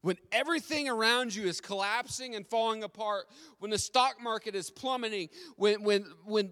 When 0.00 0.16
everything 0.32 0.88
around 0.88 1.34
you 1.34 1.46
is 1.46 1.60
collapsing 1.60 2.34
and 2.34 2.46
falling 2.46 2.82
apart, 2.82 3.26
when 3.58 3.70
the 3.70 3.78
stock 3.78 4.22
market 4.22 4.54
is 4.54 4.70
plummeting, 4.70 5.28
when, 5.56 5.82
when, 5.82 6.06
when 6.24 6.50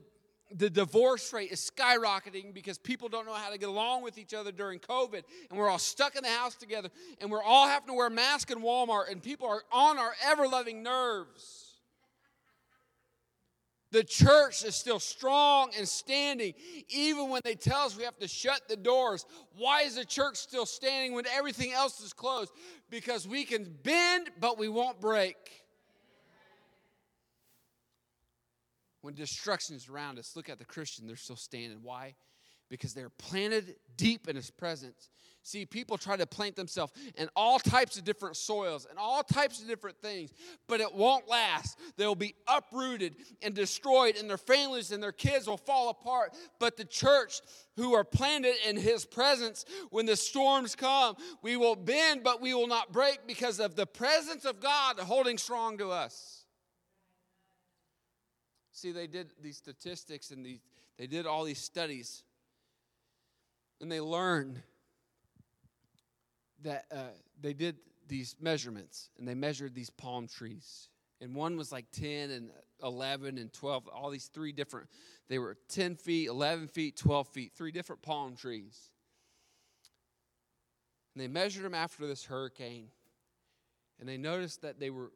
the 0.55 0.71
divorce 0.71 1.33
rate 1.33 1.51
is 1.51 1.71
skyrocketing 1.77 2.55
because 2.55 2.79
people 2.79 3.09
don't 3.09 3.27
know 3.27 3.35
how 3.35 3.51
to 3.51 3.59
get 3.59 3.69
along 3.69 4.03
with 4.03 4.17
each 4.17 4.33
other 4.33 4.53
during 4.53 4.79
COVID, 4.79 5.23
and 5.51 5.59
we're 5.59 5.69
all 5.69 5.79
stuck 5.79 6.17
in 6.17 6.23
the 6.23 6.29
house 6.29 6.55
together, 6.55 6.89
and 7.21 7.31
we're 7.31 7.43
all 7.43 7.67
having 7.67 7.89
to 7.89 7.95
wear 7.95 8.11
masks 8.11 8.53
in 8.53 8.61
Walmart, 8.61 9.11
and 9.11 9.23
people 9.23 9.49
are 9.49 9.63
on 9.73 9.99
our 9.99 10.15
ever 10.25 10.47
loving 10.47 10.83
nerves. 10.83 11.67
The 13.93 14.05
church 14.05 14.65
is 14.65 14.75
still 14.75 14.99
strong 14.99 15.71
and 15.77 15.89
standing, 15.89 16.55
even 16.89 17.31
when 17.31 17.41
they 17.45 17.55
tell 17.55 17.87
us 17.87 17.97
we 17.97 18.05
have 18.05 18.19
to 18.19 18.29
shut 18.29 18.63
the 18.69 18.77
doors. 18.77 19.25
Why 19.57 19.83
is 19.83 19.95
the 19.95 20.05
church 20.05 20.37
still 20.37 20.67
standing 20.67 21.15
when 21.15 21.27
everything 21.27 21.73
else 21.73 22.01
is 22.01 22.13
closed? 22.13 22.53
Because 22.91 23.27
we 23.27 23.45
can 23.45 23.75
bend, 23.85 24.31
but 24.41 24.59
we 24.59 24.69
won't 24.69 25.01
break. 25.01 25.66
When 29.07 29.15
destruction 29.15 29.77
is 29.77 29.89
around 29.89 30.19
us, 30.19 30.35
look 30.35 30.49
at 30.49 30.59
the 30.59 30.65
Christian, 30.65 31.07
they're 31.07 31.15
still 31.15 31.37
standing. 31.37 31.79
Why? 31.81 32.17
Because 32.69 32.93
they're 32.93 33.09
planted 33.09 33.77
deep 33.97 34.29
in 34.29 34.35
His 34.35 34.51
presence. 34.51 35.11
See, 35.45 35.65
people 35.65 35.97
try 35.97 36.17
to 36.17 36.27
plant 36.27 36.57
themselves 36.57 36.93
in 37.15 37.29
all 37.37 37.61
types 37.61 37.97
of 37.97 38.05
different 38.05 38.37
soils 38.37 38.85
and 38.91 38.99
all 38.99 39.23
types 39.23 39.63
of 39.63 39.69
different 39.69 40.03
things, 40.03 40.33
but 40.67 40.81
it 40.81 40.93
won't 40.93 41.29
last. 41.29 41.79
They'll 41.97 42.17
be 42.17 42.35
uprooted 42.49 43.15
and 43.43 43.55
destroyed, 43.55 44.17
and 44.17 44.29
their 44.29 44.39
families 44.39 44.91
and 44.91 45.01
their 45.01 45.13
kids 45.13 45.47
will 45.47 45.57
fall 45.57 45.89
apart. 45.89 46.35
But 46.59 46.77
the 46.77 46.85
church, 46.85 47.43
who 47.77 47.95
are 47.95 48.03
planted 48.03 48.57
in 48.69 48.77
His 48.77 49.05
presence, 49.05 49.65
when 49.91 50.07
the 50.07 50.17
storms 50.17 50.75
come, 50.75 51.15
we 51.43 51.57
will 51.57 51.77
bend, 51.77 52.25
but 52.25 52.43
we 52.43 52.55
will 52.55 52.67
not 52.67 52.91
break 52.91 53.21
because 53.25 53.61
of 53.61 53.77
the 53.77 53.87
presence 53.87 54.45
of 54.45 54.59
God 54.59 54.99
holding 54.99 55.39
strong 55.39 55.79
to 55.79 55.91
us. 55.91 56.46
See, 58.77 58.93
they 58.93 59.07
did 59.07 59.31
these 59.41 59.57
statistics 59.57 60.31
and 60.31 60.45
these, 60.45 60.61
they 60.99 61.07
did 61.07 61.25
all 61.25 61.45
these 61.45 61.59
studies, 61.59 62.25
and 63.81 63.91
they 63.91 64.03
learned 64.03 64.61
that 66.63 66.85
uh, 66.95 67.05
they 67.41 67.55
did 67.55 67.77
these 68.07 68.37
measurements 68.39 69.09
and 69.19 69.27
they 69.27 69.33
measured 69.33 69.75
these 69.75 69.89
palm 69.89 70.29
trees. 70.29 70.91
And 71.23 71.35
one 71.35 71.57
was 71.57 71.73
like 71.73 71.87
10 71.93 72.31
and 72.31 72.51
11 72.83 73.39
and 73.39 73.51
12, 73.51 73.89
all 73.89 74.11
these 74.11 74.27
three 74.27 74.53
different, 74.53 74.89
they 75.31 75.39
were 75.39 75.57
10 75.71 75.97
feet, 75.97 76.29
11 76.29 76.69
feet, 76.69 76.99
12 76.99 77.29
feet, 77.29 77.53
three 77.57 77.73
different 77.73 78.03
palm 78.03 78.37
trees. 78.37 78.91
And 81.15 81.23
they 81.23 81.29
measured 81.29 81.65
them 81.65 81.73
after 81.73 82.07
this 82.07 82.27
hurricane. 82.27 82.89
And 83.99 84.07
they 84.07 84.19
noticed 84.19 84.61
that 84.61 84.79
they 84.79 84.91
were 84.91 85.13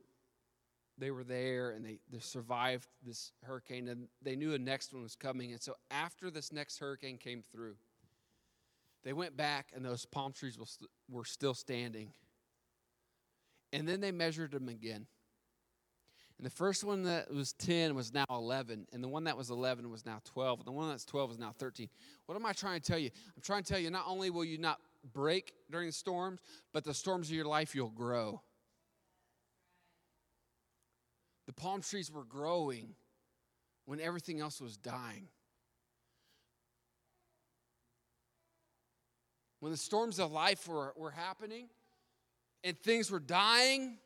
they 1.01 1.11
were 1.11 1.25
there 1.25 1.71
and 1.71 1.85
they, 1.85 1.99
they 2.13 2.19
survived 2.21 2.87
this 3.05 3.33
hurricane 3.43 3.89
and 3.89 4.09
they 4.23 4.37
knew 4.37 4.51
the 4.51 4.59
next 4.59 4.93
one 4.93 5.03
was 5.03 5.17
coming. 5.17 5.53
And 5.53 5.61
so 5.61 5.75
after 5.91 6.31
this 6.31 6.53
next 6.53 6.79
hurricane 6.79 7.17
came 7.17 7.43
through, 7.51 7.75
they 9.03 9.13
went 9.13 9.37
back 9.37 9.69
and 9.75 9.85
those 9.85 10.05
palm 10.05 10.33
trees 10.33 10.59
were 11.09 11.25
still 11.25 11.55
standing. 11.55 12.13
And 13.73 13.89
then 13.89 14.01
they 14.01 14.13
measured 14.13 14.53
them 14.53 14.69
again. 14.69 15.07
And 16.39 16.47
the 16.47 16.51
first 16.51 16.85
one 16.85 17.03
that 17.03 17.33
was 17.33 17.53
10 17.55 17.95
was 17.95 18.15
now 18.15 18.25
11. 18.31 18.87
And 18.93 19.05
the 19.05 19.09
one 19.09 19.25
that 19.25 19.37
was 19.37 19.51
11 19.51 19.91
was 19.91 20.07
now 20.07 20.21
12. 20.25 20.61
And 20.61 20.67
the 20.67 20.73
one 20.73 20.89
that's 20.89 21.05
12 21.05 21.33
is 21.33 21.39
now 21.39 21.53
13. 21.59 21.89
What 22.27 22.35
am 22.35 22.47
I 22.47 22.53
trying 22.53 22.81
to 22.81 22.87
tell 22.87 22.99
you? 22.99 23.11
I'm 23.37 23.43
trying 23.43 23.63
to 23.63 23.71
tell 23.71 23.79
you 23.79 23.91
not 23.91 24.05
only 24.07 24.31
will 24.31 24.45
you 24.45 24.57
not 24.57 24.79
break 25.13 25.53
during 25.71 25.89
the 25.89 25.93
storms, 25.93 26.41
but 26.73 26.83
the 26.83 26.95
storms 26.95 27.29
of 27.29 27.35
your 27.35 27.45
life 27.45 27.75
you'll 27.75 27.91
grow. 27.91 28.41
The 31.51 31.61
palm 31.61 31.83
trees 31.83 32.13
were 32.13 32.23
growing 32.23 32.95
when 33.85 33.99
everything 33.99 34.39
else 34.39 34.61
was 34.61 34.77
dying. 34.77 35.27
When 39.59 39.73
the 39.73 39.77
storms 39.77 40.21
of 40.21 40.31
life 40.31 40.69
were, 40.69 40.95
were 40.97 41.11
happening 41.11 41.67
and 42.63 42.79
things 42.79 43.11
were 43.11 43.19
dying, 43.19 43.99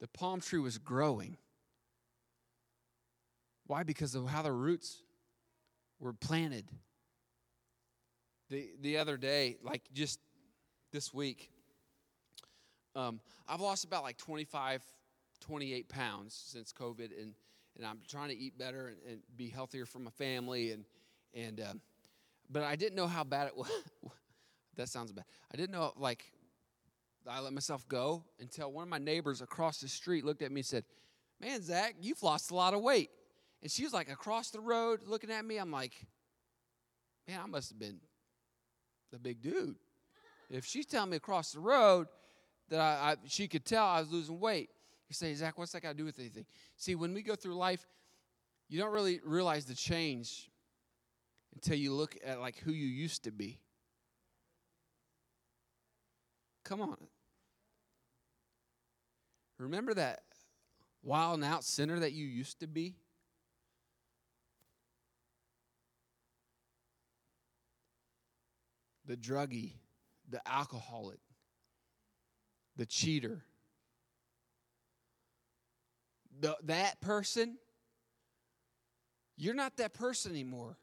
the 0.00 0.08
palm 0.08 0.40
tree 0.40 0.58
was 0.58 0.78
growing. 0.78 1.36
Why? 3.66 3.82
Because 3.82 4.14
of 4.14 4.26
how 4.26 4.40
the 4.40 4.50
roots 4.50 5.02
were 6.00 6.14
planted. 6.14 6.64
The, 8.48 8.70
the 8.80 8.96
other 8.96 9.18
day, 9.18 9.58
like 9.62 9.82
just 9.92 10.18
this 10.94 11.12
week, 11.12 11.50
um, 12.96 13.20
I've 13.46 13.60
lost 13.60 13.84
about 13.84 14.02
like 14.02 14.16
25 14.16 14.82
28 15.46 15.88
pounds 15.88 16.34
since 16.46 16.72
COVID, 16.72 17.10
and, 17.20 17.34
and 17.76 17.86
I'm 17.86 18.00
trying 18.08 18.30
to 18.30 18.36
eat 18.36 18.58
better 18.58 18.88
and, 18.88 18.96
and 19.08 19.20
be 19.36 19.48
healthier 19.48 19.86
for 19.86 19.98
my 19.98 20.10
family. 20.12 20.72
And, 20.72 20.84
and 21.34 21.60
uh, 21.60 21.74
but 22.50 22.62
I 22.62 22.76
didn't 22.76 22.96
know 22.96 23.06
how 23.06 23.24
bad 23.24 23.48
it 23.48 23.56
was. 23.56 23.70
that 24.76 24.88
sounds 24.88 25.12
bad. 25.12 25.24
I 25.52 25.56
didn't 25.56 25.72
know, 25.72 25.92
like, 25.96 26.24
I 27.28 27.40
let 27.40 27.52
myself 27.52 27.86
go 27.88 28.24
until 28.40 28.70
one 28.72 28.82
of 28.82 28.88
my 28.88 28.98
neighbors 28.98 29.40
across 29.40 29.80
the 29.80 29.88
street 29.88 30.24
looked 30.24 30.42
at 30.42 30.52
me 30.52 30.60
and 30.60 30.66
said, 30.66 30.84
Man, 31.40 31.62
Zach, 31.62 31.96
you've 32.00 32.22
lost 32.22 32.50
a 32.50 32.54
lot 32.54 32.74
of 32.74 32.80
weight. 32.80 33.10
And 33.62 33.70
she 33.70 33.82
was 33.82 33.92
like 33.92 34.10
across 34.10 34.50
the 34.50 34.60
road 34.60 35.00
looking 35.06 35.30
at 35.30 35.44
me. 35.44 35.56
I'm 35.58 35.70
like, 35.70 35.94
Man, 37.26 37.40
I 37.42 37.46
must 37.46 37.70
have 37.70 37.78
been 37.78 37.98
the 39.10 39.18
big 39.18 39.40
dude. 39.40 39.76
If 40.50 40.64
she's 40.64 40.86
telling 40.86 41.10
me 41.10 41.16
across 41.16 41.52
the 41.52 41.60
road 41.60 42.06
that 42.68 42.80
I, 42.80 43.12
I, 43.12 43.16
she 43.26 43.48
could 43.48 43.64
tell 43.64 43.84
I 43.84 44.00
was 44.00 44.12
losing 44.12 44.38
weight. 44.38 44.68
You 45.14 45.28
say, 45.28 45.34
Zach, 45.34 45.56
what's 45.56 45.70
that 45.70 45.82
got 45.82 45.90
to 45.90 45.94
do 45.94 46.04
with 46.04 46.18
anything? 46.18 46.44
See, 46.76 46.96
when 46.96 47.14
we 47.14 47.22
go 47.22 47.36
through 47.36 47.54
life, 47.54 47.86
you 48.68 48.80
don't 48.80 48.92
really 48.92 49.20
realize 49.24 49.64
the 49.64 49.74
change 49.74 50.50
until 51.54 51.76
you 51.76 51.92
look 51.92 52.16
at 52.26 52.40
like 52.40 52.58
who 52.58 52.72
you 52.72 52.88
used 52.88 53.22
to 53.22 53.30
be. 53.30 53.60
Come 56.64 56.80
on. 56.80 56.96
Remember 59.58 59.94
that 59.94 60.22
wild 61.04 61.34
and 61.34 61.44
out 61.44 61.62
sinner 61.62 62.00
that 62.00 62.12
you 62.12 62.26
used 62.26 62.58
to 62.58 62.66
be? 62.66 62.96
The 69.06 69.16
druggie, 69.16 69.74
the 70.28 70.40
alcoholic, 70.44 71.20
the 72.76 72.86
cheater 72.86 73.44
the, 76.40 76.56
that 76.64 77.00
person, 77.00 77.56
you're 79.36 79.54
not 79.54 79.76
that 79.78 79.94
person 79.94 80.32
anymore. 80.32 80.76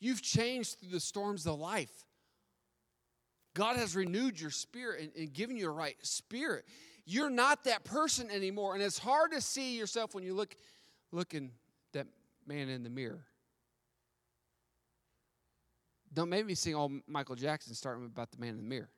You've 0.00 0.22
changed 0.22 0.78
through 0.78 0.90
the 0.90 1.00
storms 1.00 1.46
of 1.46 1.58
life. 1.58 2.04
God 3.54 3.76
has 3.76 3.96
renewed 3.96 4.40
your 4.40 4.50
spirit 4.50 5.02
and, 5.02 5.10
and 5.16 5.32
given 5.32 5.56
you 5.56 5.68
a 5.68 5.72
right 5.72 5.96
spirit. 6.02 6.64
You're 7.04 7.30
not 7.30 7.64
that 7.64 7.84
person 7.84 8.30
anymore. 8.30 8.74
And 8.74 8.82
it's 8.82 8.98
hard 8.98 9.32
to 9.32 9.40
see 9.40 9.76
yourself 9.76 10.14
when 10.14 10.22
you 10.22 10.34
look 10.34 10.54
looking 11.10 11.50
that 11.92 12.06
man 12.46 12.68
in 12.68 12.82
the 12.82 12.90
mirror. 12.90 13.24
Don't 16.12 16.28
make 16.28 16.46
me 16.46 16.54
sing 16.54 16.74
all 16.74 16.90
Michael 17.06 17.34
Jackson 17.34 17.74
starting 17.74 18.04
about 18.04 18.30
the 18.30 18.38
man 18.38 18.50
in 18.50 18.56
the 18.56 18.62
mirror. 18.62 18.90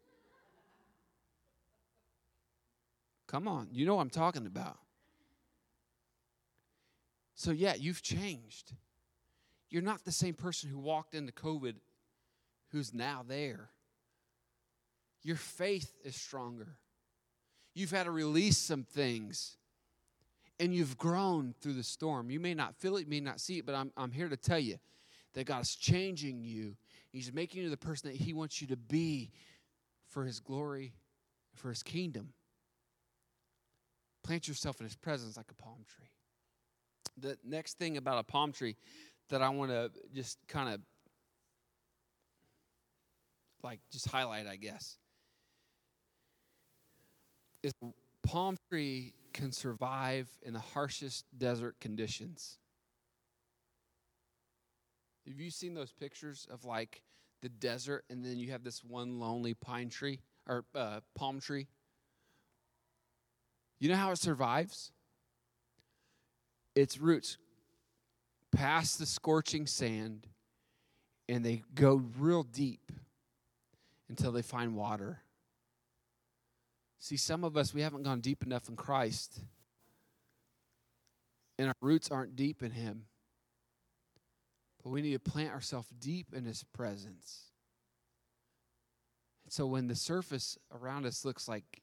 Come 3.26 3.46
on, 3.46 3.68
you 3.72 3.87
know 3.87 3.94
what 3.94 4.02
I'm 4.02 4.11
talking 4.11 4.46
about. 4.46 4.78
So, 7.40 7.53
yeah, 7.53 7.72
you've 7.74 8.03
changed. 8.03 8.74
You're 9.70 9.81
not 9.81 10.05
the 10.05 10.12
same 10.12 10.35
person 10.35 10.68
who 10.68 10.79
walked 10.79 11.14
into 11.14 11.33
COVID 11.33 11.76
who's 12.70 12.92
now 12.92 13.24
there. 13.26 13.70
Your 15.22 15.37
faith 15.37 15.90
is 16.05 16.14
stronger. 16.14 16.76
You've 17.72 17.92
had 17.92 18.05
to 18.05 18.11
release 18.11 18.59
some 18.59 18.83
things 18.85 19.57
and 20.59 20.74
you've 20.74 20.98
grown 20.98 21.55
through 21.62 21.72
the 21.72 21.83
storm. 21.83 22.31
You 22.31 22.40
may 22.40 22.53
not 22.53 22.76
feel 22.76 22.98
it, 22.98 23.05
you 23.05 23.11
may 23.11 23.20
not 23.20 23.40
see 23.40 23.57
it, 23.57 23.64
but 23.64 23.74
I'm, 23.74 23.90
I'm 23.96 24.12
here 24.12 24.29
to 24.29 24.37
tell 24.37 24.59
you 24.59 24.76
that 25.33 25.46
God's 25.46 25.74
changing 25.74 26.44
you. 26.44 26.76
He's 27.11 27.33
making 27.33 27.62
you 27.62 27.70
the 27.70 27.79
person 27.79 28.11
that 28.11 28.18
He 28.18 28.35
wants 28.35 28.61
you 28.61 28.66
to 28.66 28.76
be 28.76 29.31
for 30.11 30.26
His 30.26 30.40
glory, 30.40 30.92
for 31.55 31.70
His 31.70 31.83
kingdom. 31.83 32.35
Plant 34.22 34.46
yourself 34.46 34.79
in 34.79 34.85
His 34.85 34.96
presence 34.96 35.38
like 35.38 35.50
a 35.50 35.55
palm 35.55 35.87
tree. 35.88 36.11
The 37.20 37.38
next 37.44 37.78
thing 37.78 37.96
about 37.96 38.18
a 38.18 38.22
palm 38.22 38.52
tree 38.52 38.76
that 39.28 39.42
I 39.42 39.48
want 39.50 39.70
to 39.70 39.90
just 40.14 40.38
kind 40.48 40.74
of 40.74 40.80
like 43.62 43.80
just 43.92 44.09
highlight, 44.09 44.46
I 44.46 44.56
guess, 44.56 44.98
is 47.62 47.72
palm 48.22 48.56
tree 48.70 49.14
can 49.33 49.52
survive 49.52 50.28
in 50.42 50.52
the 50.54 50.61
harshest 50.61 51.24
desert 51.37 51.76
conditions. 51.80 52.59
Have 55.26 55.38
you 55.38 55.50
seen 55.50 55.74
those 55.74 55.92
pictures 55.92 56.46
of 56.50 56.64
like 56.64 57.02
the 57.42 57.48
desert 57.48 58.04
and 58.11 58.24
then 58.24 58.38
you 58.38 58.50
have 58.50 58.64
this 58.64 58.83
one 58.83 59.18
lonely 59.20 59.54
pine 59.54 59.88
tree 59.88 60.20
or 60.46 60.64
uh, 60.74 61.00
palm 61.14 61.40
tree? 61.40 61.68
You 63.78 63.88
know 63.88 63.96
how 63.96 64.11
it 64.11 64.18
survives? 64.18 64.92
Its 66.80 66.98
roots 66.98 67.36
pass 68.52 68.96
the 68.96 69.04
scorching 69.04 69.66
sand 69.66 70.26
and 71.28 71.44
they 71.44 71.62
go 71.74 72.02
real 72.18 72.42
deep 72.42 72.90
until 74.08 74.32
they 74.32 74.40
find 74.40 74.74
water. 74.74 75.20
See, 76.98 77.18
some 77.18 77.44
of 77.44 77.58
us, 77.58 77.74
we 77.74 77.82
haven't 77.82 78.02
gone 78.02 78.20
deep 78.20 78.42
enough 78.42 78.68
in 78.70 78.76
Christ, 78.76 79.40
and 81.58 81.68
our 81.68 81.74
roots 81.82 82.10
aren't 82.10 82.34
deep 82.34 82.62
in 82.62 82.70
Him. 82.70 83.04
But 84.82 84.90
we 84.90 85.02
need 85.02 85.12
to 85.12 85.30
plant 85.30 85.52
ourselves 85.52 85.88
deep 85.98 86.28
in 86.34 86.46
His 86.46 86.64
presence. 86.64 87.50
And 89.44 89.52
so 89.52 89.66
when 89.66 89.86
the 89.86 89.94
surface 89.94 90.56
around 90.74 91.04
us 91.04 91.26
looks 91.26 91.46
like 91.46 91.82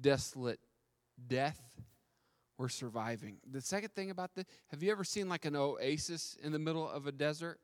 desolate 0.00 0.60
death, 1.26 1.60
we're 2.58 2.68
surviving. 2.68 3.36
The 3.50 3.60
second 3.60 3.94
thing 3.94 4.10
about 4.10 4.34
the 4.34 4.44
have 4.68 4.82
you 4.82 4.90
ever 4.90 5.04
seen 5.04 5.28
like 5.28 5.44
an 5.44 5.56
oasis 5.56 6.36
in 6.42 6.52
the 6.52 6.58
middle 6.58 6.88
of 6.88 7.06
a 7.06 7.12
desert? 7.12 7.60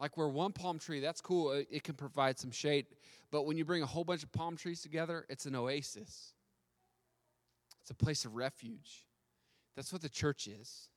Like 0.00 0.16
where 0.16 0.28
one 0.28 0.52
palm 0.52 0.78
tree, 0.78 1.00
that's 1.00 1.20
cool, 1.20 1.52
it, 1.52 1.68
it 1.70 1.84
can 1.84 1.94
provide 1.94 2.38
some 2.38 2.50
shade. 2.50 2.86
But 3.30 3.44
when 3.44 3.58
you 3.58 3.66
bring 3.66 3.82
a 3.82 3.86
whole 3.86 4.04
bunch 4.04 4.22
of 4.22 4.32
palm 4.32 4.56
trees 4.56 4.80
together, 4.80 5.26
it's 5.28 5.44
an 5.44 5.54
oasis. 5.54 6.32
It's 7.82 7.90
a 7.90 7.94
place 7.94 8.24
of 8.24 8.34
refuge. 8.34 9.04
That's 9.76 9.92
what 9.92 10.00
the 10.00 10.08
church 10.08 10.46
is. 10.46 10.88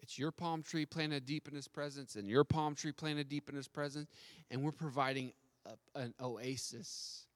It's 0.00 0.18
your 0.18 0.32
palm 0.32 0.62
tree 0.62 0.84
planted 0.84 1.24
deep 1.24 1.48
in 1.48 1.54
His 1.54 1.68
presence, 1.68 2.16
and 2.16 2.28
your 2.28 2.44
palm 2.44 2.74
tree 2.74 2.92
planted 2.92 3.28
deep 3.28 3.48
in 3.48 3.54
His 3.54 3.68
presence, 3.68 4.10
and 4.50 4.62
we're 4.62 4.72
providing 4.72 5.32
a, 5.64 5.98
an 5.98 6.12
oasis 6.20 7.26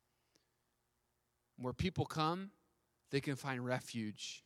where 1.56 1.72
people 1.72 2.04
come, 2.04 2.50
they 3.10 3.20
can 3.20 3.36
find 3.36 3.64
refuge. 3.64 4.44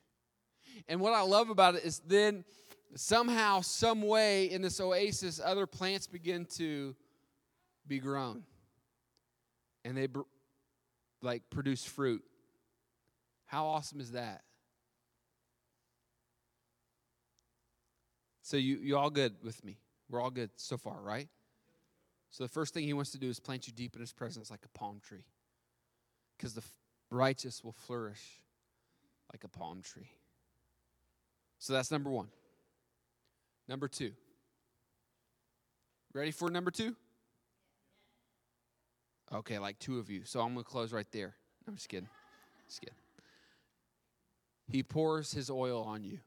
And 0.88 1.00
what 1.00 1.12
I 1.12 1.22
love 1.22 1.50
about 1.50 1.74
it 1.74 1.84
is 1.84 2.00
then 2.00 2.44
somehow, 2.94 3.60
some 3.60 4.02
way 4.02 4.50
in 4.50 4.62
this 4.62 4.80
oasis, 4.80 5.40
other 5.44 5.66
plants 5.66 6.06
begin 6.06 6.46
to 6.56 6.94
be 7.86 7.98
grown, 7.98 8.44
and 9.84 9.96
they 9.96 10.08
like 11.20 11.42
produce 11.50 11.84
fruit. 11.84 12.22
How 13.46 13.66
awesome 13.66 14.00
is 14.00 14.12
that? 14.12 14.42
So 18.42 18.56
you 18.56 18.78
you 18.78 18.96
all 18.96 19.10
good 19.10 19.34
with 19.42 19.64
me? 19.64 19.78
We're 20.10 20.20
all 20.20 20.30
good 20.30 20.50
so 20.56 20.76
far, 20.76 21.00
right? 21.00 21.28
So 22.30 22.44
the 22.44 22.48
first 22.48 22.72
thing 22.72 22.84
he 22.84 22.92
wants 22.92 23.10
to 23.12 23.18
do 23.18 23.28
is 23.28 23.38
plant 23.38 23.66
you 23.66 23.72
deep 23.72 23.94
in 23.94 24.00
his 24.00 24.12
presence 24.12 24.50
like 24.50 24.64
a 24.64 24.78
palm 24.78 25.00
tree. 25.06 25.24
Because 26.36 26.54
the 26.54 26.62
righteous 27.10 27.62
will 27.62 27.72
flourish 27.72 28.40
like 29.32 29.44
a 29.44 29.48
palm 29.48 29.82
tree. 29.82 30.10
So 31.58 31.72
that's 31.72 31.90
number 31.90 32.10
1. 32.10 32.26
Number 33.68 33.88
2. 33.88 34.12
Ready 36.12 36.30
for 36.30 36.50
number 36.50 36.70
2? 36.70 36.94
Okay, 39.34 39.58
like 39.58 39.78
two 39.78 39.98
of 39.98 40.10
you. 40.10 40.22
So 40.24 40.40
I'm 40.40 40.52
going 40.52 40.64
to 40.64 40.70
close 40.70 40.92
right 40.92 41.06
there. 41.10 41.34
I'm 41.66 41.74
just 41.74 41.88
kidding. 41.88 42.08
Just 42.68 42.80
kidding. 42.80 42.96
He 44.68 44.82
pours 44.82 45.32
his 45.32 45.48
oil 45.48 45.82
on 45.82 46.04
you. 46.04 46.18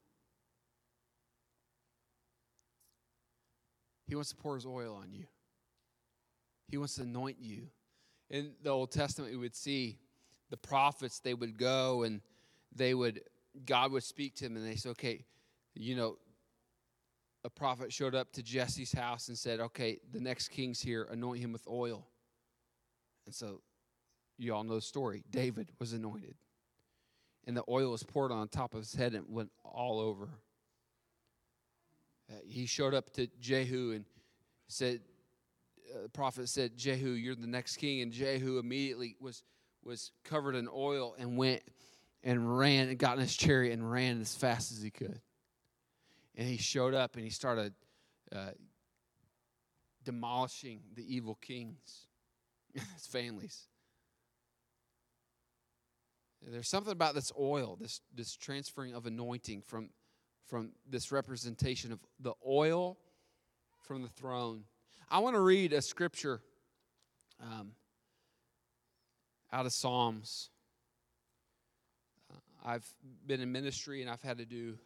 He 4.08 4.16
wants 4.16 4.30
to 4.30 4.36
pour 4.36 4.56
his 4.56 4.66
oil 4.66 5.00
on 5.02 5.12
you. 5.12 5.26
He 6.68 6.78
wants 6.78 6.96
to 6.96 7.04
anoint 7.04 7.38
you. 7.40 7.68
In 8.30 8.54
the 8.64 8.70
Old 8.70 8.92
Testament, 8.92 9.32
we 9.32 9.38
would 9.38 9.56
see 9.56 9.98
the 10.50 10.58
prophets, 10.58 11.20
they 11.20 11.34
would 11.34 11.58
go 11.58 12.04
and 12.04 12.22
they 12.76 12.94
would, 12.94 13.22
God 13.66 13.92
would 13.92 14.04
speak 14.04 14.36
to 14.36 14.44
them 14.44 14.58
and 14.58 14.66
they 14.66 14.76
say, 14.76 14.90
okay, 14.90 15.26
you 15.74 15.96
know, 15.96 16.18
a 17.44 17.50
prophet 17.50 17.94
showed 17.94 18.16
up 18.16 18.32
to 18.34 18.44
Jesse's 18.44 18.92
house 18.92 19.28
and 19.28 19.38
said, 19.38 19.60
okay, 19.60 20.00
the 20.12 20.20
next 20.20 20.50
king's 20.50 20.82
here, 20.82 21.08
anoint 21.12 21.40
him 21.40 21.52
with 21.54 21.66
oil. 21.68 22.08
And 23.26 23.36
so 23.36 23.62
you 24.38 24.54
all 24.54 24.64
know 24.64 24.76
the 24.76 24.82
story. 24.82 25.24
David 25.30 25.70
was 25.80 25.94
anointed. 25.94 26.36
And 27.48 27.56
the 27.56 27.64
oil 27.70 27.92
was 27.92 28.02
poured 28.04 28.32
on 28.32 28.48
top 28.48 28.74
of 28.74 28.80
his 28.80 28.96
head 28.96 29.14
and 29.14 29.26
went 29.30 29.52
all 29.64 30.00
over. 30.00 30.30
Uh, 32.30 32.40
he 32.48 32.66
showed 32.66 32.96
up 32.96 33.12
to 33.14 33.28
Jehu 33.40 33.92
and 33.92 34.06
said, 34.68 35.02
uh, 35.96 36.04
the 36.04 36.10
prophet 36.10 36.50
said, 36.50 36.76
Jehu, 36.76 37.12
you're 37.12 37.36
the 37.36 37.46
next 37.46 37.78
king. 37.78 38.02
And 38.02 38.12
Jehu 38.12 38.58
immediately 38.58 39.16
was, 39.20 39.44
was 39.84 40.12
covered 40.24 40.56
in 40.56 40.68
oil 40.74 41.16
and 41.20 41.38
went 41.38 41.62
and 42.26 42.58
ran 42.58 42.90
and 42.90 42.98
got 42.98 43.14
in 43.16 43.22
his 43.22 43.38
chariot 43.38 43.72
and 43.72 43.90
ran 43.90 44.20
as 44.20 44.36
fast 44.36 44.74
as 44.74 44.82
he 44.82 44.92
could. 44.92 45.22
And 46.36 46.48
he 46.48 46.58
showed 46.58 46.94
up 46.94 47.16
and 47.16 47.24
he 47.24 47.30
started 47.30 47.74
uh, 48.36 48.52
demolishing 50.04 50.82
the 50.94 51.16
evil 51.16 51.36
kings, 51.36 52.08
his 52.74 53.08
families. 53.08 53.68
There's 56.46 56.68
something 56.68 56.92
about 56.92 57.16
this 57.16 57.32
oil, 57.40 57.78
this, 57.80 58.02
this 58.14 58.36
transferring 58.36 58.94
of 58.94 59.06
anointing 59.06 59.64
from, 59.66 59.92
from 60.46 60.72
this 60.86 61.14
representation 61.14 61.94
of 61.94 62.00
the 62.20 62.34
oil 62.46 62.98
from 63.88 64.02
the 64.02 64.10
throne 64.10 64.66
I 65.10 65.20
want 65.20 65.36
to 65.36 65.40
read 65.40 65.72
a 65.72 65.82
scripture 65.82 66.42
um, 67.40 67.74
out 69.52 69.66
of 69.66 69.72
Psalms. 69.72 70.50
I've 72.66 72.86
been 73.28 73.42
in 73.42 73.52
ministry 73.52 74.02
and 74.02 74.10
I've 74.10 74.24
had 74.24 74.40
to 74.40 74.46
do 74.46 74.78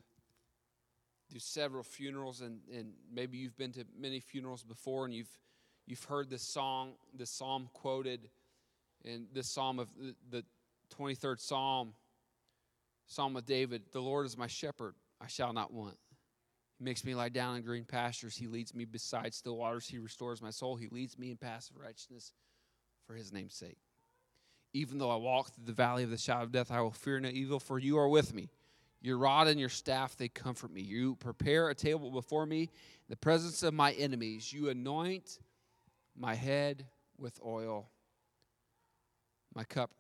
do 1.32 1.40
several 1.40 1.84
funerals, 1.84 2.42
and, 2.42 2.60
and 2.74 2.92
maybe 3.14 3.38
you've 3.38 3.56
been 3.56 3.72
to 3.74 3.86
many 3.98 4.20
funerals 4.20 4.64
before, 4.64 5.06
and 5.06 5.14
you've 5.14 5.30
you've 5.86 6.04
heard 6.04 6.30
this 6.30 6.42
song, 6.42 6.94
this 7.16 7.30
psalm 7.30 7.70
quoted, 7.74 8.30
in 9.06 9.28
this 9.32 9.48
psalm 9.48 9.80
of 9.80 9.90
the, 9.96 10.16
the 10.30 10.46
23rd 10.98 11.40
psalm, 11.40 11.94
Psalm 13.06 13.36
of 13.36 13.46
David. 13.46 13.84
The 13.92 14.02
Lord 14.02 14.26
is 14.26 14.38
my 14.38 14.48
shepherd; 14.48 14.96
I 15.22 15.28
shall 15.28 15.54
not 15.54 15.72
want. 15.72 15.98
He 16.80 16.84
makes 16.84 17.06
me 17.06 17.14
lie 17.14 17.30
down 17.30 17.58
in 17.58 17.62
green 17.62 17.86
pastures. 17.86 18.36
He 18.36 18.48
leads 18.48 18.74
me 18.74 18.86
beside 18.86 19.34
still 19.34 19.58
waters. 19.58 19.88
He 19.88 20.00
restores 20.00 20.42
my 20.42 20.50
soul. 20.50 20.78
He 20.78 20.88
leads 20.88 21.18
me 21.18 21.30
in 21.32 21.38
paths 21.38 21.70
of 21.70 21.78
righteousness 21.78 22.34
for 23.06 23.16
his 23.16 23.32
name's 23.32 23.56
sake. 23.56 23.78
Even 24.74 24.98
though 25.00 25.10
I 25.10 25.16
walk 25.16 25.54
through 25.54 25.66
the 25.66 25.74
valley 25.74 26.04
of 26.04 26.10
the 26.10 26.18
shadow 26.18 26.44
of 26.44 26.52
death, 26.52 26.72
I 26.72 26.82
will 26.82 26.92
fear 26.92 27.20
no 27.20 27.30
evil, 27.30 27.60
for 27.60 27.80
you 27.80 27.98
are 27.98 28.08
with 28.08 28.34
me. 28.34 28.50
Your 29.02 29.18
rod 29.18 29.48
and 29.48 29.60
your 29.60 29.70
staff, 29.70 30.16
they 30.18 30.28
comfort 30.28 30.72
me. 30.72 30.82
You 30.82 31.16
prepare 31.16 31.70
a 31.70 31.76
table 31.76 32.12
before 32.12 32.46
me 32.46 32.64
in 32.64 32.70
the 33.08 33.16
presence 33.16 33.64
of 33.64 33.74
my 33.74 33.94
enemies. 33.94 34.52
You 34.52 34.70
anoint 34.70 35.40
my 36.18 36.36
head 36.36 36.86
with 37.18 37.40
oil. 37.46 37.90
My 39.56 39.64
cup 39.64 39.92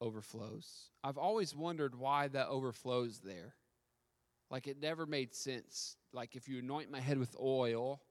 overflows. 0.00 0.90
I've 1.02 1.16
always 1.16 1.54
wondered 1.54 1.94
why 1.94 2.28
that 2.28 2.48
overflows 2.48 3.20
there. 3.20 3.54
Like 4.50 4.66
it 4.66 4.78
never 4.80 5.06
made 5.06 5.34
sense. 5.34 5.96
Like 6.12 6.36
if 6.36 6.48
you 6.48 6.58
anoint 6.58 6.90
my 6.90 7.00
head 7.00 7.18
with 7.18 7.34
oil, 7.40 8.02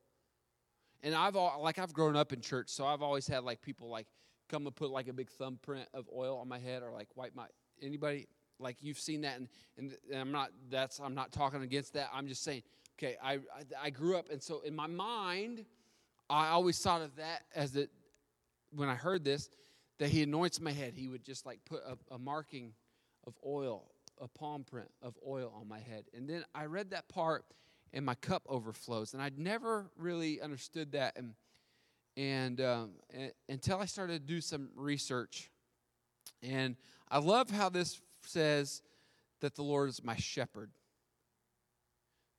And 1.03 1.13
I've 1.13 1.35
all, 1.35 1.61
like 1.61 1.77
I've 1.77 1.93
grown 1.93 2.15
up 2.15 2.33
in 2.33 2.41
church, 2.41 2.69
so 2.69 2.85
I've 2.85 3.03
always 3.03 3.27
had 3.27 3.43
like 3.43 3.61
people 3.61 3.89
like 3.89 4.07
come 4.49 4.65
and 4.67 4.75
put 4.75 4.91
like 4.91 5.07
a 5.07 5.13
big 5.13 5.29
thumbprint 5.29 5.87
of 5.93 6.07
oil 6.15 6.37
on 6.37 6.47
my 6.47 6.59
head 6.59 6.83
or 6.83 6.91
like 6.91 7.07
wipe 7.15 7.35
my 7.35 7.47
anybody 7.81 8.27
like 8.59 8.77
you've 8.81 8.99
seen 8.99 9.21
that 9.21 9.37
and, 9.37 9.47
and 9.77 9.93
I'm 10.13 10.31
not 10.31 10.51
that's 10.69 10.99
I'm 10.99 11.15
not 11.15 11.31
talking 11.31 11.61
against 11.61 11.93
that. 11.93 12.09
I'm 12.13 12.27
just 12.27 12.43
saying, 12.43 12.63
okay, 12.97 13.17
I 13.21 13.33
I, 13.33 13.39
I 13.83 13.89
grew 13.89 14.17
up 14.17 14.29
and 14.31 14.41
so 14.41 14.61
in 14.61 14.75
my 14.75 14.87
mind 14.87 15.65
I 16.29 16.49
always 16.49 16.79
thought 16.79 17.01
of 17.01 17.15
that 17.17 17.43
as 17.53 17.73
that 17.73 17.89
when 18.71 18.89
I 18.89 18.95
heard 18.95 19.23
this, 19.23 19.49
that 19.99 20.09
he 20.09 20.23
anoints 20.23 20.59
my 20.59 20.71
head, 20.71 20.93
he 20.95 21.07
would 21.07 21.23
just 21.23 21.45
like 21.45 21.59
put 21.65 21.81
a, 21.85 21.97
a 22.13 22.17
marking 22.17 22.73
of 23.25 23.35
oil, 23.45 23.91
a 24.19 24.27
palm 24.27 24.63
print 24.63 24.89
of 25.01 25.17
oil 25.27 25.53
on 25.59 25.67
my 25.67 25.79
head. 25.79 26.05
And 26.13 26.27
then 26.27 26.43
I 26.53 26.65
read 26.65 26.91
that 26.91 27.07
part 27.07 27.45
and 27.93 28.05
my 28.05 28.15
cup 28.15 28.43
overflows. 28.49 29.13
And 29.13 29.21
I'd 29.21 29.39
never 29.39 29.89
really 29.97 30.41
understood 30.41 30.91
that 30.93 31.17
and, 31.17 31.33
and, 32.17 32.61
um, 32.61 32.91
until 33.49 33.79
I 33.79 33.85
started 33.85 34.27
to 34.27 34.33
do 34.33 34.41
some 34.41 34.69
research. 34.75 35.49
And 36.41 36.75
I 37.09 37.19
love 37.19 37.49
how 37.49 37.69
this 37.69 38.01
says 38.25 38.81
that 39.41 39.55
the 39.55 39.63
Lord 39.63 39.89
is 39.89 40.03
my 40.03 40.15
shepherd. 40.15 40.71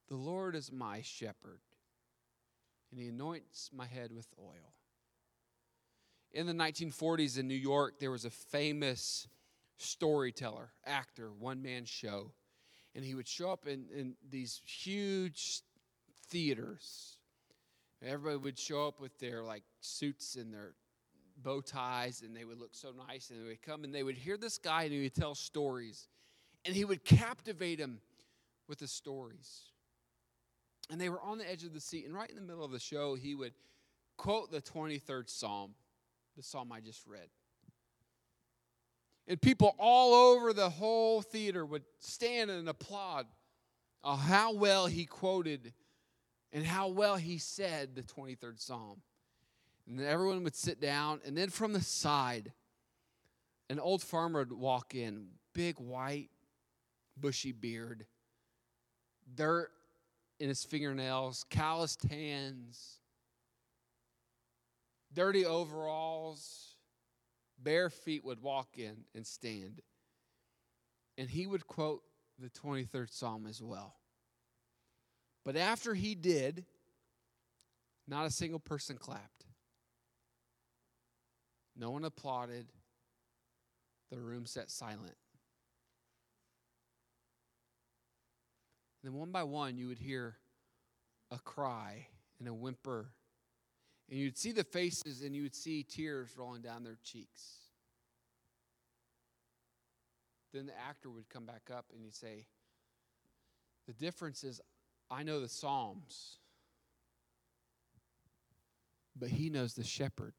The 0.09 0.17
Lord 0.17 0.55
is 0.55 0.71
my 0.71 1.03
shepherd, 1.03 1.61
and 2.91 3.01
he 3.01 3.09
anoints 3.09 3.71
my 3.75 3.87
head 3.87 4.13
with 4.13 4.29
oil. 4.39 4.73
In 6.33 6.47
the 6.47 6.53
1940s 6.53 7.39
in 7.39 7.49
New 7.49 7.55
York, 7.55 7.99
there 7.99 8.11
was 8.11 8.25
a 8.25 8.31
famous 8.31 9.27
storyteller, 9.79 10.71
actor, 10.87 11.33
one 11.33 11.61
man 11.61 11.85
show 11.87 12.33
and 12.97 13.05
he 13.05 13.15
would 13.15 13.29
show 13.29 13.51
up 13.51 13.67
in, 13.69 13.85
in 13.95 14.15
these 14.29 14.63
huge 14.65 15.61
theaters. 16.31 17.16
Everybody 18.07 18.37
would 18.37 18.59
show 18.59 18.87
up 18.87 19.01
with 19.01 19.19
their 19.19 19.43
like 19.43 19.63
suits 19.81 20.37
and 20.37 20.53
their 20.53 20.73
bow 21.43 21.61
ties, 21.61 22.23
and 22.23 22.35
they 22.35 22.45
would 22.45 22.59
look 22.59 22.75
so 22.75 22.93
nice. 23.09 23.31
And 23.31 23.43
they 23.43 23.49
would 23.49 23.63
come 23.63 23.85
and 23.85 23.95
they 23.95 24.03
would 24.03 24.17
hear 24.17 24.37
this 24.37 24.59
guy, 24.59 24.85
and 24.85 24.93
he 24.93 25.03
would 25.03 25.15
tell 25.15 25.35
stories, 25.35 26.09
and 26.65 26.75
he 26.75 26.85
would 26.85 27.05
captivate 27.05 27.79
them 27.79 28.01
with 28.69 28.79
the 28.79 28.89
stories. 28.89 29.63
And 30.91 31.01
they 31.01 31.09
were 31.09 31.21
on 31.21 31.39
the 31.39 31.51
edge 31.51 31.65
of 31.65 31.75
the 31.75 31.81
seat, 31.81 32.07
and 32.07 32.15
right 32.15 32.31
in 32.31 32.37
the 32.37 32.43
middle 32.43 32.65
of 32.65 32.71
the 32.71 32.79
show, 32.79 33.17
he 33.17 33.35
would 33.35 33.53
quote 34.17 34.51
the 34.51 34.63
23rd 34.63 35.29
Psalm, 35.29 35.75
the 36.37 36.43
psalm 36.43 36.71
I 36.73 36.81
just 36.81 37.07
read. 37.07 37.29
And 39.29 39.41
people 39.43 39.75
all 39.79 40.15
over 40.15 40.53
the 40.53 40.71
whole 40.71 41.21
theater 41.21 41.67
would 41.67 41.83
stand 41.99 42.51
and 42.51 42.69
applaud 42.69 43.27
uh, 44.05 44.15
how 44.15 44.53
well 44.55 44.87
he 44.87 45.05
quoted 45.05 45.73
and 46.57 46.65
how 46.65 46.89
well 46.89 47.17
he 47.17 47.37
said 47.37 47.95
the 47.95 48.03
23rd 48.03 48.59
Psalm. 48.59 49.03
And 49.87 49.99
then 49.99 50.07
everyone 50.07 50.43
would 50.43 50.57
sit 50.57 50.81
down, 50.81 51.21
and 51.27 51.37
then 51.37 51.51
from 51.51 51.75
the 51.75 51.83
side, 51.83 52.51
an 53.69 53.79
old 53.79 54.03
farmer 54.03 54.39
would 54.39 54.53
walk 54.53 54.95
in, 54.95 55.27
big 55.53 55.79
white, 55.79 56.31
bushy 57.15 57.53
beard, 57.53 58.07
dirt 59.35 59.71
in 60.41 60.49
his 60.49 60.65
fingernails, 60.65 61.45
calloused 61.51 62.05
hands, 62.05 63.01
dirty 65.13 65.45
overalls 65.45 66.77
bare 67.59 67.91
feet 67.91 68.25
would 68.25 68.41
walk 68.41 68.79
in 68.79 68.97
and 69.15 69.27
stand. 69.27 69.83
And 71.19 71.29
he 71.29 71.47
would 71.47 71.67
quote 71.67 72.03
the 72.39 72.49
23rd 72.49 73.13
Psalm 73.13 73.47
as 73.47 73.63
well. 73.63 73.97
But 75.47 75.57
after 75.57 75.95
he 75.95 76.17
did, 76.17 76.65
not 78.09 78.27
a 78.27 78.31
single 78.31 78.59
person 78.59 78.99
clapped. 78.99 79.47
No 81.77 81.91
one 81.91 82.05
applauded. 82.05 82.67
The 84.11 84.19
room 84.19 84.45
sat 84.45 84.71
silent. 84.71 85.15
And 89.03 89.13
then 89.13 89.15
one 89.15 89.31
by 89.31 89.45
one, 89.45 89.79
you 89.79 89.87
would 89.87 89.99
hear 89.99 90.37
a 91.31 91.39
cry 91.39 92.09
and 92.41 92.49
a 92.49 92.55
whimper 92.55 93.13
and 94.11 94.19
you'd 94.19 94.39
see 94.39 94.53
the 94.53 94.65
faces 94.65 95.23
and 95.23 95.35
you 95.35 95.43
would 95.43 95.55
see 95.55 95.83
tears 95.83 96.31
rolling 96.37 96.63
down 96.63 96.85
their 96.85 96.99
cheeks. 97.03 97.57
Then 100.53 100.67
the 100.67 100.79
actor 100.89 101.11
would 101.11 101.29
come 101.29 101.45
back 101.45 101.71
up 101.73 101.87
and 101.93 102.03
he'd 102.05 102.15
say, 102.15 102.47
The 103.87 103.93
difference 103.93 104.45
is 104.45 104.61
I 105.11 105.23
know 105.23 105.41
the 105.41 105.49
Psalms, 105.49 106.39
but 109.15 109.29
he 109.29 109.51
knows 109.51 109.75
the 109.75 109.85
shepherd. 109.85 110.35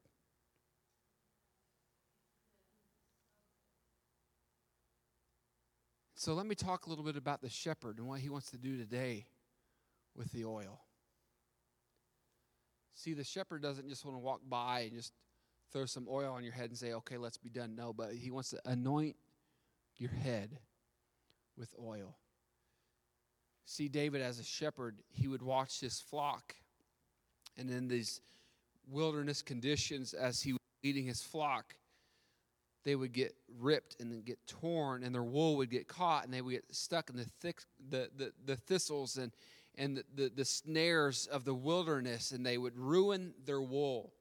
So 6.15 6.33
let 6.33 6.45
me 6.47 6.55
talk 6.55 6.87
a 6.87 6.89
little 6.89 7.05
bit 7.05 7.15
about 7.15 7.41
the 7.41 7.49
shepherd 7.49 7.99
and 7.99 8.07
what 8.07 8.19
he 8.19 8.29
wants 8.29 8.49
to 8.51 8.57
do 8.57 8.75
today 8.75 9.27
with 10.15 10.31
the 10.31 10.45
oil. 10.45 10.81
See, 12.95 13.13
the 13.13 13.23
shepherd 13.23 13.61
doesn't 13.61 13.87
just 13.87 14.03
want 14.03 14.17
to 14.17 14.19
walk 14.19 14.41
by 14.49 14.81
and 14.81 14.93
just 14.93 15.13
throw 15.71 15.85
some 15.85 16.07
oil 16.09 16.33
on 16.33 16.43
your 16.43 16.53
head 16.53 16.69
and 16.69 16.77
say, 16.77 16.93
okay, 16.93 17.17
let's 17.17 17.37
be 17.37 17.49
done. 17.49 17.75
No, 17.75 17.93
but 17.93 18.13
he 18.13 18.31
wants 18.31 18.49
to 18.49 18.59
anoint 18.65 19.15
your 19.97 20.09
head 20.09 20.57
with 21.55 21.73
oil. 21.79 22.17
See, 23.69 23.89
David, 23.89 24.21
as 24.21 24.39
a 24.39 24.45
shepherd, 24.45 24.95
he 25.11 25.27
would 25.27 25.41
watch 25.41 25.81
his 25.81 25.99
flock. 25.99 26.55
And 27.57 27.69
in 27.69 27.89
these 27.89 28.21
wilderness 28.89 29.41
conditions, 29.41 30.13
as 30.13 30.41
he 30.41 30.53
was 30.53 30.61
leading 30.85 31.05
his 31.05 31.21
flock, 31.21 31.75
they 32.85 32.95
would 32.95 33.11
get 33.11 33.35
ripped 33.59 33.97
and 33.99 34.09
then 34.09 34.21
get 34.21 34.39
torn, 34.47 35.03
and 35.03 35.13
their 35.13 35.23
wool 35.23 35.57
would 35.57 35.69
get 35.69 35.89
caught, 35.89 36.23
and 36.23 36.33
they 36.33 36.41
would 36.41 36.51
get 36.51 36.63
stuck 36.73 37.09
in 37.09 37.17
the 37.17 37.25
thick, 37.41 37.59
the, 37.89 38.09
the, 38.15 38.31
the 38.45 38.55
thistles 38.55 39.17
and 39.17 39.31
and 39.79 39.97
the, 39.97 40.03
the, 40.15 40.31
the, 40.37 40.45
snares 40.45 41.27
of 41.27 41.45
the 41.45 41.53
wilderness 41.53 42.31
and 42.31 42.43
they 42.43 42.57
would 42.57 42.75
ruin 42.75 43.31
their 43.45 43.61
wool. 43.61 44.11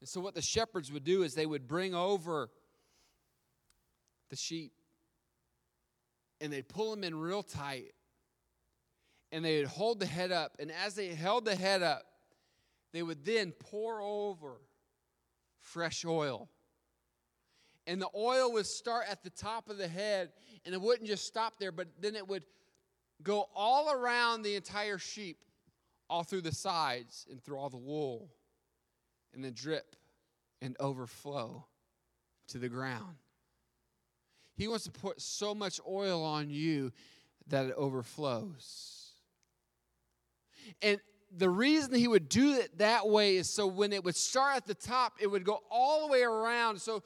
And 0.00 0.08
so, 0.08 0.20
what 0.20 0.34
the 0.34 0.42
shepherds 0.42 0.92
would 0.92 1.04
do 1.04 1.22
is 1.22 1.32
they 1.32 1.46
would 1.46 1.66
bring 1.66 1.94
over 1.94 2.50
the 4.28 4.36
sheep 4.36 4.72
and 6.42 6.52
they'd 6.52 6.68
pull 6.68 6.90
them 6.90 7.04
in 7.04 7.14
real 7.14 7.42
tight 7.42 7.92
and 9.32 9.44
they 9.44 9.58
would 9.58 9.66
hold 9.66 10.00
the 10.00 10.06
head 10.06 10.32
up. 10.32 10.56
And 10.58 10.70
as 10.84 10.94
they 10.94 11.08
held 11.08 11.44
the 11.44 11.54
head 11.54 11.82
up, 11.82 12.04
they 12.92 13.02
would 13.02 13.24
then 13.24 13.52
pour 13.52 14.00
over 14.00 14.60
fresh 15.58 16.04
oil. 16.04 16.48
And 17.86 18.00
the 18.00 18.08
oil 18.16 18.52
would 18.52 18.66
start 18.66 19.06
at 19.08 19.22
the 19.22 19.30
top 19.30 19.68
of 19.68 19.78
the 19.78 19.88
head 19.88 20.30
and 20.64 20.74
it 20.74 20.80
wouldn't 20.80 21.08
just 21.08 21.26
stop 21.26 21.58
there, 21.58 21.72
but 21.72 21.88
then 22.00 22.16
it 22.16 22.26
would 22.26 22.42
go 23.22 23.48
all 23.54 23.92
around 23.92 24.42
the 24.42 24.56
entire 24.56 24.98
sheep, 24.98 25.38
all 26.10 26.22
through 26.22 26.40
the 26.40 26.52
sides 26.54 27.26
and 27.30 27.42
through 27.42 27.58
all 27.58 27.70
the 27.70 27.76
wool, 27.76 28.28
and 29.32 29.44
then 29.44 29.52
drip 29.52 29.94
and 30.60 30.76
overflow 30.80 31.64
to 32.48 32.58
the 32.58 32.68
ground. 32.68 33.16
He 34.56 34.68
wants 34.68 34.84
to 34.84 34.90
put 34.90 35.20
so 35.20 35.54
much 35.54 35.80
oil 35.86 36.24
on 36.24 36.50
you 36.50 36.92
that 37.48 37.66
it 37.66 37.74
overflows. 37.76 38.95
And 40.82 41.00
the 41.36 41.50
reason 41.50 41.94
he 41.94 42.08
would 42.08 42.28
do 42.28 42.54
it 42.54 42.78
that 42.78 43.06
way 43.08 43.36
is 43.36 43.48
so 43.48 43.66
when 43.66 43.92
it 43.92 44.04
would 44.04 44.16
start 44.16 44.56
at 44.56 44.66
the 44.66 44.74
top, 44.74 45.14
it 45.20 45.26
would 45.26 45.44
go 45.44 45.60
all 45.70 46.06
the 46.06 46.12
way 46.12 46.22
around. 46.22 46.80
So 46.80 47.02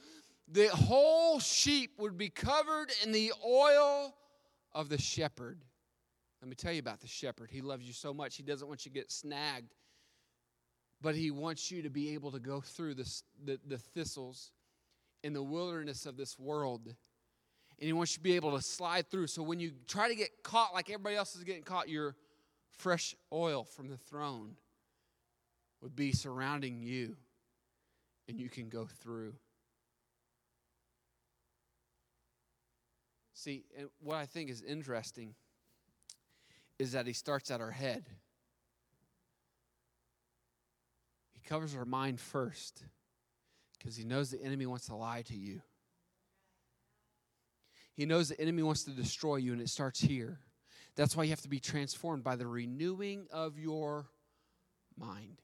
the 0.49 0.69
whole 0.69 1.41
sheep 1.41 1.93
would 1.99 2.19
be 2.19 2.29
covered 2.29 2.93
in 3.03 3.13
the 3.13 3.33
oil 3.45 4.15
of 4.73 4.89
the 4.89 4.99
shepherd. 4.99 5.61
Let 6.41 6.49
me 6.49 6.55
tell 6.55 6.73
you 6.73 6.81
about 6.81 7.01
the 7.01 7.09
shepherd. 7.09 7.51
He 7.51 7.61
loves 7.61 7.87
you 7.87 7.93
so 7.93 8.15
much, 8.15 8.37
he 8.37 8.43
doesn't 8.43 8.67
want 8.67 8.85
you 8.85 8.91
to 8.91 8.95
get 8.95 9.11
snagged, 9.11 9.75
but 11.01 11.15
he 11.15 11.31
wants 11.31 11.71
you 11.71 11.83
to 11.83 11.91
be 11.91 12.15
able 12.15 12.33
to 12.33 12.39
go 12.39 12.61
through 12.61 12.95
this, 12.95 13.23
the, 13.45 13.59
the 13.67 13.79
thistles 13.79 14.53
in 15.23 15.33
the 15.33 15.43
wilderness 15.43 16.07
of 16.07 16.17
this 16.17 16.39
world. 16.39 16.87
And 16.87 17.87
he 17.87 17.93
wants 17.93 18.13
you 18.13 18.19
to 18.19 18.23
be 18.23 18.37
able 18.37 18.57
to 18.57 18.63
slide 18.63 19.11
through. 19.11 19.27
So 19.29 19.43
when 19.43 19.61
you 19.61 19.73
try 19.87 20.09
to 20.09 20.15
get 20.15 20.29
caught 20.43 20.75
like 20.75 20.91
everybody 20.91 21.17
else 21.17 21.35
is 21.35 21.45
getting 21.45 21.63
caught, 21.63 21.89
your 21.89 22.15
fresh 22.81 23.15
oil 23.31 23.63
from 23.63 23.89
the 23.89 23.97
throne 23.97 24.57
would 25.83 25.95
be 25.95 26.13
surrounding 26.13 26.83
you 26.83 27.15
and 28.27 28.41
you 28.41 28.49
can 28.49 28.71
go 28.71 28.87
through. 29.03 29.35
See, 33.35 33.65
and 33.79 33.89
what 34.01 34.17
I 34.17 34.25
think 34.25 34.49
is 34.49 34.63
interesting 34.63 35.35
is 36.79 36.93
that 36.93 37.07
he 37.07 37.13
starts 37.13 37.51
at 37.51 37.61
our 37.61 37.71
head. 37.71 38.05
He 41.33 41.41
covers 41.47 41.77
our 41.77 41.85
mind 41.85 42.19
first 42.19 42.83
because 43.79 43.95
he 43.95 44.05
knows 44.05 44.31
the 44.31 44.43
enemy 44.43 44.65
wants 44.65 44.87
to 44.87 44.95
lie 44.95 45.23
to 45.23 45.37
you. 45.37 45.61
He 47.95 48.07
knows 48.07 48.31
the 48.31 48.41
enemy 48.41 48.63
wants 48.63 48.85
to 48.85 48.91
destroy 48.91 49.37
you, 49.37 49.53
and 49.53 49.61
it 49.61 49.69
starts 49.69 50.01
here. 50.01 50.39
That's 50.97 51.17
why 51.17 51.25
you 51.25 51.31
have 51.31 51.43
to 51.43 51.49
be 51.49 51.61
transformed 51.61 52.25
by 52.25 52.37
the 52.37 52.47
renewing 52.47 53.27
of 53.33 53.59
your 53.59 54.07
mind. 54.99 55.41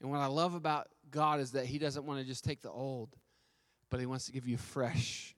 And 0.00 0.10
what 0.10 0.18
I 0.18 0.26
love 0.26 0.54
about 0.54 0.88
God 1.10 1.40
is 1.40 1.52
that 1.52 1.66
He 1.66 1.78
doesn't 1.78 2.04
want 2.04 2.20
to 2.20 2.26
just 2.26 2.44
take 2.44 2.60
the 2.60 2.70
old, 2.70 3.16
but 3.90 4.00
He 4.00 4.06
wants 4.06 4.26
to 4.26 4.32
give 4.32 4.48
you 4.48 4.56
fresh 4.56 5.34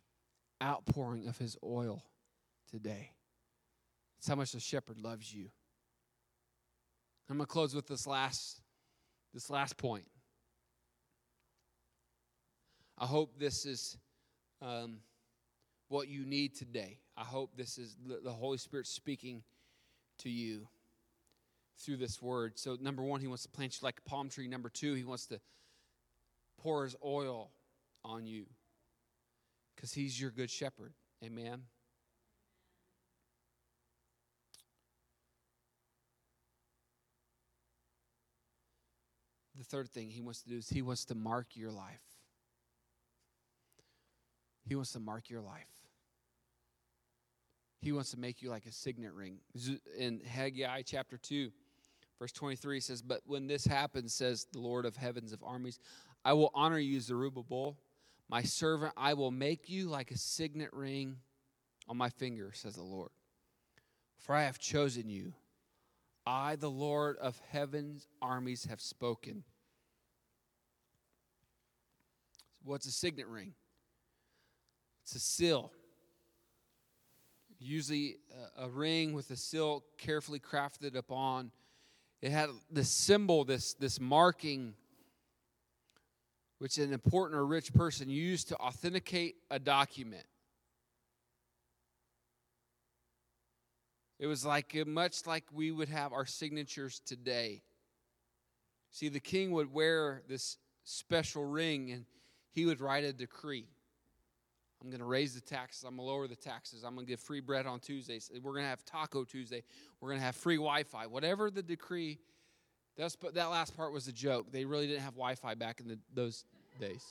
outpouring 0.63 1.29
of 1.29 1.37
His 1.37 1.57
oil 1.63 2.03
today. 2.71 3.11
It's 4.19 4.29
how 4.29 4.37
much 4.37 4.53
the 4.53 4.61
shepherd 4.61 4.99
loves 4.99 5.33
you. 5.33 5.51
I'm 7.29 7.37
going 7.37 7.47
to 7.47 7.53
close 7.53 7.75
with 7.75 7.87
this 7.87 8.07
last 8.07 8.61
this 9.33 9.51
last 9.51 9.77
point. 9.77 10.07
I 12.97 13.07
hope 13.07 13.39
this 13.39 13.67
is 13.67 13.99
um, 14.63 14.99
what 15.95 16.09
you 16.09 16.27
need 16.27 16.57
today. 16.57 16.99
I 17.17 17.23
hope 17.23 17.53
this 17.57 17.79
is 17.79 17.97
the 18.25 18.33
Holy 18.33 18.59
Spirit 18.59 18.89
speaking 18.89 19.45
to 20.19 20.29
you 20.29 20.67
through 21.79 21.99
this 21.99 22.21
word. 22.21 22.59
So, 22.59 22.77
number 22.81 23.05
one, 23.05 23.21
He 23.21 23.29
wants 23.29 23.45
to 23.45 23.49
plant 23.49 23.81
you 23.81 23.87
like 23.87 24.01
a 24.05 24.11
palm 24.11 24.29
tree. 24.29 24.49
Number 24.49 24.69
two, 24.69 24.95
He 24.95 25.05
wants 25.05 25.27
to 25.27 25.39
pour 26.59 26.83
His 26.83 26.97
oil 27.05 27.53
on 28.05 28.27
you 28.27 28.47
because 29.77 29.95
He's 29.95 30.21
your 30.21 30.33
good 30.33 30.51
shepherd. 30.51 30.95
Amen. 31.23 31.63
The 39.57 39.63
third 39.63 39.89
thing 39.89 40.11
he 40.11 40.21
wants 40.21 40.43
to 40.43 40.49
do 40.49 40.57
is 40.57 40.69
he 40.69 40.83
wants 40.83 41.05
to 41.05 41.15
mark 41.15 41.47
your 41.55 41.71
life. 41.71 42.03
He 44.67 44.75
wants 44.75 44.91
to 44.93 45.01
mark 45.01 45.31
your 45.31 45.41
life. 45.41 45.74
He 47.85 47.93
wants 47.93 48.13
to 48.13 48.19
make 48.19 48.41
you 48.41 48.49
like 48.49 48.65
a 48.65 48.73
signet 48.73 49.13
ring. 49.13 49.37
In 49.99 50.23
Haggai 50.27 50.81
chapter 50.87 51.19
2, 51.19 51.51
verse 52.19 52.33
23 52.33 52.81
says, 52.81 53.03
But 53.03 53.21
when 53.27 53.47
this 53.47 53.67
happens, 53.67 54.15
says 54.15 54.47
the 54.51 54.59
Lord 54.59 54.87
of 54.87 54.97
heavens 54.97 55.35
of 55.35 55.45
armies, 55.45 55.79
I 56.25 56.33
will 56.33 56.51
honor 56.55 56.79
you, 56.79 56.99
Zerubbabel, 56.99 57.77
my 58.31 58.41
servant. 58.41 58.95
I 58.97 59.13
will 59.13 59.31
make 59.31 59.69
you 59.69 59.89
like 59.89 60.13
a 60.13 60.17
signet 60.17 60.71
ring 60.73 61.17
on 61.87 61.99
my 61.99 62.09
finger, 62.09 62.53
says 62.55 62.77
the 62.77 62.83
Lord. 62.83 63.11
For 64.17 64.35
I 64.35 64.45
have 64.45 64.59
chosen 64.59 65.11
you. 65.11 65.35
I, 66.27 66.57
the 66.57 66.71
Lord 66.71 67.19
of 67.19 67.39
heaven's 67.51 68.09
armies, 68.23 68.65
have 68.65 68.81
spoken. 68.81 69.45
What's 72.63 72.87
a 72.87 72.93
signet 72.93 73.27
ring? 73.27 73.53
It's 75.03 75.17
a 75.17 75.21
seal. 75.21 75.71
Usually 77.67 78.17
a, 78.59 78.65
a 78.67 78.69
ring 78.69 79.15
with 79.15 79.31
a 79.31 79.37
seal 79.37 79.85
carefully 79.97 80.39
crafted 80.39 80.95
upon. 80.95 81.51
It 82.21 82.31
had 82.31 82.51
this 82.71 82.91
symbol, 82.91 83.45
this, 83.45 83.73
this 83.75 83.99
marking, 83.99 84.75
which 86.59 86.77
an 86.77 86.93
important 86.93 87.39
or 87.39 87.47
rich 87.47 87.73
person 87.73 88.11
used 88.11 88.49
to 88.49 88.57
authenticate 88.57 89.37
a 89.51 89.59
document. 89.59 90.27
It 94.19 94.27
was 94.27 94.45
like 94.45 94.77
uh, 94.79 94.85
much 94.87 95.27
like 95.27 95.45
we 95.53 95.71
would 95.71 95.89
have 95.89 96.13
our 96.13 96.27
signatures 96.27 97.01
today. 97.05 97.63
See, 98.91 99.09
the 99.09 99.21
king 99.21 99.51
would 99.53 99.73
wear 99.73 100.23
this 100.29 100.59
special 100.85 101.45
ring 101.45 101.91
and 101.91 102.05
he 102.53 102.67
would 102.67 102.81
write 102.81 103.05
a 103.05 103.13
decree. 103.13 103.69
I'm 104.85 104.91
going 104.91 105.01
to 105.01 105.07
raise 105.07 105.35
the 105.35 105.41
taxes. 105.41 105.85
I'm 105.85 105.97
going 105.97 106.07
to 106.07 106.13
lower 106.13 106.29
the 106.29 106.37
taxes. 106.37 106.85
I'm 106.85 106.95
going 106.95 107.07
to 107.07 107.11
give 107.11 107.19
free 107.19 107.41
bread 107.41 107.65
on 107.65 107.81
Tuesdays. 107.81 108.31
We're 108.43 108.53
going 108.53 108.65
to 108.65 108.69
have 108.69 108.85
Taco 108.85 109.25
Tuesday. 109.25 109.63
We're 109.99 110.11
going 110.11 110.21
to 110.21 110.27
have 110.27 110.37
free 110.37 110.57
Wi 110.57 110.83
Fi. 110.83 111.07
Whatever 111.07 111.51
the 111.51 111.63
decree, 111.63 112.19
that's, 112.95 113.17
that 113.33 113.47
last 113.47 113.75
part 113.75 113.95
was 113.95 114.09
a 114.09 114.13
joke. 114.13 114.53
They 114.53 114.67
really 114.67 114.87
didn't 114.87 115.01
have 115.01 115.15
Wi 115.15 115.37
Fi 115.37 115.55
back 115.55 115.81
in 115.81 115.89
the, 115.89 115.99
those 116.13 116.45
days. 116.79 117.03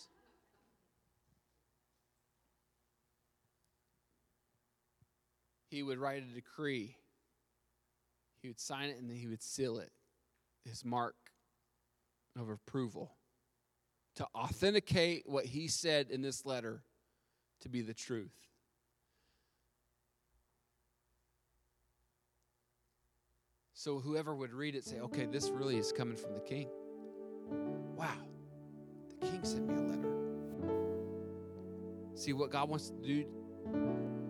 He 5.71 5.81
would 5.81 5.97
write 5.97 6.21
a 6.21 6.35
decree, 6.35 6.95
he 8.43 8.49
would 8.49 8.59
sign 8.59 8.89
it, 8.89 8.99
and 8.99 9.09
then 9.09 9.17
he 9.17 9.27
would 9.27 9.41
seal 9.41 9.79
it, 9.79 9.91
his 10.63 10.85
mark 10.85 11.15
of 12.39 12.49
approval 12.49 13.13
to 14.17 14.27
authenticate 14.35 15.23
what 15.25 15.45
he 15.45 15.67
said 15.67 16.11
in 16.11 16.21
this 16.21 16.45
letter 16.45 16.83
to 17.63 17.69
be 17.69 17.81
the 17.81 17.93
truth. 17.93 18.31
So 23.73 23.99
whoever 23.99 24.33
would 24.33 24.53
read 24.53 24.75
it 24.75 24.85
say, 24.85 24.99
okay, 24.99 25.25
this 25.25 25.49
really 25.49 25.77
is 25.77 25.91
coming 25.91 26.15
from 26.15 26.33
the 26.33 26.39
king. 26.39 26.69
Wow, 27.97 28.07
the 29.09 29.27
king 29.27 29.43
sent 29.43 29.67
me 29.67 29.75
a 29.75 29.81
letter. 29.81 30.13
See 32.15 32.31
what 32.31 32.49
God 32.51 32.69
wants 32.69 32.89
to 32.89 32.95
do 33.01 33.25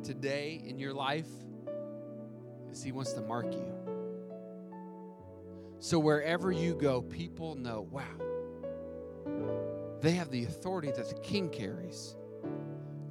today 0.04 0.64
in 0.66 0.80
your 0.80 0.94
life 0.94 1.28
is 2.72 2.82
he 2.82 2.92
wants 2.92 3.14
to 3.14 3.22
mark 3.22 3.54
you. 3.54 3.74
So 5.80 6.00
wherever 6.00 6.52
you 6.52 6.74
go, 6.74 7.02
people 7.02 7.56
know, 7.56 7.88
wow, 7.92 8.04
they 10.02 10.12
have 10.12 10.32
the 10.32 10.46
authority 10.46 10.92
that 10.92 11.10
the 11.10 11.20
king 11.20 11.50
carries. 11.50 12.16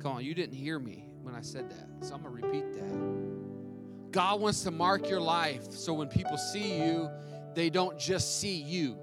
Come 0.03 0.17
on, 0.17 0.25
you 0.25 0.35
didn't 0.35 0.57
hear 0.57 0.81
me 0.81 1.05
when 1.23 1.37
I 1.37 1.43
said 1.43 1.71
that, 1.71 2.05
so 2.05 2.15
I'm 2.15 2.23
going 2.23 2.43
to 2.43 2.49
repeat 2.49 2.73
that. 2.73 4.11
God 4.11 4.41
wants 4.41 4.65
to 4.65 4.73
mark 4.73 5.09
your 5.09 5.21
life 5.21 5.71
so 5.71 5.95
when 5.95 6.09
people 6.09 6.37
see 6.37 6.77
you, 6.77 7.09
they 7.55 7.71
don't 7.71 7.97
just 7.97 8.41
see 8.41 8.57
you. 8.57 8.99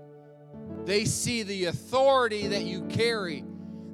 They 0.84 1.06
see 1.06 1.44
the 1.44 1.66
authority 1.66 2.48
that 2.48 2.66
you 2.66 2.84
carry, 2.88 3.46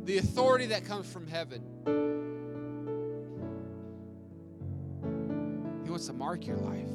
the 0.03 0.17
authority 0.17 0.65
that 0.67 0.85
comes 0.85 1.05
from 1.05 1.27
heaven. 1.27 1.61
He 5.83 5.89
wants 5.91 6.07
to 6.07 6.13
mark 6.13 6.47
your 6.47 6.57
life. 6.57 6.89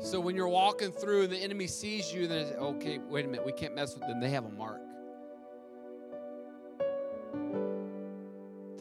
So 0.00 0.18
when 0.18 0.34
you're 0.34 0.48
walking 0.48 0.90
through 0.90 1.22
and 1.22 1.32
the 1.32 1.38
enemy 1.38 1.68
sees 1.68 2.12
you, 2.12 2.26
then 2.26 2.46
okay, 2.54 2.98
wait 2.98 3.24
a 3.24 3.28
minute, 3.28 3.46
we 3.46 3.52
can't 3.52 3.76
mess 3.76 3.94
with 3.94 4.08
them. 4.08 4.18
They 4.18 4.30
have 4.30 4.44
a 4.44 4.50
mark. 4.50 4.80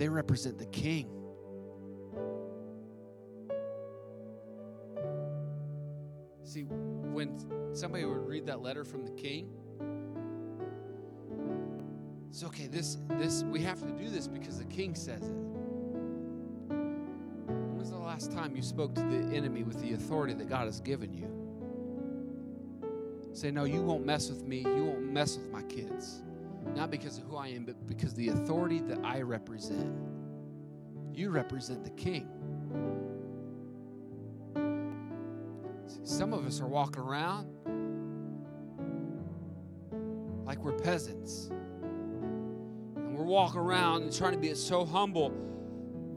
They 0.01 0.09
represent 0.09 0.57
the 0.57 0.65
king. 0.65 1.05
See, 6.43 6.63
when 6.63 7.37
somebody 7.75 8.05
would 8.05 8.25
read 8.27 8.47
that 8.47 8.63
letter 8.63 8.83
from 8.83 9.05
the 9.05 9.11
king, 9.11 9.51
it's 12.31 12.43
okay, 12.43 12.65
this 12.65 12.97
this 13.09 13.43
we 13.43 13.61
have 13.61 13.79
to 13.81 13.91
do 13.91 14.09
this 14.09 14.27
because 14.27 14.57
the 14.57 14.65
king 14.65 14.95
says 14.95 15.21
it 15.21 15.35
When 16.67 17.77
was 17.77 17.91
the 17.91 17.99
last 17.99 18.31
time 18.31 18.55
you 18.55 18.63
spoke 18.63 18.95
to 18.95 19.01
the 19.01 19.35
enemy 19.35 19.61
with 19.61 19.79
the 19.83 19.93
authority 19.93 20.33
that 20.33 20.49
God 20.49 20.65
has 20.65 20.79
given 20.79 21.13
you? 21.13 21.27
Say, 23.33 23.51
no, 23.51 23.65
you 23.65 23.83
won't 23.83 24.03
mess 24.03 24.31
with 24.31 24.47
me. 24.47 24.61
You 24.61 24.83
won't 24.83 25.11
mess 25.11 25.37
with 25.37 25.51
my 25.51 25.61
kids. 25.61 26.23
Not 26.75 26.91
because 26.91 27.17
of 27.17 27.25
who 27.25 27.35
I 27.35 27.47
am, 27.47 27.65
but 27.65 27.87
because 27.87 28.13
the 28.13 28.29
authority 28.29 28.79
that 28.81 28.99
I 29.03 29.21
represent. 29.21 29.93
You 31.13 31.29
represent 31.29 31.83
the 31.83 31.91
king. 31.91 32.29
See, 35.87 36.05
some 36.05 36.33
of 36.33 36.45
us 36.45 36.61
are 36.61 36.67
walking 36.67 37.01
around 37.01 37.47
like 40.45 40.63
we're 40.63 40.73
peasants. 40.73 41.49
And 42.95 43.17
we're 43.17 43.25
walking 43.25 43.59
around 43.59 44.03
and 44.03 44.15
trying 44.15 44.33
to 44.33 44.39
be 44.39 44.53
so 44.55 44.85
humble 44.85 45.33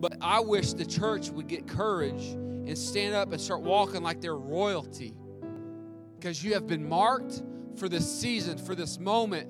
but 0.04 0.18
I 0.20 0.38
wish 0.40 0.74
the 0.74 0.84
church 0.84 1.30
would 1.30 1.46
get 1.46 1.66
courage 1.66 2.22
and 2.22 2.76
stand 2.76 3.14
up 3.14 3.32
and 3.32 3.40
start 3.40 3.62
walking 3.62 4.02
like 4.02 4.20
they're 4.20 4.36
royalty. 4.36 5.14
Because 6.18 6.44
you 6.44 6.52
have 6.52 6.66
been 6.66 6.86
marked 6.86 7.42
for 7.76 7.88
this 7.88 8.06
season, 8.20 8.58
for 8.58 8.74
this 8.74 8.98
moment. 8.98 9.48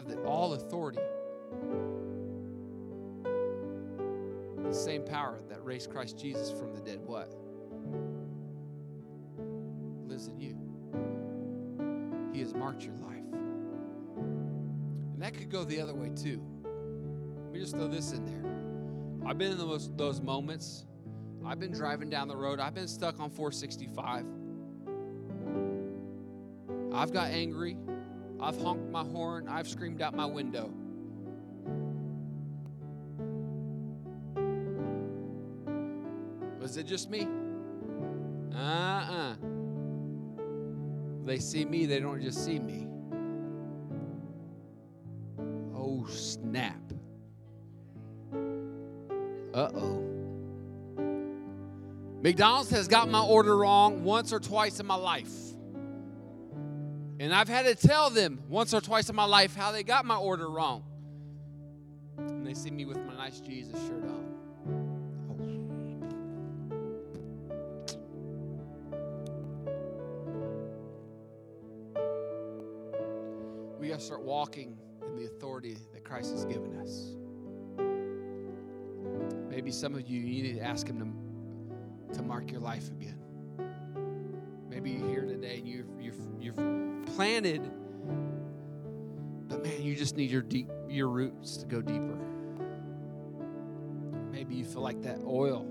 Have 0.00 0.08
the 0.08 0.22
all 0.22 0.54
authority. 0.54 1.00
The 4.64 4.72
same 4.72 5.04
power 5.04 5.40
that 5.48 5.62
raised 5.64 5.90
Christ 5.90 6.18
Jesus 6.18 6.50
from 6.50 6.72
the 6.72 6.80
dead, 6.80 7.00
what? 7.04 7.34
Lives 10.06 10.28
in 10.28 10.40
you. 10.40 10.56
He 12.32 12.40
has 12.40 12.54
marked 12.54 12.82
your 12.82 12.94
life. 12.94 13.24
And 14.16 15.20
that 15.20 15.34
could 15.34 15.50
go 15.50 15.64
the 15.64 15.80
other 15.80 15.94
way 15.94 16.10
too. 16.10 16.40
Let 17.44 17.52
me 17.52 17.60
just 17.60 17.74
throw 17.74 17.88
this 17.88 18.12
in 18.12 18.24
there. 18.24 19.28
I've 19.28 19.36
been 19.36 19.52
in 19.52 19.58
those, 19.58 19.94
those 19.96 20.20
moments. 20.20 20.86
I've 21.44 21.58
been 21.58 21.72
driving 21.72 22.08
down 22.08 22.28
the 22.28 22.36
road. 22.36 22.58
I've 22.58 22.74
been 22.74 22.88
stuck 22.88 23.20
on 23.20 23.28
465. 23.28 24.24
I've 26.92 27.12
got 27.12 27.30
angry. 27.30 27.76
I've 28.42 28.60
honked 28.60 28.90
my 28.90 29.04
horn. 29.04 29.48
I've 29.48 29.68
screamed 29.68 30.00
out 30.00 30.14
my 30.14 30.26
window. 30.26 30.70
Was 36.58 36.76
it 36.76 36.86
just 36.86 37.10
me? 37.10 37.28
Uh, 38.54 38.58
Uh-uh. 38.58 39.34
They 41.24 41.38
see 41.38 41.64
me, 41.64 41.86
they 41.86 42.00
don't 42.00 42.20
just 42.20 42.44
see 42.44 42.58
me. 42.58 42.86
Oh, 45.74 46.06
snap. 46.06 46.80
Uh-oh. 49.52 50.06
McDonald's 52.22 52.70
has 52.70 52.88
got 52.88 53.08
my 53.08 53.20
order 53.20 53.56
wrong 53.56 54.04
once 54.04 54.32
or 54.32 54.40
twice 54.40 54.80
in 54.80 54.86
my 54.86 54.94
life. 54.94 55.49
And 57.20 57.34
I've 57.34 57.48
had 57.50 57.66
to 57.66 57.74
tell 57.74 58.08
them 58.08 58.40
once 58.48 58.72
or 58.72 58.80
twice 58.80 59.10
in 59.10 59.14
my 59.14 59.26
life 59.26 59.54
how 59.54 59.72
they 59.72 59.82
got 59.82 60.06
my 60.06 60.16
order 60.16 60.48
wrong. 60.48 60.82
And 62.16 62.46
they 62.46 62.54
see 62.54 62.70
me 62.70 62.86
with 62.86 62.96
my 63.04 63.14
nice 63.14 63.40
Jesus 63.40 63.78
shirt 63.86 64.02
on. 64.04 64.24
We 73.78 73.88
got 73.88 73.98
to 73.98 74.04
start 74.04 74.22
walking 74.22 74.78
in 75.06 75.16
the 75.16 75.26
authority 75.26 75.76
that 75.92 76.02
Christ 76.02 76.30
has 76.30 76.46
given 76.46 76.74
us. 76.78 77.16
Maybe 79.50 79.70
some 79.70 79.94
of 79.94 80.08
you, 80.08 80.20
you 80.20 80.42
need 80.42 80.54
to 80.54 80.62
ask 80.62 80.86
Him 80.88 80.98
to, 80.98 82.14
to 82.14 82.22
mark 82.22 82.50
your 82.50 82.62
life 82.62 82.88
again. 82.88 83.18
Maybe 84.70 84.92
you're 84.92 85.06
here 85.06 85.26
today 85.26 85.58
and 85.58 85.68
you've, 85.68 85.90
you've, 86.00 86.16
you've 86.40 86.89
planted, 87.20 87.60
but 89.46 89.62
man, 89.62 89.82
you 89.82 89.94
just 89.94 90.16
need 90.16 90.30
your 90.30 90.40
deep 90.40 90.70
your 90.88 91.08
roots 91.08 91.58
to 91.58 91.66
go 91.66 91.82
deeper. 91.82 92.18
Maybe 94.32 94.54
you 94.54 94.64
feel 94.64 94.80
like 94.80 95.02
that 95.02 95.18
oil 95.26 95.66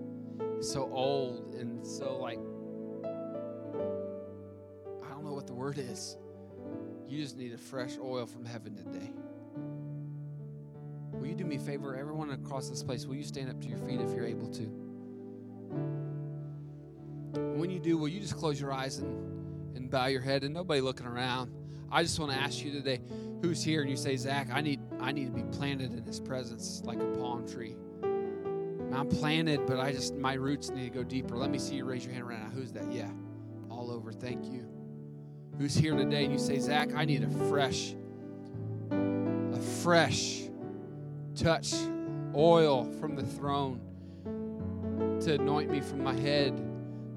is 0.60 0.72
so 0.72 0.88
old 0.94 1.56
and 1.56 1.84
so 1.84 2.18
like 2.18 2.38
I 5.04 5.10
don't 5.10 5.26
know 5.26 5.34
what 5.34 5.48
the 5.48 5.56
word 5.56 5.80
is. 5.80 6.18
You 7.08 7.20
just 7.20 7.36
need 7.36 7.52
a 7.54 7.58
fresh 7.58 7.98
oil 8.00 8.28
from 8.28 8.46
heaven 8.46 8.76
today. 8.76 9.12
Will 11.14 11.26
you 11.26 11.34
do 11.34 11.46
me 11.46 11.56
a 11.56 11.60
favor? 11.60 11.96
Everyone 11.96 12.30
across 12.30 12.70
this 12.70 12.84
place, 12.84 13.08
will 13.08 13.16
you 13.16 13.24
stand 13.24 13.50
up 13.50 13.60
to 13.62 13.68
your 13.68 13.80
feet 13.80 14.00
if 14.00 14.14
you're 14.14 14.28
able 14.28 14.50
to? 14.50 14.66
When 17.58 17.72
you 17.72 17.80
do, 17.80 17.98
will 17.98 18.08
you 18.08 18.20
just 18.20 18.36
close 18.38 18.62
your 18.62 18.72
eyes 18.72 19.00
and, 19.00 19.39
and 19.76 19.90
bow 19.90 20.08
your 20.08 20.22
head 20.22 20.44
and 20.44 20.54
nobody 20.54 20.82
looking 20.82 21.06
around? 21.06 21.52
I 21.92 22.04
just 22.04 22.20
want 22.20 22.32
to 22.32 22.38
ask 22.38 22.64
you 22.64 22.72
today, 22.72 23.02
who's 23.42 23.64
here 23.64 23.82
and 23.82 23.90
you 23.90 23.98
say, 23.98 24.16
Zach, 24.16 24.50
I 24.54 24.62
need 24.62 24.80
I 25.00 25.12
need 25.12 25.26
to 25.26 25.32
be 25.32 25.44
planted 25.58 25.94
in 25.94 26.04
his 26.04 26.20
presence 26.20 26.82
like 26.84 27.00
a 27.00 27.06
palm 27.18 27.48
tree. 27.48 27.76
I'm 28.94 29.08
planted, 29.08 29.66
but 29.66 29.80
I 29.80 29.92
just 29.92 30.16
my 30.16 30.34
roots 30.34 30.70
need 30.70 30.84
to 30.84 30.90
go 30.90 31.04
deeper. 31.04 31.36
Let 31.38 31.50
me 31.50 31.58
see 31.58 31.76
you 31.76 31.86
raise 31.86 32.06
your 32.06 32.14
hand 32.14 32.28
right 32.28 32.40
now. 32.40 32.50
Who's 32.50 32.72
that? 32.74 32.92
Yeah. 32.92 33.10
All 33.70 33.92
over. 33.92 34.12
Thank 34.12 34.46
you. 34.46 34.68
Who's 35.58 35.76
here 35.76 35.96
today 35.96 36.24
and 36.24 36.34
you 36.34 36.40
say, 36.40 36.60
Zach, 36.60 36.94
I 36.96 37.06
need 37.06 37.24
a 37.24 37.30
fresh, 37.50 37.94
a 38.92 39.60
fresh 39.60 40.44
touch, 41.36 41.74
oil 42.36 42.86
from 43.00 43.16
the 43.16 43.24
throne 43.24 43.82
to 45.22 45.36
anoint 45.36 45.70
me 45.70 45.82
from 45.82 46.04
my 46.04 46.16
head 46.16 46.60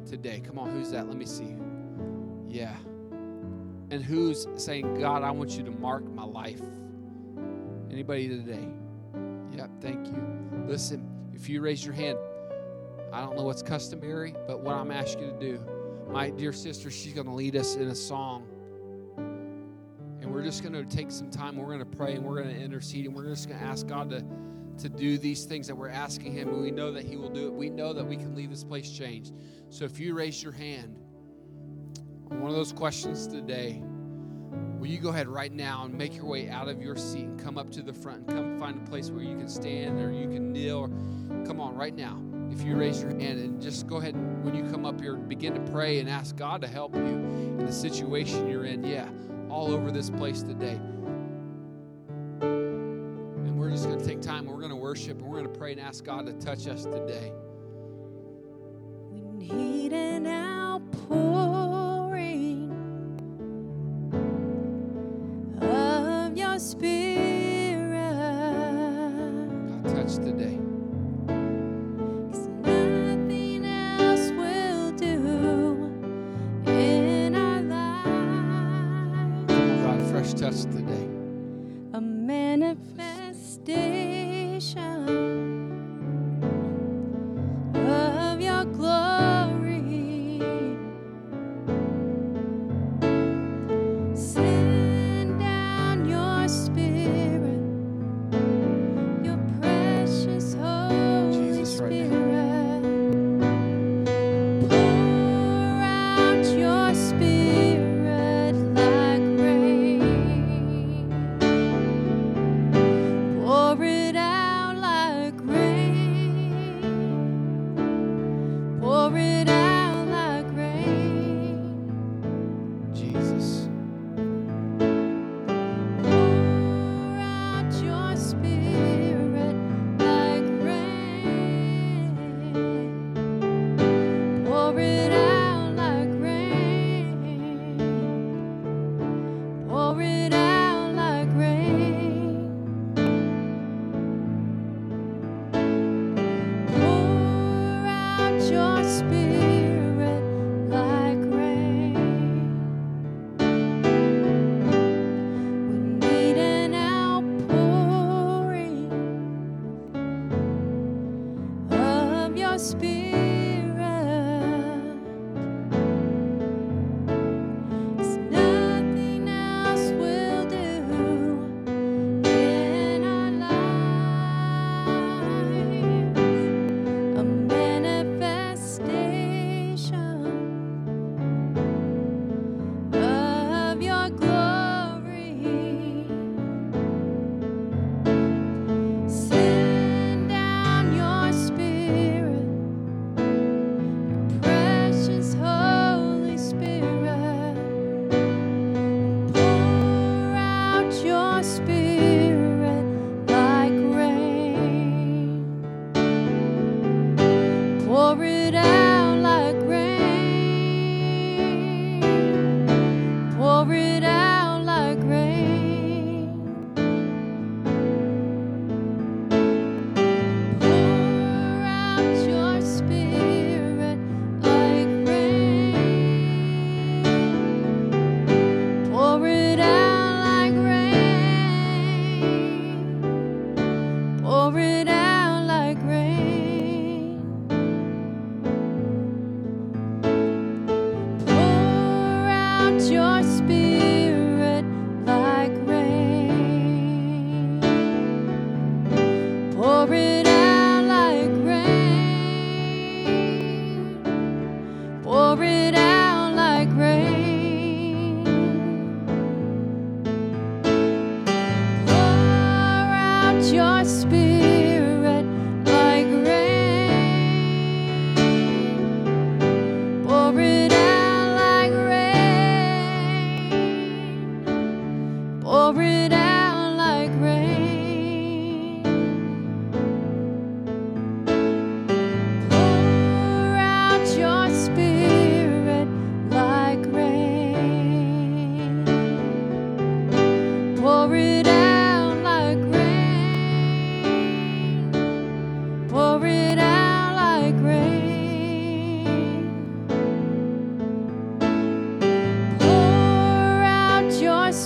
today. 0.08 0.40
Come 0.44 0.58
on, 0.58 0.70
who's 0.70 0.90
that? 0.90 1.06
Let 1.06 1.16
me 1.16 1.26
see. 1.26 1.54
Yeah. 2.52 2.76
And 3.90 4.04
who's 4.04 4.46
saying, 4.56 5.00
God, 5.00 5.22
I 5.22 5.30
want 5.30 5.52
you 5.52 5.62
to 5.64 5.70
mark 5.70 6.04
my 6.04 6.24
life? 6.24 6.60
Anybody 7.90 8.28
today? 8.28 8.68
Yep, 9.56 9.70
thank 9.80 10.06
you. 10.08 10.22
Listen, 10.66 11.08
if 11.32 11.48
you 11.48 11.62
raise 11.62 11.82
your 11.82 11.94
hand, 11.94 12.18
I 13.10 13.22
don't 13.22 13.36
know 13.36 13.44
what's 13.44 13.62
customary, 13.62 14.34
but 14.46 14.60
what 14.60 14.74
I'm 14.74 14.90
asking 14.90 15.24
you 15.24 15.30
to 15.30 15.38
do, 15.38 15.60
my 16.10 16.28
dear 16.28 16.52
sister, 16.52 16.90
she's 16.90 17.14
going 17.14 17.26
to 17.26 17.32
lead 17.32 17.56
us 17.56 17.76
in 17.76 17.88
a 17.88 17.94
song. 17.94 18.46
And 20.20 20.30
we're 20.30 20.42
just 20.42 20.62
going 20.62 20.74
to 20.74 20.84
take 20.84 21.10
some 21.10 21.30
time. 21.30 21.56
We're 21.56 21.66
going 21.66 21.78
to 21.78 21.96
pray 21.96 22.14
and 22.14 22.24
we're 22.24 22.42
going 22.42 22.54
to 22.54 22.60
intercede 22.60 23.06
and 23.06 23.14
we're 23.14 23.28
just 23.28 23.48
going 23.48 23.60
to 23.60 23.64
ask 23.64 23.86
God 23.86 24.10
to, 24.10 24.22
to 24.82 24.90
do 24.90 25.16
these 25.16 25.46
things 25.46 25.66
that 25.68 25.74
we're 25.74 25.88
asking 25.88 26.34
Him. 26.34 26.48
And 26.48 26.62
we 26.62 26.70
know 26.70 26.92
that 26.92 27.04
He 27.04 27.16
will 27.16 27.30
do 27.30 27.46
it. 27.46 27.54
We 27.54 27.70
know 27.70 27.94
that 27.94 28.04
we 28.04 28.16
can 28.16 28.34
leave 28.34 28.50
this 28.50 28.64
place 28.64 28.90
changed. 28.90 29.32
So 29.70 29.86
if 29.86 29.98
you 29.98 30.14
raise 30.14 30.42
your 30.42 30.52
hand, 30.52 31.01
one 32.40 32.50
of 32.50 32.56
those 32.56 32.72
questions 32.72 33.26
today, 33.26 33.82
will 34.78 34.88
you 34.88 34.98
go 34.98 35.10
ahead 35.10 35.28
right 35.28 35.52
now 35.52 35.84
and 35.84 35.94
make 35.94 36.16
your 36.16 36.24
way 36.24 36.48
out 36.48 36.68
of 36.68 36.82
your 36.82 36.96
seat 36.96 37.24
and 37.24 37.40
come 37.40 37.56
up 37.56 37.70
to 37.70 37.82
the 37.82 37.92
front 37.92 38.28
and 38.28 38.28
come 38.28 38.58
find 38.58 38.76
a 38.76 38.90
place 38.90 39.10
where 39.10 39.22
you 39.22 39.36
can 39.36 39.48
stand 39.48 40.00
or 40.00 40.10
you 40.10 40.28
can 40.28 40.52
kneel? 40.52 40.78
Or, 40.78 40.88
come 41.46 41.60
on, 41.60 41.76
right 41.76 41.94
now. 41.94 42.20
If 42.50 42.62
you 42.62 42.76
raise 42.76 43.00
your 43.00 43.10
hand 43.10 43.38
and 43.38 43.62
just 43.62 43.86
go 43.86 43.96
ahead 43.96 44.14
and 44.14 44.44
when 44.44 44.54
you 44.54 44.64
come 44.70 44.84
up 44.84 45.00
here, 45.00 45.16
begin 45.16 45.54
to 45.54 45.60
pray 45.72 46.00
and 46.00 46.10
ask 46.10 46.36
God 46.36 46.60
to 46.62 46.66
help 46.66 46.94
you 46.94 47.02
in 47.02 47.64
the 47.64 47.72
situation 47.72 48.48
you're 48.48 48.64
in. 48.64 48.84
Yeah, 48.84 49.08
all 49.48 49.72
over 49.72 49.90
this 49.90 50.10
place 50.10 50.42
today. 50.42 50.78
And 52.42 53.58
we're 53.58 53.70
just 53.70 53.84
going 53.84 53.98
to 53.98 54.04
take 54.04 54.20
time. 54.20 54.46
We're 54.46 54.58
going 54.58 54.70
to 54.70 54.76
worship 54.76 55.18
and 55.20 55.28
we're 55.28 55.40
going 55.40 55.52
to 55.52 55.58
pray 55.58 55.72
and 55.72 55.80
ask 55.80 56.04
God 56.04 56.26
to 56.26 56.32
touch 56.34 56.66
us 56.66 56.84
today. 56.84 57.32
We 59.10 59.20
need 59.20 59.92
an 59.92 60.26
outpouring 60.26 60.51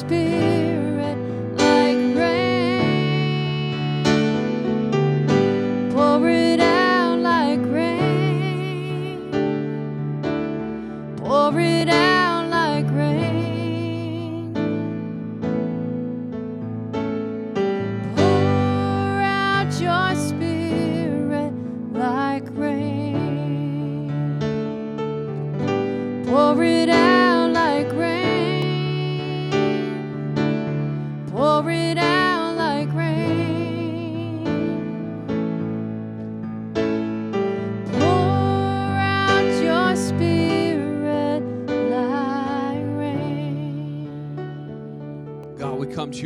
be. 0.08 0.45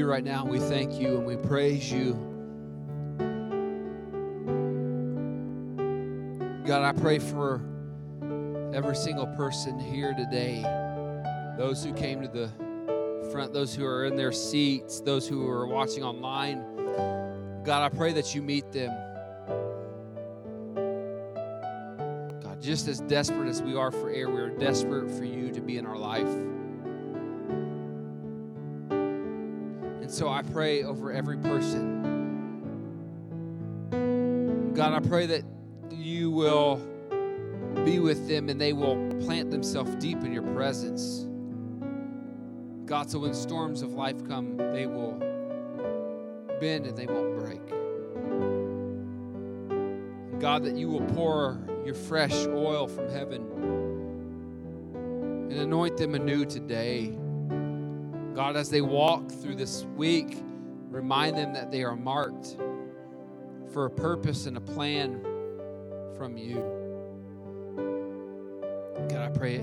You 0.00 0.06
right 0.06 0.24
now 0.24 0.46
we 0.46 0.58
thank 0.58 0.98
you 0.98 1.18
and 1.18 1.26
we 1.26 1.36
praise 1.36 1.92
you. 1.92 2.14
God, 6.66 6.82
I 6.82 6.98
pray 6.98 7.18
for 7.18 7.60
every 8.72 8.96
single 8.96 9.26
person 9.26 9.78
here 9.78 10.14
today, 10.14 10.62
those 11.58 11.84
who 11.84 11.92
came 11.92 12.22
to 12.22 12.28
the 12.28 12.50
front, 13.30 13.52
those 13.52 13.74
who 13.74 13.84
are 13.84 14.06
in 14.06 14.16
their 14.16 14.32
seats, 14.32 15.02
those 15.02 15.28
who 15.28 15.46
are 15.46 15.66
watching 15.66 16.02
online. 16.02 16.64
God, 17.62 17.82
I 17.82 17.94
pray 17.94 18.14
that 18.14 18.34
you 18.34 18.40
meet 18.40 18.72
them. 18.72 18.90
God, 22.42 22.62
just 22.62 22.88
as 22.88 23.00
desperate 23.00 23.48
as 23.48 23.60
we 23.60 23.76
are 23.76 23.90
for 23.90 24.08
air, 24.08 24.30
we 24.30 24.40
are 24.40 24.48
desperate 24.48 25.10
for 25.10 25.24
you 25.24 25.52
to 25.52 25.60
be 25.60 25.76
in 25.76 25.84
our 25.84 25.98
life. 25.98 26.49
And 30.10 30.18
so 30.18 30.28
I 30.28 30.42
pray 30.42 30.82
over 30.82 31.12
every 31.12 31.36
person. 31.36 32.02
God, 34.74 34.92
I 34.92 34.98
pray 35.08 35.26
that 35.26 35.44
you 35.88 36.32
will 36.32 36.78
be 37.84 38.00
with 38.00 38.26
them 38.26 38.48
and 38.48 38.60
they 38.60 38.72
will 38.72 38.96
plant 39.20 39.52
themselves 39.52 39.94
deep 40.00 40.24
in 40.24 40.32
your 40.32 40.42
presence. 40.42 41.28
God, 42.86 43.08
so 43.08 43.20
when 43.20 43.32
storms 43.34 43.82
of 43.82 43.92
life 43.92 44.26
come, 44.26 44.56
they 44.56 44.86
will 44.86 45.12
bend 46.58 46.86
and 46.86 46.98
they 46.98 47.06
won't 47.06 47.38
break. 47.38 47.64
God, 50.40 50.64
that 50.64 50.74
you 50.74 50.88
will 50.88 51.06
pour 51.14 51.64
your 51.84 51.94
fresh 51.94 52.34
oil 52.48 52.88
from 52.88 53.08
heaven 53.10 53.42
and 55.52 55.60
anoint 55.60 55.98
them 55.98 56.16
anew 56.16 56.44
today. 56.44 57.16
God, 58.40 58.56
as 58.56 58.70
they 58.70 58.80
walk 58.80 59.30
through 59.30 59.56
this 59.56 59.84
week, 59.96 60.42
remind 60.88 61.36
them 61.36 61.52
that 61.52 61.70
they 61.70 61.84
are 61.84 61.94
marked 61.94 62.56
for 63.70 63.84
a 63.84 63.90
purpose 63.90 64.46
and 64.46 64.56
a 64.56 64.60
plan 64.62 65.22
from 66.16 66.38
you. 66.38 66.64
God, 69.10 69.18
I 69.18 69.28
pray 69.28 69.56